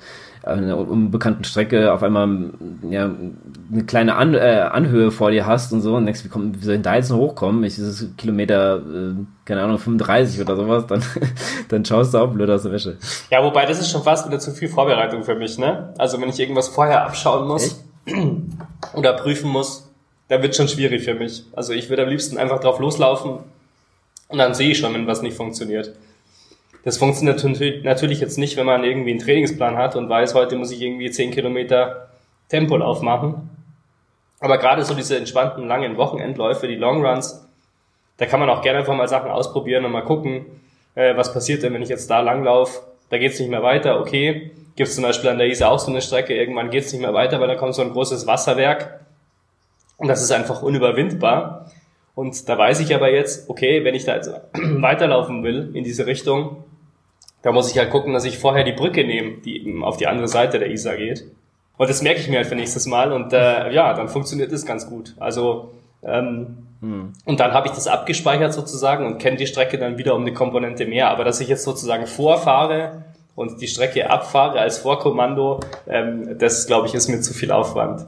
einer 0.47 0.77
unbekannten 0.77 1.43
Strecke 1.43 1.93
auf 1.93 2.03
einmal 2.03 2.51
ja, 2.89 3.09
eine 3.71 3.83
kleine 3.85 4.15
An 4.15 4.33
äh, 4.33 4.67
Anhöhe 4.71 5.11
vor 5.11 5.31
dir 5.31 5.45
hast 5.45 5.73
und 5.73 5.81
so 5.81 5.95
und 5.95 6.05
denkst, 6.05 6.23
wie, 6.23 6.29
kommen, 6.29 6.55
wie 6.59 6.65
soll 6.65 6.75
ich 6.75 6.81
da 6.81 6.95
jetzt 6.95 7.09
noch 7.09 7.17
hochkommen? 7.17 7.63
Ich 7.63 7.75
dieses 7.75 8.15
Kilometer, 8.17 8.77
äh, 8.77 9.13
keine 9.45 9.63
Ahnung, 9.63 9.77
35 9.77 10.41
oder 10.41 10.55
sowas, 10.55 10.87
dann, 10.87 11.03
dann 11.69 11.85
schaust 11.85 12.13
du 12.13 12.19
auch 12.19 12.31
blöd 12.31 12.49
aus 12.49 12.63
der 12.63 12.71
Wäsche. 12.71 12.97
Ja, 13.29 13.43
wobei 13.43 13.65
das 13.65 13.79
ist 13.79 13.91
schon 13.91 14.03
fast 14.03 14.27
wieder 14.27 14.39
zu 14.39 14.51
viel 14.51 14.69
Vorbereitung 14.69 15.23
für 15.23 15.35
mich, 15.35 15.57
ne? 15.57 15.93
Also 15.97 16.19
wenn 16.21 16.29
ich 16.29 16.39
irgendwas 16.39 16.67
vorher 16.67 17.05
abschauen 17.05 17.47
muss 17.47 17.83
Echt? 18.05 18.17
oder 18.93 19.13
prüfen 19.13 19.49
muss, 19.49 19.89
dann 20.27 20.41
wird 20.41 20.55
schon 20.55 20.67
schwierig 20.67 21.03
für 21.03 21.13
mich. 21.13 21.43
Also 21.53 21.73
ich 21.73 21.89
würde 21.89 22.03
am 22.03 22.09
liebsten 22.09 22.37
einfach 22.37 22.59
drauf 22.59 22.79
loslaufen 22.79 23.39
und 24.27 24.37
dann 24.37 24.53
sehe 24.53 24.71
ich 24.71 24.79
schon, 24.79 24.93
wenn 24.93 25.07
was 25.07 25.21
nicht 25.21 25.37
funktioniert. 25.37 25.93
Das 26.87 26.97
funktioniert 26.97 27.43
natürlich 27.83 28.21
jetzt 28.21 28.37
nicht, 28.37 28.55
wenn 28.55 28.65
man 28.65 28.85
irgendwie 28.85 29.09
einen 29.09 29.19
Trainingsplan 29.19 29.75
hat 29.75 29.97
und 29.97 30.07
weiß, 30.07 30.33
heute 30.35 30.55
muss 30.55 30.71
ich 30.71 30.81
irgendwie 30.81 31.11
10 31.11 31.31
Kilometer 31.31 32.07
Tempolauf 32.47 33.01
machen. 33.01 33.49
Aber 34.39 34.57
gerade 34.57 34.85
so 34.85 34.93
diese 34.93 35.17
entspannten 35.17 35.67
langen 35.67 35.97
Wochenendläufe, 35.97 36.65
die 36.65 36.77
Longruns, 36.77 37.45
da 38.15 38.25
kann 38.25 38.39
man 38.39 38.49
auch 38.49 38.61
gerne 38.61 38.79
einfach 38.79 38.95
mal 38.95 39.09
Sachen 39.09 39.29
ausprobieren 39.29 39.83
und 39.83 39.91
mal 39.91 40.05
gucken, 40.05 40.45
äh, 40.95 41.13
was 41.17 41.33
passiert 41.33 41.61
denn, 41.61 41.73
wenn 41.73 41.81
ich 41.81 41.89
jetzt 41.89 42.09
da 42.09 42.21
langlaufe. 42.21 42.79
Da 43.09 43.17
geht's 43.17 43.37
nicht 43.37 43.49
mehr 43.49 43.63
weiter, 43.63 43.99
okay. 43.99 44.51
Gibt 44.77 44.89
zum 44.89 45.03
Beispiel 45.03 45.29
an 45.29 45.39
der 45.39 45.47
Isar 45.47 45.71
auch 45.71 45.79
so 45.79 45.91
eine 45.91 46.01
Strecke, 46.01 46.35
irgendwann 46.35 46.69
geht's 46.69 46.93
nicht 46.93 47.01
mehr 47.01 47.13
weiter, 47.13 47.41
weil 47.41 47.49
da 47.49 47.55
kommt 47.55 47.75
so 47.75 47.81
ein 47.81 47.91
großes 47.91 48.27
Wasserwerk 48.27 49.01
und 49.97 50.07
das 50.07 50.23
ist 50.23 50.31
einfach 50.31 50.61
unüberwindbar. 50.61 51.69
Und 52.15 52.47
da 52.47 52.57
weiß 52.57 52.79
ich 52.79 52.95
aber 52.95 53.11
jetzt, 53.11 53.49
okay, 53.49 53.83
wenn 53.83 53.93
ich 53.93 54.05
da 54.05 54.15
jetzt 54.15 54.31
weiterlaufen 54.53 55.43
will 55.43 55.71
in 55.73 55.83
diese 55.83 56.05
Richtung, 56.05 56.63
da 57.47 57.53
muss 57.53 57.71
ich 57.71 57.77
halt 57.77 57.91
gucken, 57.91 58.11
dass 58.11 58.25
ich 58.25 58.39
vorher 58.39 58.65
die 58.65 58.73
Brücke 58.73 59.05
nehme, 59.05 59.37
die 59.37 59.65
eben 59.65 59.81
auf 59.81 59.95
die 59.95 60.07
andere 60.07 60.27
Seite 60.27 60.59
der 60.59 60.69
Isar 60.69 60.97
geht. 60.97 61.23
Und 61.77 61.89
das 61.89 62.01
merke 62.01 62.19
ich 62.19 62.27
mir 62.27 62.39
halt 62.39 62.47
für 62.47 62.55
nächstes 62.55 62.87
Mal 62.87 63.13
und 63.13 63.31
äh, 63.31 63.71
ja, 63.71 63.93
dann 63.93 64.09
funktioniert 64.09 64.51
das 64.51 64.65
ganz 64.65 64.89
gut. 64.89 65.15
Also 65.17 65.71
ähm, 66.03 66.57
hm. 66.81 67.13
und 67.23 67.39
dann 67.39 67.53
habe 67.53 67.67
ich 67.67 67.73
das 67.73 67.87
abgespeichert 67.87 68.53
sozusagen 68.53 69.05
und 69.05 69.19
kenne 69.19 69.37
die 69.37 69.47
Strecke 69.47 69.77
dann 69.77 69.97
wieder 69.97 70.13
um 70.15 70.23
eine 70.23 70.33
Komponente 70.33 70.85
mehr. 70.85 71.09
Aber 71.09 71.23
dass 71.23 71.39
ich 71.39 71.47
jetzt 71.47 71.63
sozusagen 71.63 72.05
vorfahre 72.05 73.05
und 73.33 73.61
die 73.61 73.67
Strecke 73.69 74.09
abfahre 74.09 74.59
als 74.59 74.79
Vorkommando, 74.79 75.61
ähm, 75.87 76.37
das 76.37 76.67
glaube 76.67 76.87
ich 76.87 76.95
ist 76.95 77.07
mir 77.07 77.21
zu 77.21 77.33
viel 77.33 77.53
Aufwand. 77.53 78.05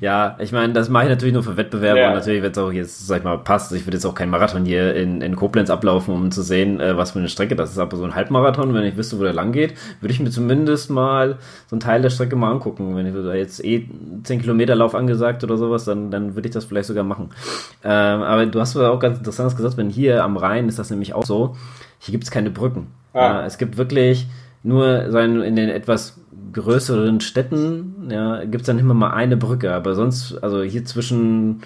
Ja, 0.00 0.36
ich 0.38 0.52
meine, 0.52 0.72
das 0.72 0.88
mache 0.88 1.04
ich 1.04 1.10
natürlich 1.10 1.34
nur 1.34 1.42
für 1.42 1.56
Wettbewerbe 1.56 2.00
ja. 2.00 2.08
und 2.08 2.14
natürlich, 2.14 2.42
wenn 2.42 2.52
es 2.52 2.58
auch 2.58 2.72
jetzt, 2.72 3.06
sag 3.06 3.18
ich 3.18 3.24
mal, 3.24 3.38
passt. 3.38 3.72
Ich 3.72 3.86
würde 3.86 3.96
jetzt 3.96 4.04
auch 4.04 4.14
keinen 4.14 4.30
Marathon 4.30 4.64
hier 4.64 4.94
in, 4.94 5.20
in 5.20 5.36
Koblenz 5.36 5.70
ablaufen, 5.70 6.14
um 6.14 6.30
zu 6.30 6.42
sehen, 6.42 6.80
äh, 6.80 6.96
was 6.96 7.12
für 7.12 7.18
eine 7.18 7.28
Strecke 7.28 7.56
das 7.56 7.70
ist. 7.70 7.78
Aber 7.78 7.96
so 7.96 8.04
ein 8.04 8.14
Halbmarathon, 8.14 8.74
wenn 8.74 8.84
ich 8.84 8.96
wüsste, 8.96 9.18
wo 9.18 9.22
der 9.22 9.32
lang 9.32 9.52
geht, 9.52 9.74
würde 10.00 10.12
ich 10.12 10.20
mir 10.20 10.30
zumindest 10.30 10.90
mal 10.90 11.38
so 11.66 11.76
einen 11.76 11.80
Teil 11.80 12.02
der 12.02 12.10
Strecke 12.10 12.36
mal 12.36 12.50
angucken. 12.50 12.96
Wenn 12.96 13.06
ich 13.06 13.14
da 13.14 13.34
jetzt 13.34 13.64
eh 13.64 13.88
10 14.22 14.40
Kilometer 14.40 14.74
Lauf 14.74 14.94
angesagt 14.94 15.44
oder 15.44 15.56
sowas, 15.56 15.84
dann, 15.84 16.10
dann 16.10 16.34
würde 16.34 16.48
ich 16.48 16.54
das 16.54 16.64
vielleicht 16.64 16.88
sogar 16.88 17.04
machen. 17.04 17.30
Ähm, 17.84 18.22
aber 18.22 18.46
du 18.46 18.60
hast 18.60 18.76
auch 18.76 19.00
ganz 19.00 19.18
interessantes 19.18 19.56
gesagt, 19.56 19.76
wenn 19.76 19.90
hier 19.90 20.24
am 20.24 20.36
Rhein 20.36 20.68
ist 20.68 20.78
das 20.78 20.90
nämlich 20.90 21.14
auch 21.14 21.24
so, 21.24 21.56
hier 21.98 22.12
gibt 22.12 22.24
es 22.24 22.30
keine 22.30 22.50
Brücken. 22.50 22.88
Ah. 23.12 23.18
Ja, 23.18 23.46
es 23.46 23.58
gibt 23.58 23.76
wirklich 23.76 24.26
nur 24.62 25.10
sein 25.10 25.40
in 25.42 25.56
den 25.56 25.68
etwas 25.68 26.20
größeren 26.52 27.20
Städten 27.20 28.08
ja, 28.10 28.44
gibt 28.44 28.62
es 28.62 28.66
dann 28.66 28.78
immer 28.78 28.94
mal 28.94 29.10
eine 29.10 29.36
Brücke, 29.36 29.72
aber 29.72 29.94
sonst, 29.94 30.42
also 30.42 30.62
hier 30.62 30.84
zwischen, 30.84 31.62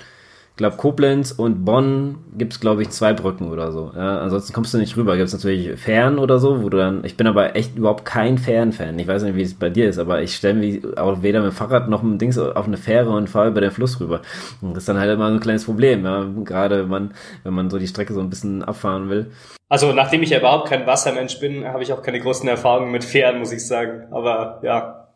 glaube, 0.56 0.76
Koblenz 0.76 1.32
und 1.32 1.64
Bonn 1.64 2.18
gibt 2.36 2.52
es, 2.52 2.60
glaube 2.60 2.82
ich, 2.82 2.90
zwei 2.90 3.12
Brücken 3.12 3.50
oder 3.50 3.72
so. 3.72 3.92
Ja, 3.96 4.18
ansonsten 4.18 4.52
kommst 4.52 4.72
du 4.72 4.78
nicht 4.78 4.96
rüber. 4.96 5.16
Gibt 5.16 5.26
es 5.26 5.32
natürlich 5.32 5.78
Fähren 5.80 6.18
oder 6.18 6.38
so, 6.38 6.62
wo 6.62 6.68
du 6.68 6.76
dann, 6.76 7.04
ich 7.04 7.16
bin 7.16 7.26
aber 7.26 7.56
echt 7.56 7.76
überhaupt 7.76 8.04
kein 8.04 8.38
Fähren-Fan. 8.38 8.98
Ich 8.98 9.08
weiß 9.08 9.24
nicht, 9.24 9.34
wie 9.34 9.42
es 9.42 9.54
bei 9.54 9.68
dir 9.68 9.88
ist, 9.88 9.98
aber 9.98 10.22
ich 10.22 10.36
stelle 10.36 10.54
mich 10.54 10.96
auch 10.96 11.22
weder 11.22 11.40
mit 11.40 11.50
dem 11.50 11.56
Fahrrad 11.56 11.88
noch 11.88 12.02
mit 12.02 12.12
dem 12.12 12.18
Dings 12.18 12.38
auf 12.38 12.66
eine 12.66 12.76
Fähre 12.76 13.10
und 13.10 13.28
fahre 13.28 13.48
über 13.48 13.60
den 13.60 13.72
Fluss 13.72 13.98
rüber. 14.00 14.20
Und 14.60 14.74
das 14.74 14.84
ist 14.84 14.88
dann 14.88 14.98
halt 14.98 15.10
immer 15.10 15.28
so 15.28 15.34
ein 15.34 15.40
kleines 15.40 15.64
Problem, 15.64 16.04
ja. 16.04 16.24
Gerade 16.44 16.82
wenn 16.82 16.88
man, 16.88 17.14
wenn 17.42 17.54
man 17.54 17.68
so 17.68 17.78
die 17.78 17.88
Strecke 17.88 18.14
so 18.14 18.20
ein 18.20 18.30
bisschen 18.30 18.62
abfahren 18.62 19.10
will. 19.10 19.32
Also 19.68 19.92
nachdem 19.92 20.22
ich 20.22 20.30
ja 20.30 20.38
überhaupt 20.38 20.68
kein 20.68 20.86
Wassermensch 20.86 21.40
bin, 21.40 21.64
habe 21.66 21.82
ich 21.82 21.92
auch 21.92 22.02
keine 22.02 22.20
großen 22.20 22.48
Erfahrungen 22.48 22.92
mit 22.92 23.02
Fähren, 23.02 23.40
muss 23.40 23.50
ich 23.50 23.66
sagen. 23.66 24.06
Aber 24.12 24.60
ja, 24.62 25.08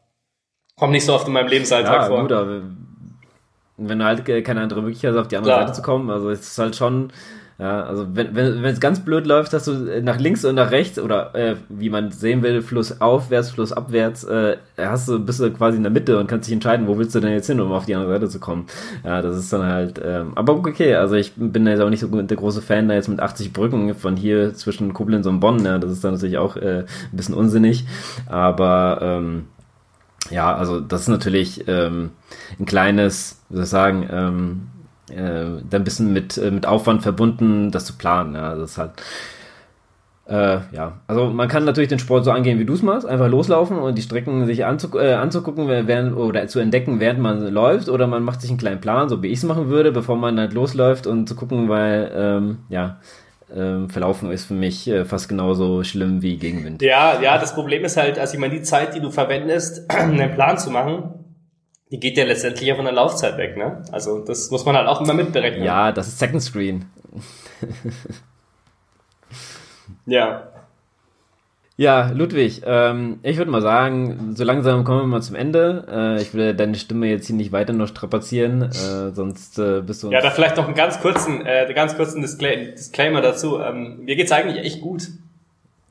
kommt 0.76 0.92
nicht 0.92 1.04
so 1.04 1.14
oft 1.14 1.28
in 1.28 1.32
meinem 1.32 1.48
Lebensalltag 1.48 2.02
ja, 2.02 2.06
vor. 2.08 2.22
Gut, 2.22 2.32
aber 2.32 2.62
wenn 3.78 3.98
du 3.98 4.04
halt 4.04 4.24
keine 4.44 4.60
andere 4.60 4.82
Möglichkeit 4.82 5.12
hast, 5.12 5.18
auf 5.18 5.28
die 5.28 5.36
andere 5.36 5.54
Klar. 5.54 5.66
Seite 5.66 5.76
zu 5.76 5.82
kommen, 5.82 6.10
also 6.10 6.30
es 6.30 6.40
ist 6.40 6.58
halt 6.58 6.76
schon 6.76 7.10
ja, 7.60 7.82
also 7.82 8.06
wenn 8.14 8.36
wenn 8.36 8.62
wenn 8.62 8.72
es 8.72 8.78
ganz 8.78 9.00
blöd 9.00 9.26
läuft, 9.26 9.52
dass 9.52 9.64
du 9.64 10.00
nach 10.00 10.20
links 10.20 10.44
und 10.44 10.54
nach 10.54 10.70
rechts 10.70 10.96
oder 10.96 11.34
äh, 11.34 11.56
wie 11.68 11.90
man 11.90 12.12
sehen 12.12 12.42
will, 12.42 12.62
Fluss 12.62 13.00
aufwärts, 13.00 13.50
Fluss 13.50 13.72
abwärts, 13.72 14.22
äh, 14.22 14.58
hast 14.76 15.08
du 15.08 15.18
bist 15.18 15.40
du 15.40 15.50
quasi 15.50 15.76
in 15.76 15.82
der 15.82 15.90
Mitte 15.90 16.20
und 16.20 16.28
kannst 16.28 16.46
dich 16.46 16.54
entscheiden, 16.54 16.86
wo 16.86 16.98
willst 16.98 17.16
du 17.16 17.20
denn 17.20 17.32
jetzt 17.32 17.48
hin, 17.48 17.60
um 17.60 17.72
auf 17.72 17.84
die 17.84 17.96
andere 17.96 18.12
Seite 18.12 18.28
zu 18.28 18.38
kommen. 18.38 18.66
Ja, 19.04 19.22
das 19.22 19.36
ist 19.36 19.52
dann 19.52 19.64
halt. 19.64 20.00
Ähm, 20.04 20.34
aber 20.36 20.54
okay, 20.54 20.94
also 20.94 21.16
ich 21.16 21.32
bin 21.34 21.66
jetzt 21.66 21.80
auch 21.80 21.90
nicht 21.90 21.98
so 21.98 22.06
der 22.06 22.36
große 22.36 22.62
Fan 22.62 22.88
da 22.88 22.94
jetzt 22.94 23.08
mit 23.08 23.18
80 23.18 23.52
Brücken 23.52 23.92
von 23.96 24.16
hier 24.16 24.54
zwischen 24.54 24.94
Koblenz 24.94 25.26
und 25.26 25.40
Bonn. 25.40 25.64
Ja, 25.64 25.78
das 25.78 25.90
ist 25.90 26.04
dann 26.04 26.14
natürlich 26.14 26.38
auch 26.38 26.56
äh, 26.56 26.84
ein 26.84 27.16
bisschen 27.16 27.34
unsinnig. 27.34 27.86
Aber 28.28 29.00
ähm, 29.02 29.46
ja, 30.30 30.54
also 30.54 30.80
das 30.80 31.02
ist 31.02 31.08
natürlich 31.08 31.66
ähm, 31.68 32.10
ein 32.58 32.66
kleines, 32.66 33.40
wie 33.48 33.56
soll 33.56 33.64
ich 33.64 33.70
sagen, 33.70 34.08
ähm, 34.10 34.68
äh, 35.10 35.76
ein 35.76 35.84
bisschen 35.84 36.12
mit, 36.12 36.36
äh, 36.38 36.50
mit 36.50 36.66
Aufwand 36.66 37.02
verbunden, 37.02 37.70
das 37.70 37.86
zu 37.86 37.94
planen. 37.94 38.34
Ja, 38.34 38.54
das 38.54 38.72
ist 38.72 38.78
halt. 38.78 38.92
Äh, 40.26 40.58
ja, 40.72 41.00
also 41.06 41.30
man 41.30 41.48
kann 41.48 41.64
natürlich 41.64 41.88
den 41.88 41.98
Sport 41.98 42.26
so 42.26 42.30
angehen, 42.30 42.58
wie 42.58 42.66
du 42.66 42.74
es 42.74 42.82
machst, 42.82 43.06
einfach 43.06 43.28
loslaufen 43.28 43.78
und 43.78 43.96
die 43.96 44.02
Strecken 44.02 44.44
sich 44.44 44.66
anzug 44.66 44.94
äh, 44.94 45.14
anzugucken 45.14 45.68
während, 45.68 46.14
oder 46.14 46.46
zu 46.48 46.58
entdecken, 46.58 47.00
während 47.00 47.20
man 47.20 47.50
läuft, 47.50 47.88
oder 47.88 48.06
man 48.06 48.22
macht 48.22 48.42
sich 48.42 48.50
einen 48.50 48.58
kleinen 48.58 48.82
Plan, 48.82 49.08
so 49.08 49.22
wie 49.22 49.28
ich 49.28 49.38
es 49.38 49.44
machen 49.44 49.68
würde, 49.70 49.90
bevor 49.90 50.16
man 50.16 50.38
halt 50.38 50.52
losläuft 50.52 51.06
und 51.06 51.30
zu 51.30 51.34
gucken, 51.34 51.70
weil 51.70 52.12
ähm, 52.14 52.58
ja, 52.68 52.98
ähm, 53.54 53.88
verlaufen 53.88 54.30
ist 54.30 54.44
für 54.46 54.54
mich 54.54 54.88
äh, 54.88 55.04
fast 55.04 55.28
genauso 55.28 55.84
schlimm 55.84 56.22
wie 56.22 56.36
Gegenwind. 56.36 56.82
Ja, 56.82 57.20
ja, 57.20 57.38
das 57.38 57.54
Problem 57.54 57.84
ist 57.84 57.96
halt, 57.96 58.18
also 58.18 58.34
ich 58.34 58.40
meine, 58.40 58.54
die 58.54 58.62
Zeit, 58.62 58.94
die 58.94 59.00
du 59.00 59.10
verwendest, 59.10 59.90
einen 59.90 60.34
Plan 60.34 60.58
zu 60.58 60.70
machen, 60.70 61.14
die 61.90 61.98
geht 61.98 62.18
ja 62.18 62.24
letztendlich 62.24 62.68
ja 62.68 62.74
von 62.74 62.84
der 62.84 62.94
Laufzeit 62.94 63.38
weg, 63.38 63.56
ne? 63.56 63.82
Also 63.92 64.22
das 64.24 64.50
muss 64.50 64.64
man 64.64 64.76
halt 64.76 64.88
auch 64.88 65.00
immer 65.00 65.14
mitberechnen. 65.14 65.64
Ja, 65.64 65.92
das 65.92 66.08
ist 66.08 66.18
Second 66.18 66.42
Screen. 66.42 66.84
ja. 70.06 70.52
Ja, 71.80 72.10
Ludwig, 72.12 72.62
ähm, 72.66 73.20
ich 73.22 73.36
würde 73.36 73.52
mal 73.52 73.62
sagen, 73.62 74.34
so 74.34 74.42
langsam 74.42 74.82
kommen 74.82 75.02
wir 75.02 75.06
mal 75.06 75.22
zum 75.22 75.36
Ende. 75.36 75.86
Äh, 75.88 76.20
ich 76.20 76.34
will 76.34 76.52
deine 76.52 76.74
Stimme 76.74 77.06
jetzt 77.06 77.28
hier 77.28 77.36
nicht 77.36 77.52
weiter 77.52 77.72
noch 77.72 77.86
strapazieren, 77.86 78.62
äh, 78.62 79.14
sonst 79.14 79.60
äh, 79.60 79.80
bist 79.80 80.02
du. 80.02 80.10
Ja, 80.10 80.20
da 80.20 80.32
vielleicht 80.32 80.56
noch 80.56 80.66
einen 80.66 80.74
ganz 80.74 81.00
kurzen, 81.00 81.46
äh, 81.46 81.72
ganz 81.72 81.96
kurzen 81.96 82.20
Disclaimer, 82.20 82.72
Disclaimer 82.72 83.20
dazu. 83.20 83.60
Ähm, 83.60 84.00
mir 84.04 84.16
geht's 84.16 84.32
eigentlich 84.32 84.66
echt 84.66 84.80
gut, 84.80 85.06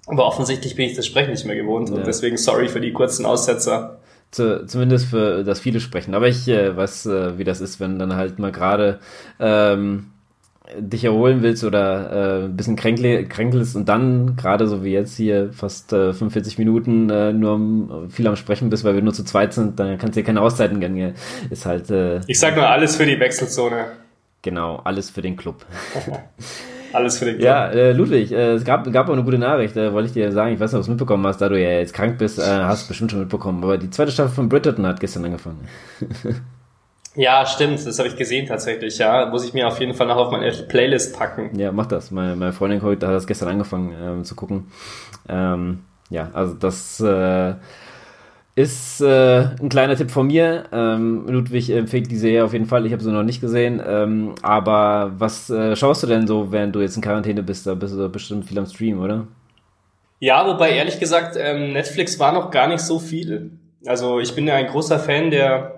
aber 0.07 0.25
offensichtlich 0.25 0.75
bin 0.75 0.87
ich 0.87 0.95
das 0.97 1.05
Sprechen 1.05 1.31
nicht 1.31 1.45
mehr 1.45 1.55
gewohnt 1.55 1.87
ja. 1.87 1.95
und 1.95 2.05
deswegen 2.05 2.35
sorry 2.35 2.67
für 2.67 2.81
die 2.81 2.91
kurzen 2.91 3.25
Aussetzer. 3.25 3.99
Zu, 4.31 4.65
zumindest 4.65 5.05
für 5.05 5.45
das 5.45 5.61
viele 5.61 5.79
sprechen. 5.79 6.15
Aber 6.15 6.27
ich 6.27 6.49
äh, 6.49 6.75
weiß, 6.75 7.05
äh, 7.05 7.37
wie 7.37 7.45
das 7.45 7.61
ist, 7.61 7.79
wenn 7.79 7.97
dann 7.97 8.13
halt 8.13 8.39
mal 8.39 8.51
gerade 8.51 8.99
ähm, 9.39 10.07
dich 10.79 11.05
erholen 11.05 11.41
willst 11.41 11.63
oder 11.63 12.11
äh, 12.11 12.45
ein 12.45 12.57
bisschen 12.57 12.75
kränkelst 12.75 13.75
und 13.75 13.87
dann, 13.87 14.35
gerade 14.35 14.67
so 14.67 14.83
wie 14.83 14.91
jetzt 14.91 15.15
hier, 15.15 15.51
fast 15.53 15.93
äh, 15.93 16.13
45 16.13 16.57
Minuten 16.57 17.09
äh, 17.09 17.31
nur 17.31 18.09
viel 18.09 18.27
am 18.27 18.35
Sprechen 18.35 18.69
bist, 18.69 18.83
weil 18.83 18.95
wir 18.95 19.01
nur 19.01 19.13
zu 19.13 19.23
zweit 19.23 19.53
sind, 19.53 19.79
dann 19.79 19.97
kannst 19.97 20.15
du 20.15 20.21
dir 20.21 20.25
keine 20.25 20.41
Auszeiten 20.41 20.79
gönnen. 20.79 21.13
Ist 21.49 21.65
halt. 21.65 21.89
Äh, 21.89 22.21
ich 22.27 22.39
sag 22.39 22.55
nur 22.55 22.67
alles 22.67 22.95
für 22.95 23.05
die 23.05 23.19
Wechselzone. 23.19 23.85
Genau, 24.41 24.81
alles 24.83 25.09
für 25.09 25.21
den 25.21 25.37
Club. 25.37 25.65
alles 26.93 27.17
für 27.17 27.25
den 27.25 27.35
Club. 27.35 27.45
Ja, 27.45 27.69
äh, 27.69 27.93
Ludwig, 27.93 28.31
äh, 28.31 28.53
es 28.53 28.65
gab, 28.65 28.91
gab 28.91 29.07
auch 29.07 29.13
eine 29.13 29.23
gute 29.23 29.37
Nachricht, 29.37 29.75
wollte 29.75 30.07
ich 30.07 30.13
dir 30.13 30.31
sagen. 30.31 30.53
Ich 30.53 30.59
weiß 30.59 30.71
nicht, 30.71 30.79
ob 30.79 30.85
du 30.85 30.91
es 30.91 30.95
mitbekommen 30.95 31.25
hast, 31.25 31.39
da 31.39 31.49
du 31.49 31.61
ja 31.61 31.79
jetzt 31.79 31.93
krank 31.93 32.17
bist, 32.17 32.39
hast 32.39 32.85
du 32.85 32.87
bestimmt 32.89 33.11
schon 33.11 33.21
mitbekommen. 33.21 33.63
Aber 33.63 33.77
die 33.77 33.89
zweite 33.89 34.11
Staffel 34.11 34.33
von 34.33 34.49
Bridgerton 34.49 34.85
hat 34.85 34.99
gestern 34.99 35.25
angefangen. 35.25 35.67
Ja, 37.17 37.47
stimmt, 37.47 37.83
das 37.83 37.97
habe 37.97 38.09
ich 38.09 38.15
gesehen 38.15 38.45
tatsächlich, 38.45 38.99
ja. 38.99 39.25
Muss 39.25 39.43
ich 39.43 39.51
mir 39.51 39.67
auf 39.67 39.79
jeden 39.79 39.95
Fall 39.95 40.05
noch 40.05 40.17
auf 40.17 40.31
meine 40.31 40.51
Playlist 40.51 41.17
packen. 41.17 41.57
Ja, 41.57 41.71
mach 41.71 41.87
das. 41.87 42.11
Meine, 42.11 42.35
meine 42.35 42.53
Freundin 42.53 42.83
heute 42.83 43.07
hat 43.07 43.15
das 43.15 43.25
gestern 43.25 43.49
angefangen 43.49 43.95
ähm, 43.99 44.23
zu 44.23 44.35
gucken. 44.35 44.71
Ähm, 45.27 45.79
ja, 46.11 46.29
also 46.33 46.53
das 46.53 46.99
äh, 46.99 47.55
ist 48.53 49.01
äh, 49.01 49.47
ein 49.59 49.69
kleiner 49.69 49.95
Tipp 49.95 50.11
von 50.11 50.27
mir. 50.27 50.65
Ähm, 50.71 51.25
Ludwig 51.27 51.71
empfiehlt 51.71 52.11
die 52.11 52.17
Serie 52.17 52.45
auf 52.45 52.53
jeden 52.53 52.67
Fall. 52.67 52.85
Ich 52.85 52.93
habe 52.93 53.03
sie 53.03 53.11
noch 53.11 53.23
nicht 53.23 53.41
gesehen. 53.41 53.81
Ähm, 53.83 54.35
aber 54.43 55.11
was 55.17 55.49
äh, 55.49 55.75
schaust 55.75 56.03
du 56.03 56.07
denn 56.07 56.27
so, 56.27 56.51
während 56.51 56.75
du 56.75 56.81
jetzt 56.81 56.97
in 56.97 57.01
Quarantäne 57.01 57.41
bist? 57.41 57.65
Da 57.65 57.73
bist 57.73 57.95
du 57.95 58.09
bestimmt 58.09 58.45
viel 58.45 58.59
am 58.59 58.67
Stream, 58.67 59.01
oder? 59.01 59.25
Ja, 60.19 60.45
wobei 60.47 60.69
ehrlich 60.69 60.99
gesagt, 60.99 61.35
ähm, 61.35 61.73
Netflix 61.73 62.19
war 62.19 62.31
noch 62.31 62.51
gar 62.51 62.67
nicht 62.67 62.81
so 62.81 62.99
viel. 62.99 63.53
Also 63.87 64.19
ich 64.19 64.35
bin 64.35 64.47
ja 64.47 64.53
ein 64.53 64.67
großer 64.67 64.99
Fan 64.99 65.31
der 65.31 65.76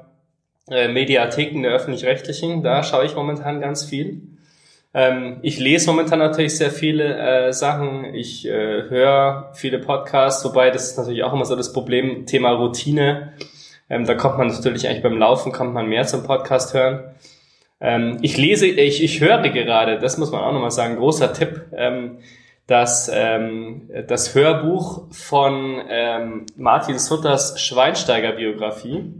äh, 0.72 0.88
Mediatheken 0.88 1.61
der 1.63 1.74
öffentlich-rechtlichen. 1.74 2.63
Da 2.63 2.84
schaue 2.84 3.05
ich 3.05 3.15
momentan 3.15 3.61
ganz 3.61 3.86
viel. 3.86 4.22
Ähm, 4.93 5.38
ich 5.43 5.59
lese 5.59 5.88
momentan 5.88 6.20
natürlich 6.20 6.57
sehr 6.57 6.72
viele 6.72 7.17
äh, 7.17 7.53
Sachen. 7.53 8.13
Ich 8.15 8.47
äh, 8.47 8.89
höre 8.89 9.51
viele 9.53 9.80
Podcasts, 9.80 10.43
wobei 10.45 10.72
das 10.72 10.91
ist 10.91 10.97
natürlich 10.97 11.24
auch 11.24 11.34
immer 11.34 11.45
so 11.45 11.55
das 11.55 11.74
Problem, 11.74 12.26
Thema 12.26 12.51
Routine. 12.51 13.34
Ähm, 13.89 14.05
da 14.05 14.15
kommt 14.15 14.38
man 14.38 14.47
natürlich 14.47 14.88
eigentlich 14.88 15.03
beim 15.03 15.17
Laufen, 15.17 15.51
kommt 15.51 15.74
man 15.74 15.88
mehr 15.88 16.05
zum 16.05 16.24
Podcast 16.24 16.74
hören. 16.74 17.03
Ähm, 17.82 18.17
ich 18.22 18.38
lese, 18.38 18.65
ich, 18.65 19.03
ich 19.03 19.22
höre 19.22 19.39
gerade, 19.49 19.99
das 19.99 20.17
muss 20.17 20.32
man 20.32 20.41
auch 20.41 20.51
nochmal 20.51 20.72
sagen, 20.72 20.97
großer 20.97 21.34
Tipp, 21.34 21.67
ähm, 21.72 22.17
dass 22.65 23.11
ähm, 23.13 23.89
das 24.07 24.36
Hörbuch 24.36 25.07
von 25.11 25.82
ähm, 25.89 26.45
Martin 26.55 26.99
Sutters 26.99 27.59
Schweinsteiger 27.59 28.34
Biografie 28.34 29.11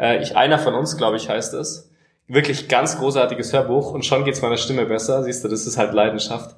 äh, 0.00 0.22
ich, 0.22 0.36
einer 0.36 0.58
von 0.58 0.74
uns, 0.74 0.96
glaube 0.96 1.16
ich, 1.16 1.28
heißt 1.28 1.54
es. 1.54 1.90
Wirklich 2.26 2.68
ganz 2.68 2.98
großartiges 2.98 3.52
Hörbuch 3.52 3.92
und 3.92 4.04
schon 4.04 4.24
geht's 4.24 4.40
meiner 4.40 4.56
Stimme 4.56 4.86
besser. 4.86 5.22
Siehst 5.22 5.44
du, 5.44 5.48
das 5.48 5.66
ist 5.66 5.76
halt 5.76 5.92
Leidenschaft. 5.92 6.56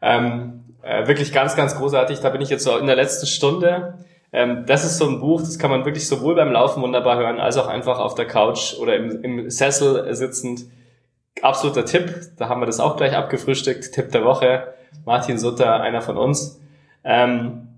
Ähm, 0.00 0.64
äh, 0.82 1.06
wirklich 1.08 1.32
ganz, 1.32 1.56
ganz 1.56 1.76
großartig. 1.76 2.20
Da 2.20 2.30
bin 2.30 2.42
ich 2.42 2.50
jetzt 2.50 2.64
so 2.64 2.76
in 2.76 2.86
der 2.86 2.96
letzten 2.96 3.26
Stunde. 3.26 3.98
Ähm, 4.32 4.64
das 4.66 4.84
ist 4.84 4.98
so 4.98 5.08
ein 5.08 5.20
Buch, 5.20 5.40
das 5.40 5.58
kann 5.58 5.70
man 5.70 5.84
wirklich 5.84 6.06
sowohl 6.06 6.34
beim 6.34 6.52
Laufen 6.52 6.82
wunderbar 6.82 7.16
hören, 7.16 7.40
als 7.40 7.56
auch 7.56 7.68
einfach 7.68 7.98
auf 7.98 8.14
der 8.14 8.26
Couch 8.26 8.74
oder 8.78 8.96
im, 8.96 9.22
im 9.22 9.50
Sessel 9.50 10.14
sitzend. 10.14 10.66
Absoluter 11.40 11.84
Tipp. 11.84 12.14
Da 12.36 12.48
haben 12.48 12.60
wir 12.60 12.66
das 12.66 12.80
auch 12.80 12.96
gleich 12.96 13.14
abgefrühstückt. 13.14 13.92
Tipp 13.92 14.12
der 14.12 14.24
Woche. 14.24 14.74
Martin 15.04 15.38
Sutter, 15.38 15.80
einer 15.80 16.00
von 16.00 16.16
uns. 16.16 16.60
Ähm, 17.02 17.68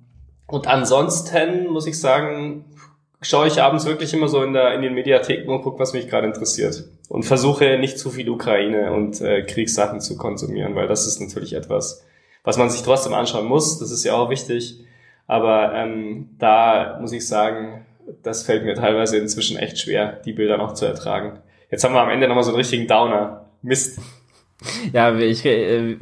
und 0.47 0.67
ansonsten 0.67 1.69
muss 1.69 1.87
ich 1.87 2.01
sagen, 2.01 2.65
schaue 3.23 3.49
ich 3.49 3.63
abends 3.63 3.87
wirklich 3.87 4.13
immer 4.15 4.29
so 4.29 4.43
in, 4.43 4.53
der, 4.53 4.75
in 4.75 4.83
den 4.83 4.95
Mediatheken 4.95 5.51
und 5.51 5.63
gucke, 5.63 5.79
was 5.79 5.93
mich 5.93 6.09
gerade 6.09 6.27
interessiert. 6.27 6.85
Und 7.09 7.25
versuche 7.25 7.79
nicht 7.79 7.99
zu 7.99 8.11
viel 8.11 8.29
Ukraine 8.29 8.93
und 8.93 9.21
äh, 9.21 9.43
Kriegssachen 9.43 10.01
zu 10.01 10.17
konsumieren, 10.17 10.75
weil 10.75 10.89
das 10.89 11.07
ist 11.07 11.21
natürlich 11.21 11.55
etwas, 11.55 12.05
was 12.45 12.59
man 12.59 12.71
sich 12.71 12.83
trotzdem 12.83 13.15
anschauen 13.15 13.47
muss. 13.47 13.79
Das 13.79 13.91
ist 13.91 14.05
ja 14.05 14.15
auch 14.15 14.31
wichtig. 14.31 14.81
Aber 15.27 15.73
ähm, 15.75 16.31
da 16.39 16.99
muss 17.01 17.13
ich 17.13 17.27
sagen, 17.27 17.87
das 18.23 18.45
fällt 18.45 18.65
mir 18.65 18.75
teilweise 18.75 19.17
inzwischen 19.19 19.57
echt 19.57 19.79
schwer, 19.79 20.21
die 20.25 20.33
Bilder 20.33 20.57
noch 20.57 20.75
zu 20.75 20.87
ertragen. 20.87 21.41
Jetzt 21.71 21.83
haben 21.85 21.95
wir 21.95 22.01
am 22.01 22.11
Ende 22.11 22.29
nochmal 22.29 22.45
so 22.45 22.51
einen 22.51 22.59
richtigen 22.59 22.87
Downer. 22.87 23.51
Mist. 23.63 23.99
Ja, 24.93 25.15
ich, 25.15 25.45
äh, 25.45 25.97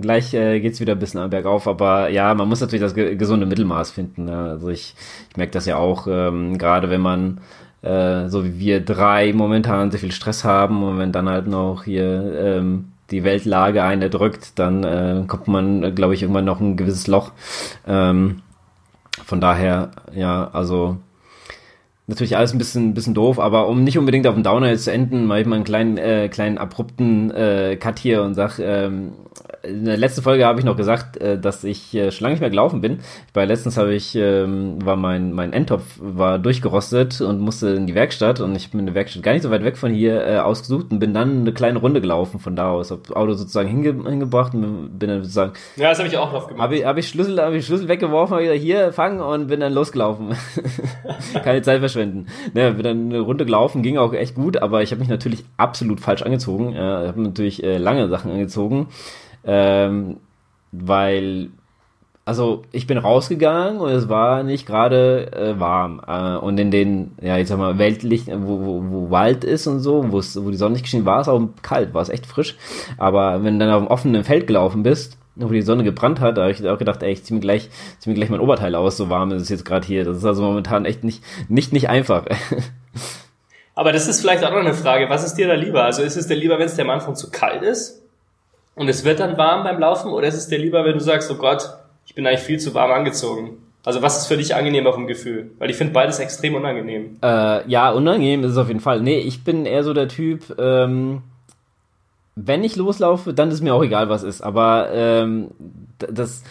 gleich 0.00 0.34
äh, 0.34 0.60
geht's 0.60 0.80
wieder 0.80 0.92
ein 0.94 0.98
bisschen 0.98 1.28
bergauf, 1.30 1.66
aber 1.68 2.08
ja, 2.08 2.34
man 2.34 2.48
muss 2.48 2.60
natürlich 2.60 2.82
das 2.82 2.94
ge 2.94 3.16
gesunde 3.16 3.46
Mittelmaß 3.46 3.90
finden. 3.90 4.24
Ne? 4.26 4.36
Also 4.36 4.68
ich, 4.68 4.94
ich 5.30 5.36
merke 5.36 5.52
das 5.52 5.66
ja 5.66 5.76
auch, 5.76 6.06
ähm, 6.08 6.58
gerade 6.58 6.90
wenn 6.90 7.00
man 7.00 7.40
äh, 7.82 8.28
so 8.28 8.44
wie 8.44 8.58
wir 8.58 8.80
drei 8.80 9.32
momentan 9.32 9.90
sehr 9.90 10.00
viel 10.00 10.12
Stress 10.12 10.44
haben 10.44 10.82
und 10.82 10.98
wenn 10.98 11.12
dann 11.12 11.28
halt 11.28 11.46
noch 11.46 11.84
hier 11.84 12.34
ähm, 12.38 12.86
die 13.10 13.24
Weltlage 13.24 13.82
eine 13.82 14.08
drückt, 14.10 14.58
dann 14.58 14.84
äh, 14.84 15.24
kommt 15.26 15.48
man, 15.48 15.94
glaube 15.94 16.14
ich, 16.14 16.22
irgendwann 16.22 16.46
noch 16.46 16.60
ein 16.60 16.76
gewisses 16.76 17.06
Loch. 17.06 17.32
Ähm, 17.86 18.40
von 19.24 19.40
daher, 19.40 19.90
ja, 20.14 20.48
also 20.52 20.96
natürlich 22.06 22.36
alles 22.36 22.52
ein 22.52 22.58
bisschen, 22.58 22.90
ein 22.90 22.94
bisschen 22.94 23.14
doof, 23.14 23.38
aber 23.38 23.68
um 23.68 23.82
nicht 23.82 23.98
unbedingt 23.98 24.26
auf 24.26 24.34
dem 24.34 24.42
Downer 24.42 24.68
jetzt 24.68 24.84
zu 24.84 24.92
enden, 24.92 25.26
mache 25.26 25.40
ich 25.40 25.46
mal 25.46 25.56
einen 25.56 25.64
kleinen, 25.64 25.96
äh, 25.96 26.28
kleinen 26.28 26.58
abrupten 26.58 27.30
äh, 27.30 27.76
Cut 27.76 27.98
hier 27.98 28.22
und 28.22 28.34
sag, 28.34 28.58
ähm, 28.58 29.12
in 29.64 29.84
der 29.84 29.96
letzten 29.96 30.22
Folge 30.22 30.44
habe 30.44 30.58
ich 30.58 30.64
noch 30.64 30.76
gesagt, 30.76 31.16
äh, 31.16 31.38
dass 31.38 31.64
ich 31.64 31.94
äh, 31.94 32.10
schon 32.10 32.24
lange 32.24 32.34
nicht 32.34 32.40
mehr 32.40 32.50
gelaufen 32.50 32.80
bin. 32.80 32.98
Bei 33.32 33.44
letztens 33.44 33.76
habe 33.76 33.94
ich, 33.94 34.14
ähm, 34.14 34.84
war 34.84 34.96
mein, 34.96 35.32
mein 35.32 35.52
Endtopf 35.52 35.82
war 35.98 36.38
durchgerostet 36.38 37.20
und 37.20 37.40
musste 37.40 37.70
in 37.70 37.86
die 37.86 37.94
Werkstatt 37.94 38.40
und 38.40 38.54
ich 38.54 38.70
bin 38.70 38.80
in 38.80 38.86
der 38.86 38.94
Werkstatt 38.94 39.22
gar 39.22 39.32
nicht 39.32 39.42
so 39.42 39.50
weit 39.50 39.64
weg 39.64 39.76
von 39.76 39.92
hier 39.92 40.26
äh, 40.26 40.38
ausgesucht 40.38 40.86
und 40.90 40.98
bin 40.98 41.14
dann 41.14 41.40
eine 41.40 41.52
kleine 41.52 41.78
Runde 41.78 42.00
gelaufen 42.00 42.40
von 42.40 42.56
da 42.56 42.70
aus. 42.70 42.90
Hab 42.90 43.10
Auto 43.16 43.32
sozusagen 43.32 43.68
hinge 43.68 44.08
hingebracht 44.08 44.54
und 44.54 44.98
bin 44.98 45.08
dann 45.08 45.22
sozusagen. 45.22 45.52
Ja, 45.76 45.90
das 45.90 45.98
habe 45.98 46.08
ich 46.08 46.16
auch 46.16 46.32
noch 46.32 46.48
gemacht. 46.48 46.62
Habe 46.62 46.76
ich, 46.76 46.84
hab 46.84 46.96
ich 46.98 47.08
Schlüssel, 47.08 47.40
habe 47.40 47.56
ich 47.56 47.66
Schlüssel 47.66 47.88
weggeworfen, 47.88 48.34
habe 48.34 48.44
wieder 48.44 48.54
hier 48.54 48.92
fangen 48.92 49.20
und 49.20 49.48
bin 49.48 49.60
dann 49.60 49.72
losgelaufen. 49.72 50.34
Keine 51.44 51.62
Zeit 51.62 51.80
verschwenden. 51.80 52.26
Ne, 52.52 52.72
bin 52.72 52.82
dann 52.82 53.04
eine 53.10 53.20
Runde 53.20 53.44
gelaufen, 53.44 53.82
ging 53.82 53.98
auch 53.98 54.12
echt 54.12 54.34
gut, 54.34 54.56
aber 54.58 54.82
ich 54.82 54.90
habe 54.90 55.00
mich 55.00 55.08
natürlich 55.08 55.44
absolut 55.56 56.00
falsch 56.00 56.22
angezogen. 56.22 56.72
Ich 56.72 56.78
habe 56.78 57.20
natürlich 57.20 57.62
äh, 57.62 57.78
lange 57.78 58.08
Sachen 58.08 58.30
angezogen 58.30 58.88
ähm, 59.46 60.18
weil, 60.72 61.50
also 62.24 62.62
ich 62.72 62.86
bin 62.86 62.98
rausgegangen 62.98 63.80
und 63.80 63.90
es 63.90 64.08
war 64.08 64.42
nicht 64.42 64.66
gerade 64.66 65.32
äh, 65.32 65.60
warm. 65.60 66.00
Äh, 66.06 66.36
und 66.36 66.58
in 66.58 66.70
den, 66.70 67.12
ja, 67.20 67.38
ich 67.38 67.48
sag 67.48 67.58
mal, 67.58 67.78
weltlich, 67.78 68.26
wo, 68.26 68.60
wo, 68.60 68.84
wo 68.88 69.10
Wald 69.10 69.44
ist 69.44 69.66
und 69.66 69.80
so, 69.80 70.04
wo 70.12 70.18
wo 70.18 70.50
die 70.50 70.56
Sonne 70.56 70.72
nicht 70.72 70.84
geschehen, 70.84 71.06
war 71.06 71.20
es 71.20 71.28
auch 71.28 71.40
kalt, 71.62 71.94
war 71.94 72.02
es 72.02 72.08
echt 72.08 72.26
frisch. 72.26 72.56
Aber 72.98 73.44
wenn 73.44 73.58
du 73.58 73.66
dann 73.66 73.74
auf 73.74 73.82
dem 73.82 73.88
offenen 73.88 74.24
Feld 74.24 74.46
gelaufen 74.46 74.82
bist, 74.82 75.18
wo 75.36 75.48
die 75.48 75.62
Sonne 75.62 75.84
gebrannt 75.84 76.20
hat, 76.20 76.38
da 76.38 76.42
habe 76.42 76.52
ich 76.52 76.66
auch 76.68 76.78
gedacht, 76.78 77.02
ey, 77.02 77.12
ich 77.12 77.24
zieh 77.24 77.34
mir 77.34 77.40
gleich, 77.40 77.68
zieh 77.98 78.08
mir 78.08 78.14
gleich 78.14 78.30
mein 78.30 78.40
Oberteil 78.40 78.74
aus, 78.74 78.96
so 78.96 79.10
warm 79.10 79.32
ist 79.32 79.42
es 79.42 79.48
jetzt 79.48 79.64
gerade 79.64 79.86
hier. 79.86 80.04
Das 80.04 80.18
ist 80.18 80.24
also 80.24 80.42
momentan 80.42 80.84
echt 80.84 81.02
nicht, 81.02 81.22
nicht, 81.48 81.72
nicht 81.72 81.88
einfach. 81.88 82.24
Aber 83.74 83.92
das 83.92 84.06
ist 84.06 84.20
vielleicht 84.20 84.44
auch 84.44 84.52
noch 84.52 84.58
eine 84.58 84.74
Frage. 84.74 85.10
Was 85.10 85.24
ist 85.24 85.34
dir 85.34 85.48
da 85.48 85.54
lieber? 85.54 85.84
Also 85.84 86.02
ist 86.02 86.16
es 86.16 86.28
dir 86.28 86.36
lieber, 86.36 86.58
wenn 86.58 86.66
es 86.66 86.76
dir 86.76 86.82
am 86.82 86.90
Anfang 86.90 87.16
zu 87.16 87.30
kalt 87.30 87.62
ist? 87.62 88.03
Und 88.74 88.88
es 88.88 89.04
wird 89.04 89.20
dann 89.20 89.38
warm 89.38 89.64
beim 89.64 89.78
Laufen 89.78 90.10
oder 90.10 90.26
ist 90.26 90.34
es 90.34 90.48
dir 90.48 90.58
lieber, 90.58 90.84
wenn 90.84 90.94
du 90.94 91.00
sagst, 91.00 91.30
oh 91.30 91.36
Gott, 91.36 91.68
ich 92.06 92.14
bin 92.14 92.26
eigentlich 92.26 92.40
viel 92.40 92.58
zu 92.58 92.74
warm 92.74 92.90
angezogen? 92.90 93.58
Also 93.84 94.02
was 94.02 94.18
ist 94.18 94.26
für 94.26 94.36
dich 94.36 94.54
angenehmer 94.54 94.92
vom 94.92 95.06
Gefühl? 95.06 95.50
Weil 95.58 95.70
ich 95.70 95.76
finde 95.76 95.92
beides 95.92 96.18
extrem 96.18 96.54
unangenehm. 96.54 97.18
Äh, 97.22 97.68
ja, 97.68 97.90
unangenehm 97.90 98.42
ist 98.42 98.52
es 98.52 98.56
auf 98.56 98.68
jeden 98.68 98.80
Fall. 98.80 99.00
Nee, 99.00 99.18
ich 99.18 99.44
bin 99.44 99.66
eher 99.66 99.84
so 99.84 99.92
der 99.92 100.08
Typ, 100.08 100.58
ähm, 100.58 101.22
wenn 102.36 102.64
ich 102.64 102.76
loslaufe, 102.76 103.32
dann 103.32 103.50
ist 103.50 103.60
mir 103.60 103.74
auch 103.74 103.84
egal, 103.84 104.08
was 104.08 104.22
ist. 104.22 104.40
Aber 104.40 104.88
ähm, 104.92 105.50
das, 105.98 106.42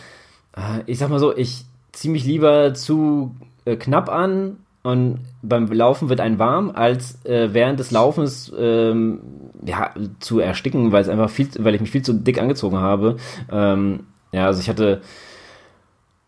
äh, 0.55 0.81
ich 0.85 0.99
sag 0.99 1.09
mal 1.09 1.19
so, 1.19 1.35
ich 1.35 1.65
ziehe 1.91 2.11
mich 2.11 2.23
lieber 2.23 2.73
zu 2.73 3.35
äh, 3.65 3.75
knapp 3.75 4.09
an 4.09 4.57
und 4.83 5.19
beim 5.41 5.71
Laufen 5.71 6.09
wird 6.09 6.19
ein 6.19 6.39
warm, 6.39 6.71
als 6.73 7.23
äh, 7.25 7.53
während 7.53 7.79
des 7.79 7.91
Laufens 7.91 8.51
ähm, 8.57 9.21
ja, 9.65 9.91
zu 10.19 10.39
ersticken, 10.39 10.91
weil 10.91 11.01
es 11.01 11.09
einfach 11.09 11.29
viel, 11.29 11.47
weil 11.59 11.73
ich 11.75 11.81
mich 11.81 11.91
viel 11.91 12.01
zu 12.01 12.13
dick 12.13 12.39
angezogen 12.39 12.77
habe. 12.77 13.17
Ähm, 13.51 14.01
ja, 14.31 14.45
also 14.45 14.59
ich 14.59 14.69
hatte 14.69 15.01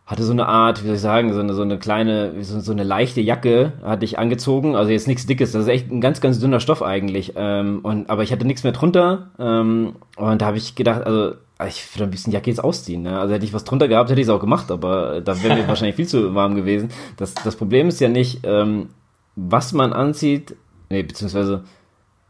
hatte 0.06 0.24
so 0.24 0.34
eine 0.34 0.47
Art, 0.47 0.84
wie 0.84 0.88
soll 0.88 0.95
ich 0.95 1.01
sagen, 1.01 1.34
so 1.34 1.39
eine, 1.39 1.53
so 1.53 1.64
eine 1.64 1.80
kleine, 1.80 2.43
so, 2.43 2.60
so 2.60 2.72
eine 2.72 2.84
leichte 2.84 3.22
Jacke 3.22 3.74
hatte 3.84 4.06
ich 4.06 4.20
angezogen, 4.20 4.76
also 4.76 4.91
jetzt 4.91 5.08
nichts 5.08 5.26
Dickes, 5.26 5.51
das 5.51 5.64
ist 5.64 5.68
echt 5.68 5.91
ein 5.91 5.99
ganz, 5.99 6.22
ganz 6.22 6.39
dünner 6.39 6.60
Stoff 6.60 6.84
eigentlich, 6.84 7.34
ähm, 7.36 7.80
und, 7.82 8.10
aber 8.10 8.22
ich 8.22 8.32
hatte 8.32 8.45
nichts 8.45 8.64
mehr 8.64 8.74
drunter, 8.74 9.32
ähm, 9.39 9.95
und 10.16 10.41
da 10.41 10.45
habe 10.45 10.58
ich 10.58 10.76
gedacht, 10.76 11.01
also 11.08 11.34
ich 11.68 11.95
würde 11.95 12.06
ein 12.06 12.12
bisschen 12.12 12.34
Jacke 12.34 12.49
jetzt 12.49 12.64
ausziehen. 12.64 13.03
Ne? 13.03 13.20
Also 13.20 13.34
hätte 13.34 13.45
ich 13.45 13.53
was 13.53 13.64
drunter 13.64 13.88
gehabt, 13.88 14.10
hätte 14.10 14.20
ich 14.20 14.28
es 14.28 14.34
auch 14.34 14.39
gemacht, 14.39 14.72
aber 14.72 15.22
da 15.22 15.41
wäre 15.41 15.56
mir 15.56 15.68
wahrscheinlich 15.68 15.95
viel 15.95 16.08
zu 16.08 16.36
warm 16.36 16.56
gewesen. 16.56 16.89
Das, 17.18 17.34
das 17.34 17.56
Problem 17.56 17.88
ist 17.88 18.01
ja 18.01 18.10
nicht, 18.10 18.41
ähm, 18.43 18.89
was 19.36 19.74
man 19.74 19.93
anzieht, 19.93 20.56
nee, 20.89 21.03
beziehungsweise 21.03 21.64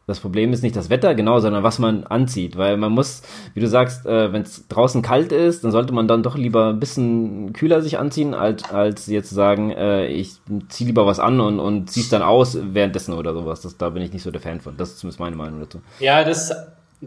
das 0.08 0.20
Problem 0.20 0.54
ist 0.54 0.62
nicht 0.62 0.76
das 0.76 0.92
Wetter, 0.92 1.16
genau, 1.16 1.40
sondern 1.40 1.64
was 1.64 1.80
man 1.80 2.04
anzieht. 2.04 2.58
Weil 2.58 2.78
man 2.78 2.92
muss, 2.92 3.24
wie 3.56 3.60
du 3.60 3.68
sagst, 3.68 4.06
äh, 4.06 4.32
wenn 4.32 4.44
es 4.44 4.68
draußen 4.68 5.02
kalt 5.02 5.32
ist, 5.32 5.64
dann 5.64 5.72
sollte 5.72 5.94
man 5.94 6.08
dann 6.08 6.22
doch 6.22 6.38
lieber 6.38 6.70
ein 6.70 6.80
bisschen 6.80 7.54
kühler 7.54 7.82
sich 7.82 7.98
anziehen, 7.98 8.36
als, 8.36 8.70
als 8.70 9.08
jetzt 9.08 9.30
zu 9.30 9.36
sagen, 9.36 9.72
äh, 9.72 10.06
ich 10.08 10.34
ziehe 10.70 10.88
lieber 10.88 11.08
was 11.08 11.20
an 11.20 11.40
und, 11.40 11.60
und 11.60 11.90
zieh's 11.90 12.10
dann 12.10 12.22
aus 12.22 12.56
währenddessen 12.62 13.14
oder 13.14 13.34
sowas. 13.34 13.62
Das, 13.62 13.78
da 13.78 13.90
bin 13.90 14.04
ich 14.04 14.14
nicht 14.14 14.22
so 14.22 14.30
der 14.30 14.42
Fan 14.42 14.62
von. 14.62 14.78
Das 14.78 14.90
ist 14.90 15.00
zumindest 15.00 15.20
meine 15.20 15.36
Meinung 15.36 15.60
dazu. 15.60 15.82
Ja, 16.00 16.24
das, 16.24 16.54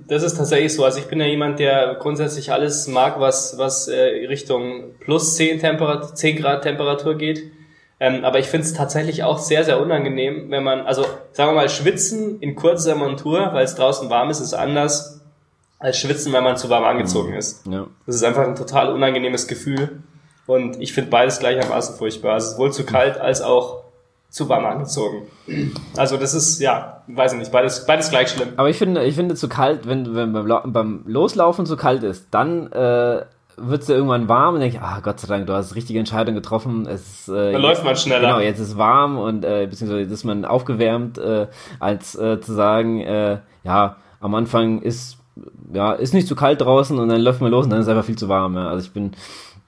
das 0.07 0.23
ist 0.23 0.37
tatsächlich 0.37 0.75
so. 0.75 0.85
Also 0.85 0.99
ich 0.99 1.07
bin 1.07 1.21
ja 1.21 1.27
jemand, 1.27 1.59
der 1.59 1.97
grundsätzlich 1.99 2.53
alles 2.53 2.87
mag, 2.87 3.21
was, 3.21 3.59
was 3.59 3.89
äh, 3.89 4.27
Richtung 4.29 4.95
plus 5.01 5.37
10, 5.37 5.61
Temperat 5.61 6.17
10 6.17 6.37
Grad 6.37 6.63
Temperatur 6.63 7.17
geht. 7.17 7.51
Ähm, 8.01 8.25
aber 8.25 8.39
ich 8.39 8.47
finde 8.47 8.67
es 8.67 8.75
tatsächlich 8.75 9.25
auch 9.25 9.39
sehr, 9.39 9.65
sehr 9.65 9.81
unangenehm, 9.81 10.51
wenn 10.51 10.63
man, 10.63 10.83
also 10.83 11.05
sagen 11.33 11.51
wir 11.51 11.55
mal, 11.55 11.69
schwitzen 11.69 12.41
in 12.41 12.55
kurzer 12.55 12.95
Montur, 12.95 13.51
weil 13.53 13.65
es 13.65 13.75
draußen 13.75 14.09
warm 14.09 14.31
ist, 14.31 14.41
ist 14.41 14.55
anders 14.55 15.21
als 15.81 15.99
schwitzen, 15.99 16.33
wenn 16.33 16.45
man 16.45 16.57
zu 16.57 16.71
warm 16.71 16.85
angezogen 16.85 17.35
ist. 17.35 17.67
Ja. 17.67 17.87
Das 18.07 18.15
ist 18.15 18.23
einfach 18.23 18.47
ein 18.47 18.57
total 18.57 18.93
unangenehmes 18.93 19.49
Gefühl. 19.49 20.03
Und 20.47 20.81
ich 20.81 20.93
finde 20.93 21.11
beides 21.11 21.41
gleichermaßen 21.41 21.97
furchtbar. 21.97 22.35
Also 22.35 22.53
sowohl 22.53 22.73
zu 22.73 22.85
kalt 22.85 23.19
als 23.19 23.43
auch 23.43 23.85
zu 24.31 24.49
warm 24.49 24.67
angezogen. 24.67 25.23
Also 25.97 26.17
das 26.17 26.35
ist, 26.35 26.61
ja, 26.61 27.03
weiß 27.07 27.33
ich 27.33 27.39
nicht, 27.39 27.53
beides, 27.53 27.87
beides 27.87 28.11
gleich 28.11 28.29
schlimm. 28.29 28.49
Aber 28.57 28.69
ich 28.69 28.77
finde, 28.77 29.05
ich 29.05 29.15
finde 29.15 29.35
zu 29.35 29.49
kalt, 29.49 29.87
wenn, 29.87 30.15
wenn 30.15 30.33
beim, 30.33 30.73
beim 30.73 31.05
Loslaufen 31.07 31.65
zu 31.65 31.77
kalt 31.77 32.03
ist, 32.03 32.29
dann 32.31 32.71
äh, 32.73 33.23
wird 33.57 33.83
es 33.83 33.89
ja 33.89 33.95
irgendwann 33.95 34.29
warm 34.29 34.55
und 34.55 34.61
denke, 34.61 34.81
ah 34.83 35.01
Gott 35.03 35.21
sei 35.21 35.29
Dank, 35.29 35.47
du 35.47 35.55
hast 35.55 35.71
die 35.71 35.75
richtige 35.75 35.99
Entscheidung 35.99 36.35
getroffen. 36.35 36.87
Es, 36.87 37.29
äh, 37.29 37.53
Dann 37.53 37.63
läuft 37.63 37.85
man 37.85 37.97
schneller. 37.97 38.29
Genau, 38.29 38.41
jetzt 38.41 38.61
ist 38.61 38.77
warm 38.77 39.19
und 39.19 39.45
äh, 39.45 39.67
beziehungsweise 39.69 40.03
jetzt 40.03 40.13
ist 40.13 40.25
man 40.25 40.45
aufgewärmt, 40.45 41.19
äh, 41.19 41.47
als 41.81 42.15
äh, 42.15 42.41
zu 42.41 42.53
sagen, 42.53 43.01
äh, 43.01 43.39
ja, 43.65 43.97
am 44.21 44.35
Anfang 44.35 44.83
ist 44.83 45.17
ja 45.73 45.93
ist 45.93 46.15
nicht 46.15 46.27
zu 46.27 46.35
kalt 46.35 46.61
draußen 46.61 46.99
und 46.99 47.09
dann 47.09 47.21
läuft 47.21 47.41
man 47.41 47.51
los 47.51 47.65
und 47.65 47.71
dann 47.71 47.81
ist 47.81 47.87
es 47.87 47.91
einfach 47.91 48.05
viel 48.05 48.19
zu 48.19 48.29
warm. 48.29 48.57
Ja. 48.57 48.69
Also 48.69 48.85
ich 48.85 48.93
bin 48.93 49.13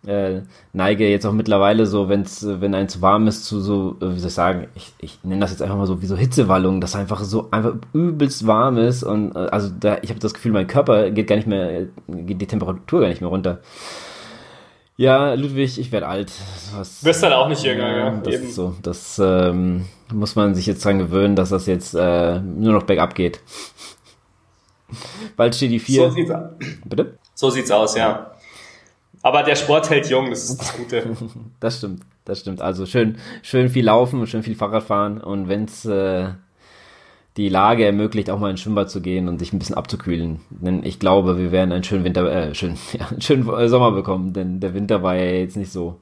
äh, 0.06 0.40
neige 0.72 1.08
jetzt 1.08 1.26
auch 1.26 1.32
mittlerweile 1.32 1.86
so, 1.86 2.08
wenn's, 2.08 2.44
wenn 2.46 2.74
ein 2.74 2.88
zu 2.88 3.02
warm 3.02 3.26
ist, 3.26 3.44
zu 3.44 3.60
so, 3.60 3.96
äh, 4.00 4.14
wie 4.14 4.18
soll 4.18 4.28
ich 4.28 4.34
sagen, 4.34 4.68
ich, 4.74 4.94
ich 4.98 5.18
nenne 5.22 5.40
das 5.40 5.50
jetzt 5.50 5.62
einfach 5.62 5.76
mal 5.76 5.86
so 5.86 6.00
wie 6.00 6.06
so 6.06 6.16
Hitzewallung, 6.16 6.80
dass 6.80 6.96
einfach 6.96 7.22
so 7.22 7.48
einfach 7.50 7.74
übelst 7.92 8.46
warm 8.46 8.78
ist 8.78 9.02
und 9.02 9.36
äh, 9.36 9.48
also 9.50 9.68
da, 9.78 9.98
ich 10.02 10.10
habe 10.10 10.20
das 10.20 10.32
Gefühl, 10.32 10.52
mein 10.52 10.66
Körper 10.66 11.10
geht 11.10 11.26
gar 11.26 11.36
nicht 11.36 11.48
mehr, 11.48 11.86
geht 12.08 12.40
die 12.40 12.46
Temperatur 12.46 13.00
gar 13.00 13.08
nicht 13.08 13.20
mehr 13.20 13.30
runter. 13.30 13.60
Ja, 14.96 15.32
Ludwig, 15.32 15.78
ich 15.78 15.92
werde 15.92 16.08
alt. 16.08 16.30
Was, 16.74 17.02
Wirst 17.02 17.22
dann 17.22 17.32
auch 17.32 17.48
nicht 17.48 17.62
jünger, 17.62 17.88
ja. 17.88 17.96
ja 17.96 18.20
das 18.22 18.34
eben. 18.34 18.44
ist 18.44 18.54
so. 18.54 18.74
Das 18.82 19.18
ähm, 19.18 19.86
muss 20.12 20.36
man 20.36 20.54
sich 20.54 20.66
jetzt 20.66 20.84
dran 20.84 20.98
gewöhnen, 20.98 21.36
dass 21.36 21.48
das 21.48 21.64
jetzt 21.64 21.94
äh, 21.94 22.38
nur 22.38 22.74
noch 22.74 22.82
bergab 22.82 23.14
geht. 23.14 23.40
Bald 25.38 25.54
steht 25.54 25.70
die 25.70 25.78
vier. 25.78 26.08
So 26.08 26.10
sieht's 26.10 26.30
aus. 26.30 26.50
Bitte? 26.84 27.18
So 27.34 27.48
sieht's 27.48 27.70
aus, 27.70 27.96
ja. 27.96 28.30
Aber 29.22 29.42
der 29.42 29.56
Sport 29.56 29.90
hält 29.90 30.08
jung, 30.08 30.30
das 30.30 30.48
ist 30.48 30.60
das 30.60 30.76
Gute. 30.76 31.16
das 31.60 31.78
stimmt, 31.78 32.02
das 32.24 32.40
stimmt. 32.40 32.62
Also 32.62 32.86
schön, 32.86 33.18
schön 33.42 33.68
viel 33.68 33.84
laufen, 33.84 34.26
schön 34.26 34.42
viel 34.42 34.54
Fahrrad 34.54 34.84
fahren 34.84 35.20
und 35.20 35.48
wenn's 35.48 35.84
äh, 35.84 36.28
die 37.36 37.48
Lage 37.48 37.84
ermöglicht, 37.84 38.30
auch 38.30 38.38
mal 38.38 38.50
ins 38.50 38.60
Schwimmbad 38.60 38.90
zu 38.90 39.00
gehen 39.00 39.28
und 39.28 39.38
sich 39.38 39.52
ein 39.52 39.58
bisschen 39.58 39.76
abzukühlen. 39.76 40.40
Denn 40.50 40.84
ich 40.84 40.98
glaube, 40.98 41.38
wir 41.38 41.52
werden 41.52 41.72
einen 41.72 41.84
schönen 41.84 42.04
Winter, 42.04 42.30
äh, 42.30 42.54
schön, 42.54 42.76
ja, 42.98 43.08
einen 43.08 43.20
schönen 43.20 43.68
Sommer 43.68 43.92
bekommen, 43.92 44.32
denn 44.32 44.60
der 44.60 44.74
Winter 44.74 45.02
war 45.02 45.14
ja 45.14 45.24
jetzt 45.24 45.56
nicht 45.56 45.72
so 45.72 46.00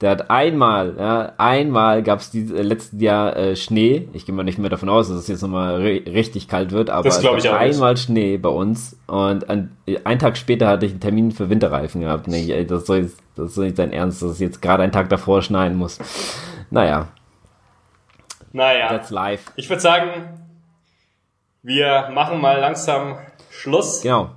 der 0.00 0.10
hat 0.10 0.30
einmal, 0.30 0.96
ja, 0.98 1.32
einmal 1.36 2.02
gab 2.02 2.20
es 2.20 2.34
äh, 2.34 2.38
letzten 2.62 3.00
Jahr 3.00 3.36
äh, 3.36 3.54
Schnee. 3.54 4.08
Ich 4.14 4.24
gehe 4.24 4.34
mal 4.34 4.44
nicht 4.44 4.58
mehr 4.58 4.70
davon 4.70 4.88
aus, 4.88 5.08
dass 5.08 5.18
es 5.18 5.28
jetzt 5.28 5.42
nochmal 5.42 5.76
richtig 5.76 6.48
kalt 6.48 6.72
wird, 6.72 6.88
aber 6.88 7.06
es 7.06 7.20
gab 7.20 7.34
einmal 7.34 7.92
nicht. 7.92 8.04
Schnee 8.04 8.38
bei 8.38 8.48
uns 8.48 8.96
und 9.06 9.50
ein, 9.50 9.76
einen 10.04 10.18
Tag 10.18 10.38
später 10.38 10.68
hatte 10.68 10.86
ich 10.86 10.92
einen 10.92 11.00
Termin 11.00 11.32
für 11.32 11.50
Winterreifen 11.50 12.00
gehabt. 12.00 12.28
Nee, 12.28 12.50
ey, 12.50 12.66
das 12.66 12.86
soll, 12.86 13.10
das 13.36 13.54
soll 13.54 13.66
nicht 13.66 13.76
sein 13.76 13.92
Ernst, 13.92 14.22
dass 14.22 14.30
es 14.30 14.38
jetzt 14.38 14.62
gerade 14.62 14.82
einen 14.82 14.92
Tag 14.92 15.10
davor 15.10 15.42
schneien 15.42 15.76
muss. 15.76 15.98
Naja. 16.70 17.08
Naja. 18.52 18.88
That's 18.88 19.10
life. 19.10 19.50
Ich 19.56 19.68
würde 19.68 19.82
sagen, 19.82 20.38
wir 21.62 22.08
machen 22.14 22.40
mal 22.40 22.58
langsam 22.58 23.18
Schluss. 23.50 24.00
Genau. 24.00 24.30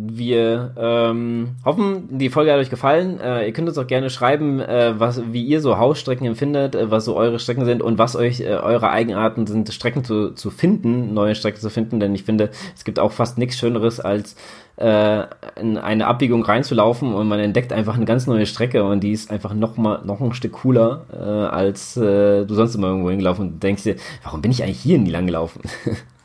Wir 0.00 0.74
ähm, 0.78 1.56
hoffen, 1.64 2.18
die 2.18 2.28
Folge 2.28 2.52
hat 2.52 2.60
euch 2.60 2.70
gefallen. 2.70 3.18
Äh, 3.18 3.46
ihr 3.46 3.52
könnt 3.52 3.68
uns 3.68 3.78
auch 3.78 3.86
gerne 3.88 4.10
schreiben, 4.10 4.60
äh, 4.60 4.94
was, 4.96 5.20
wie 5.32 5.42
ihr 5.42 5.60
so 5.60 5.76
Hausstrecken 5.76 6.24
empfindet, 6.24 6.76
äh, 6.76 6.88
was 6.88 7.04
so 7.04 7.16
eure 7.16 7.40
Strecken 7.40 7.64
sind 7.64 7.82
und 7.82 7.98
was 7.98 8.14
euch 8.14 8.38
äh, 8.40 8.50
eure 8.50 8.90
Eigenarten 8.90 9.48
sind, 9.48 9.68
Strecken 9.72 10.04
zu, 10.04 10.30
zu 10.34 10.50
finden, 10.50 11.14
neue 11.14 11.34
Strecken 11.34 11.60
zu 11.60 11.68
finden. 11.68 11.98
Denn 11.98 12.14
ich 12.14 12.22
finde, 12.22 12.50
es 12.76 12.84
gibt 12.84 13.00
auch 13.00 13.10
fast 13.10 13.38
nichts 13.38 13.58
Schöneres, 13.58 13.98
als 13.98 14.36
äh, 14.76 15.24
in 15.60 15.76
eine 15.76 16.06
Abbiegung 16.06 16.44
reinzulaufen 16.44 17.12
und 17.12 17.26
man 17.26 17.40
entdeckt 17.40 17.72
einfach 17.72 17.96
eine 17.96 18.04
ganz 18.04 18.28
neue 18.28 18.46
Strecke 18.46 18.84
und 18.84 19.00
die 19.00 19.10
ist 19.10 19.32
einfach 19.32 19.52
noch 19.52 19.76
mal 19.78 20.04
noch 20.04 20.20
ein 20.20 20.32
Stück 20.32 20.52
cooler, 20.52 21.06
äh, 21.12 21.16
als 21.16 21.96
äh, 21.96 22.46
du 22.46 22.54
sonst 22.54 22.76
immer 22.76 22.86
irgendwo 22.86 23.10
hingelaufen 23.10 23.48
und 23.48 23.62
denkst 23.64 23.82
dir, 23.82 23.96
warum 24.22 24.42
bin 24.42 24.52
ich 24.52 24.62
eigentlich 24.62 24.78
hier 24.78 24.98
nie 24.98 25.10
lang 25.10 25.26
gelaufen? 25.26 25.60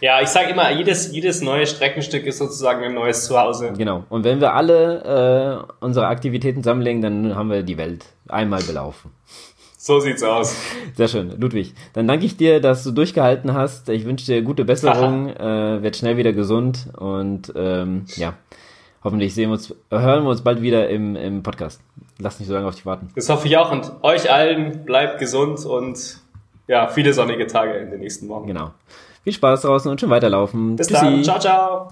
Ja, 0.00 0.20
ich 0.20 0.28
sage 0.28 0.50
immer, 0.50 0.70
jedes, 0.70 1.10
jedes 1.12 1.40
neue 1.40 1.66
Streckenstück 1.66 2.26
ist 2.26 2.38
sozusagen 2.38 2.84
ein 2.84 2.94
neues 2.94 3.24
Zuhause. 3.24 3.72
Genau. 3.76 4.04
Und 4.10 4.24
wenn 4.24 4.40
wir 4.40 4.52
alle 4.52 5.64
äh, 5.80 5.84
unsere 5.84 6.08
Aktivitäten 6.08 6.62
zusammenlegen, 6.62 7.00
dann 7.00 7.34
haben 7.34 7.50
wir 7.50 7.62
die 7.62 7.78
Welt 7.78 8.04
einmal 8.28 8.62
belaufen. 8.62 9.10
So 9.78 10.00
sieht's 10.00 10.22
aus. 10.22 10.56
Sehr 10.96 11.06
schön, 11.08 11.40
Ludwig. 11.40 11.72
Dann 11.92 12.08
danke 12.08 12.26
ich 12.26 12.36
dir, 12.36 12.60
dass 12.60 12.82
du 12.82 12.90
durchgehalten 12.90 13.54
hast. 13.54 13.88
Ich 13.88 14.04
wünsche 14.04 14.26
dir 14.26 14.42
gute 14.42 14.64
Besserung, 14.64 15.28
äh, 15.36 15.82
werd 15.82 15.96
schnell 15.96 16.16
wieder 16.16 16.32
gesund 16.32 16.88
und 16.98 17.52
ähm, 17.54 18.04
ja, 18.16 18.34
hoffentlich 19.04 19.32
sehen 19.32 19.48
wir 19.50 19.54
uns, 19.54 19.72
hören 19.88 20.24
wir 20.24 20.30
uns 20.30 20.42
bald 20.42 20.60
wieder 20.60 20.88
im, 20.90 21.14
im 21.14 21.44
Podcast. 21.44 21.80
Lass 22.18 22.40
nicht 22.40 22.48
so 22.48 22.54
lange 22.54 22.66
auf 22.66 22.74
dich 22.74 22.84
warten. 22.84 23.10
Das 23.14 23.28
hoffe 23.28 23.46
ich 23.46 23.56
auch 23.56 23.70
und 23.70 23.92
euch 24.02 24.30
allen 24.30 24.84
bleibt 24.84 25.20
gesund 25.20 25.64
und 25.64 26.18
ja, 26.66 26.88
viele 26.88 27.12
sonnige 27.12 27.46
Tage 27.46 27.74
in 27.74 27.90
den 27.92 28.00
nächsten 28.00 28.28
Wochen. 28.28 28.48
Genau. 28.48 28.72
Viel 29.26 29.32
Spaß 29.32 29.62
draußen 29.62 29.90
und 29.90 30.00
schön 30.00 30.08
weiterlaufen. 30.08 30.76
Bis 30.76 30.86
Tschüssi. 30.86 31.04
dann. 31.04 31.24
Ciao, 31.24 31.40
ciao. 31.40 31.88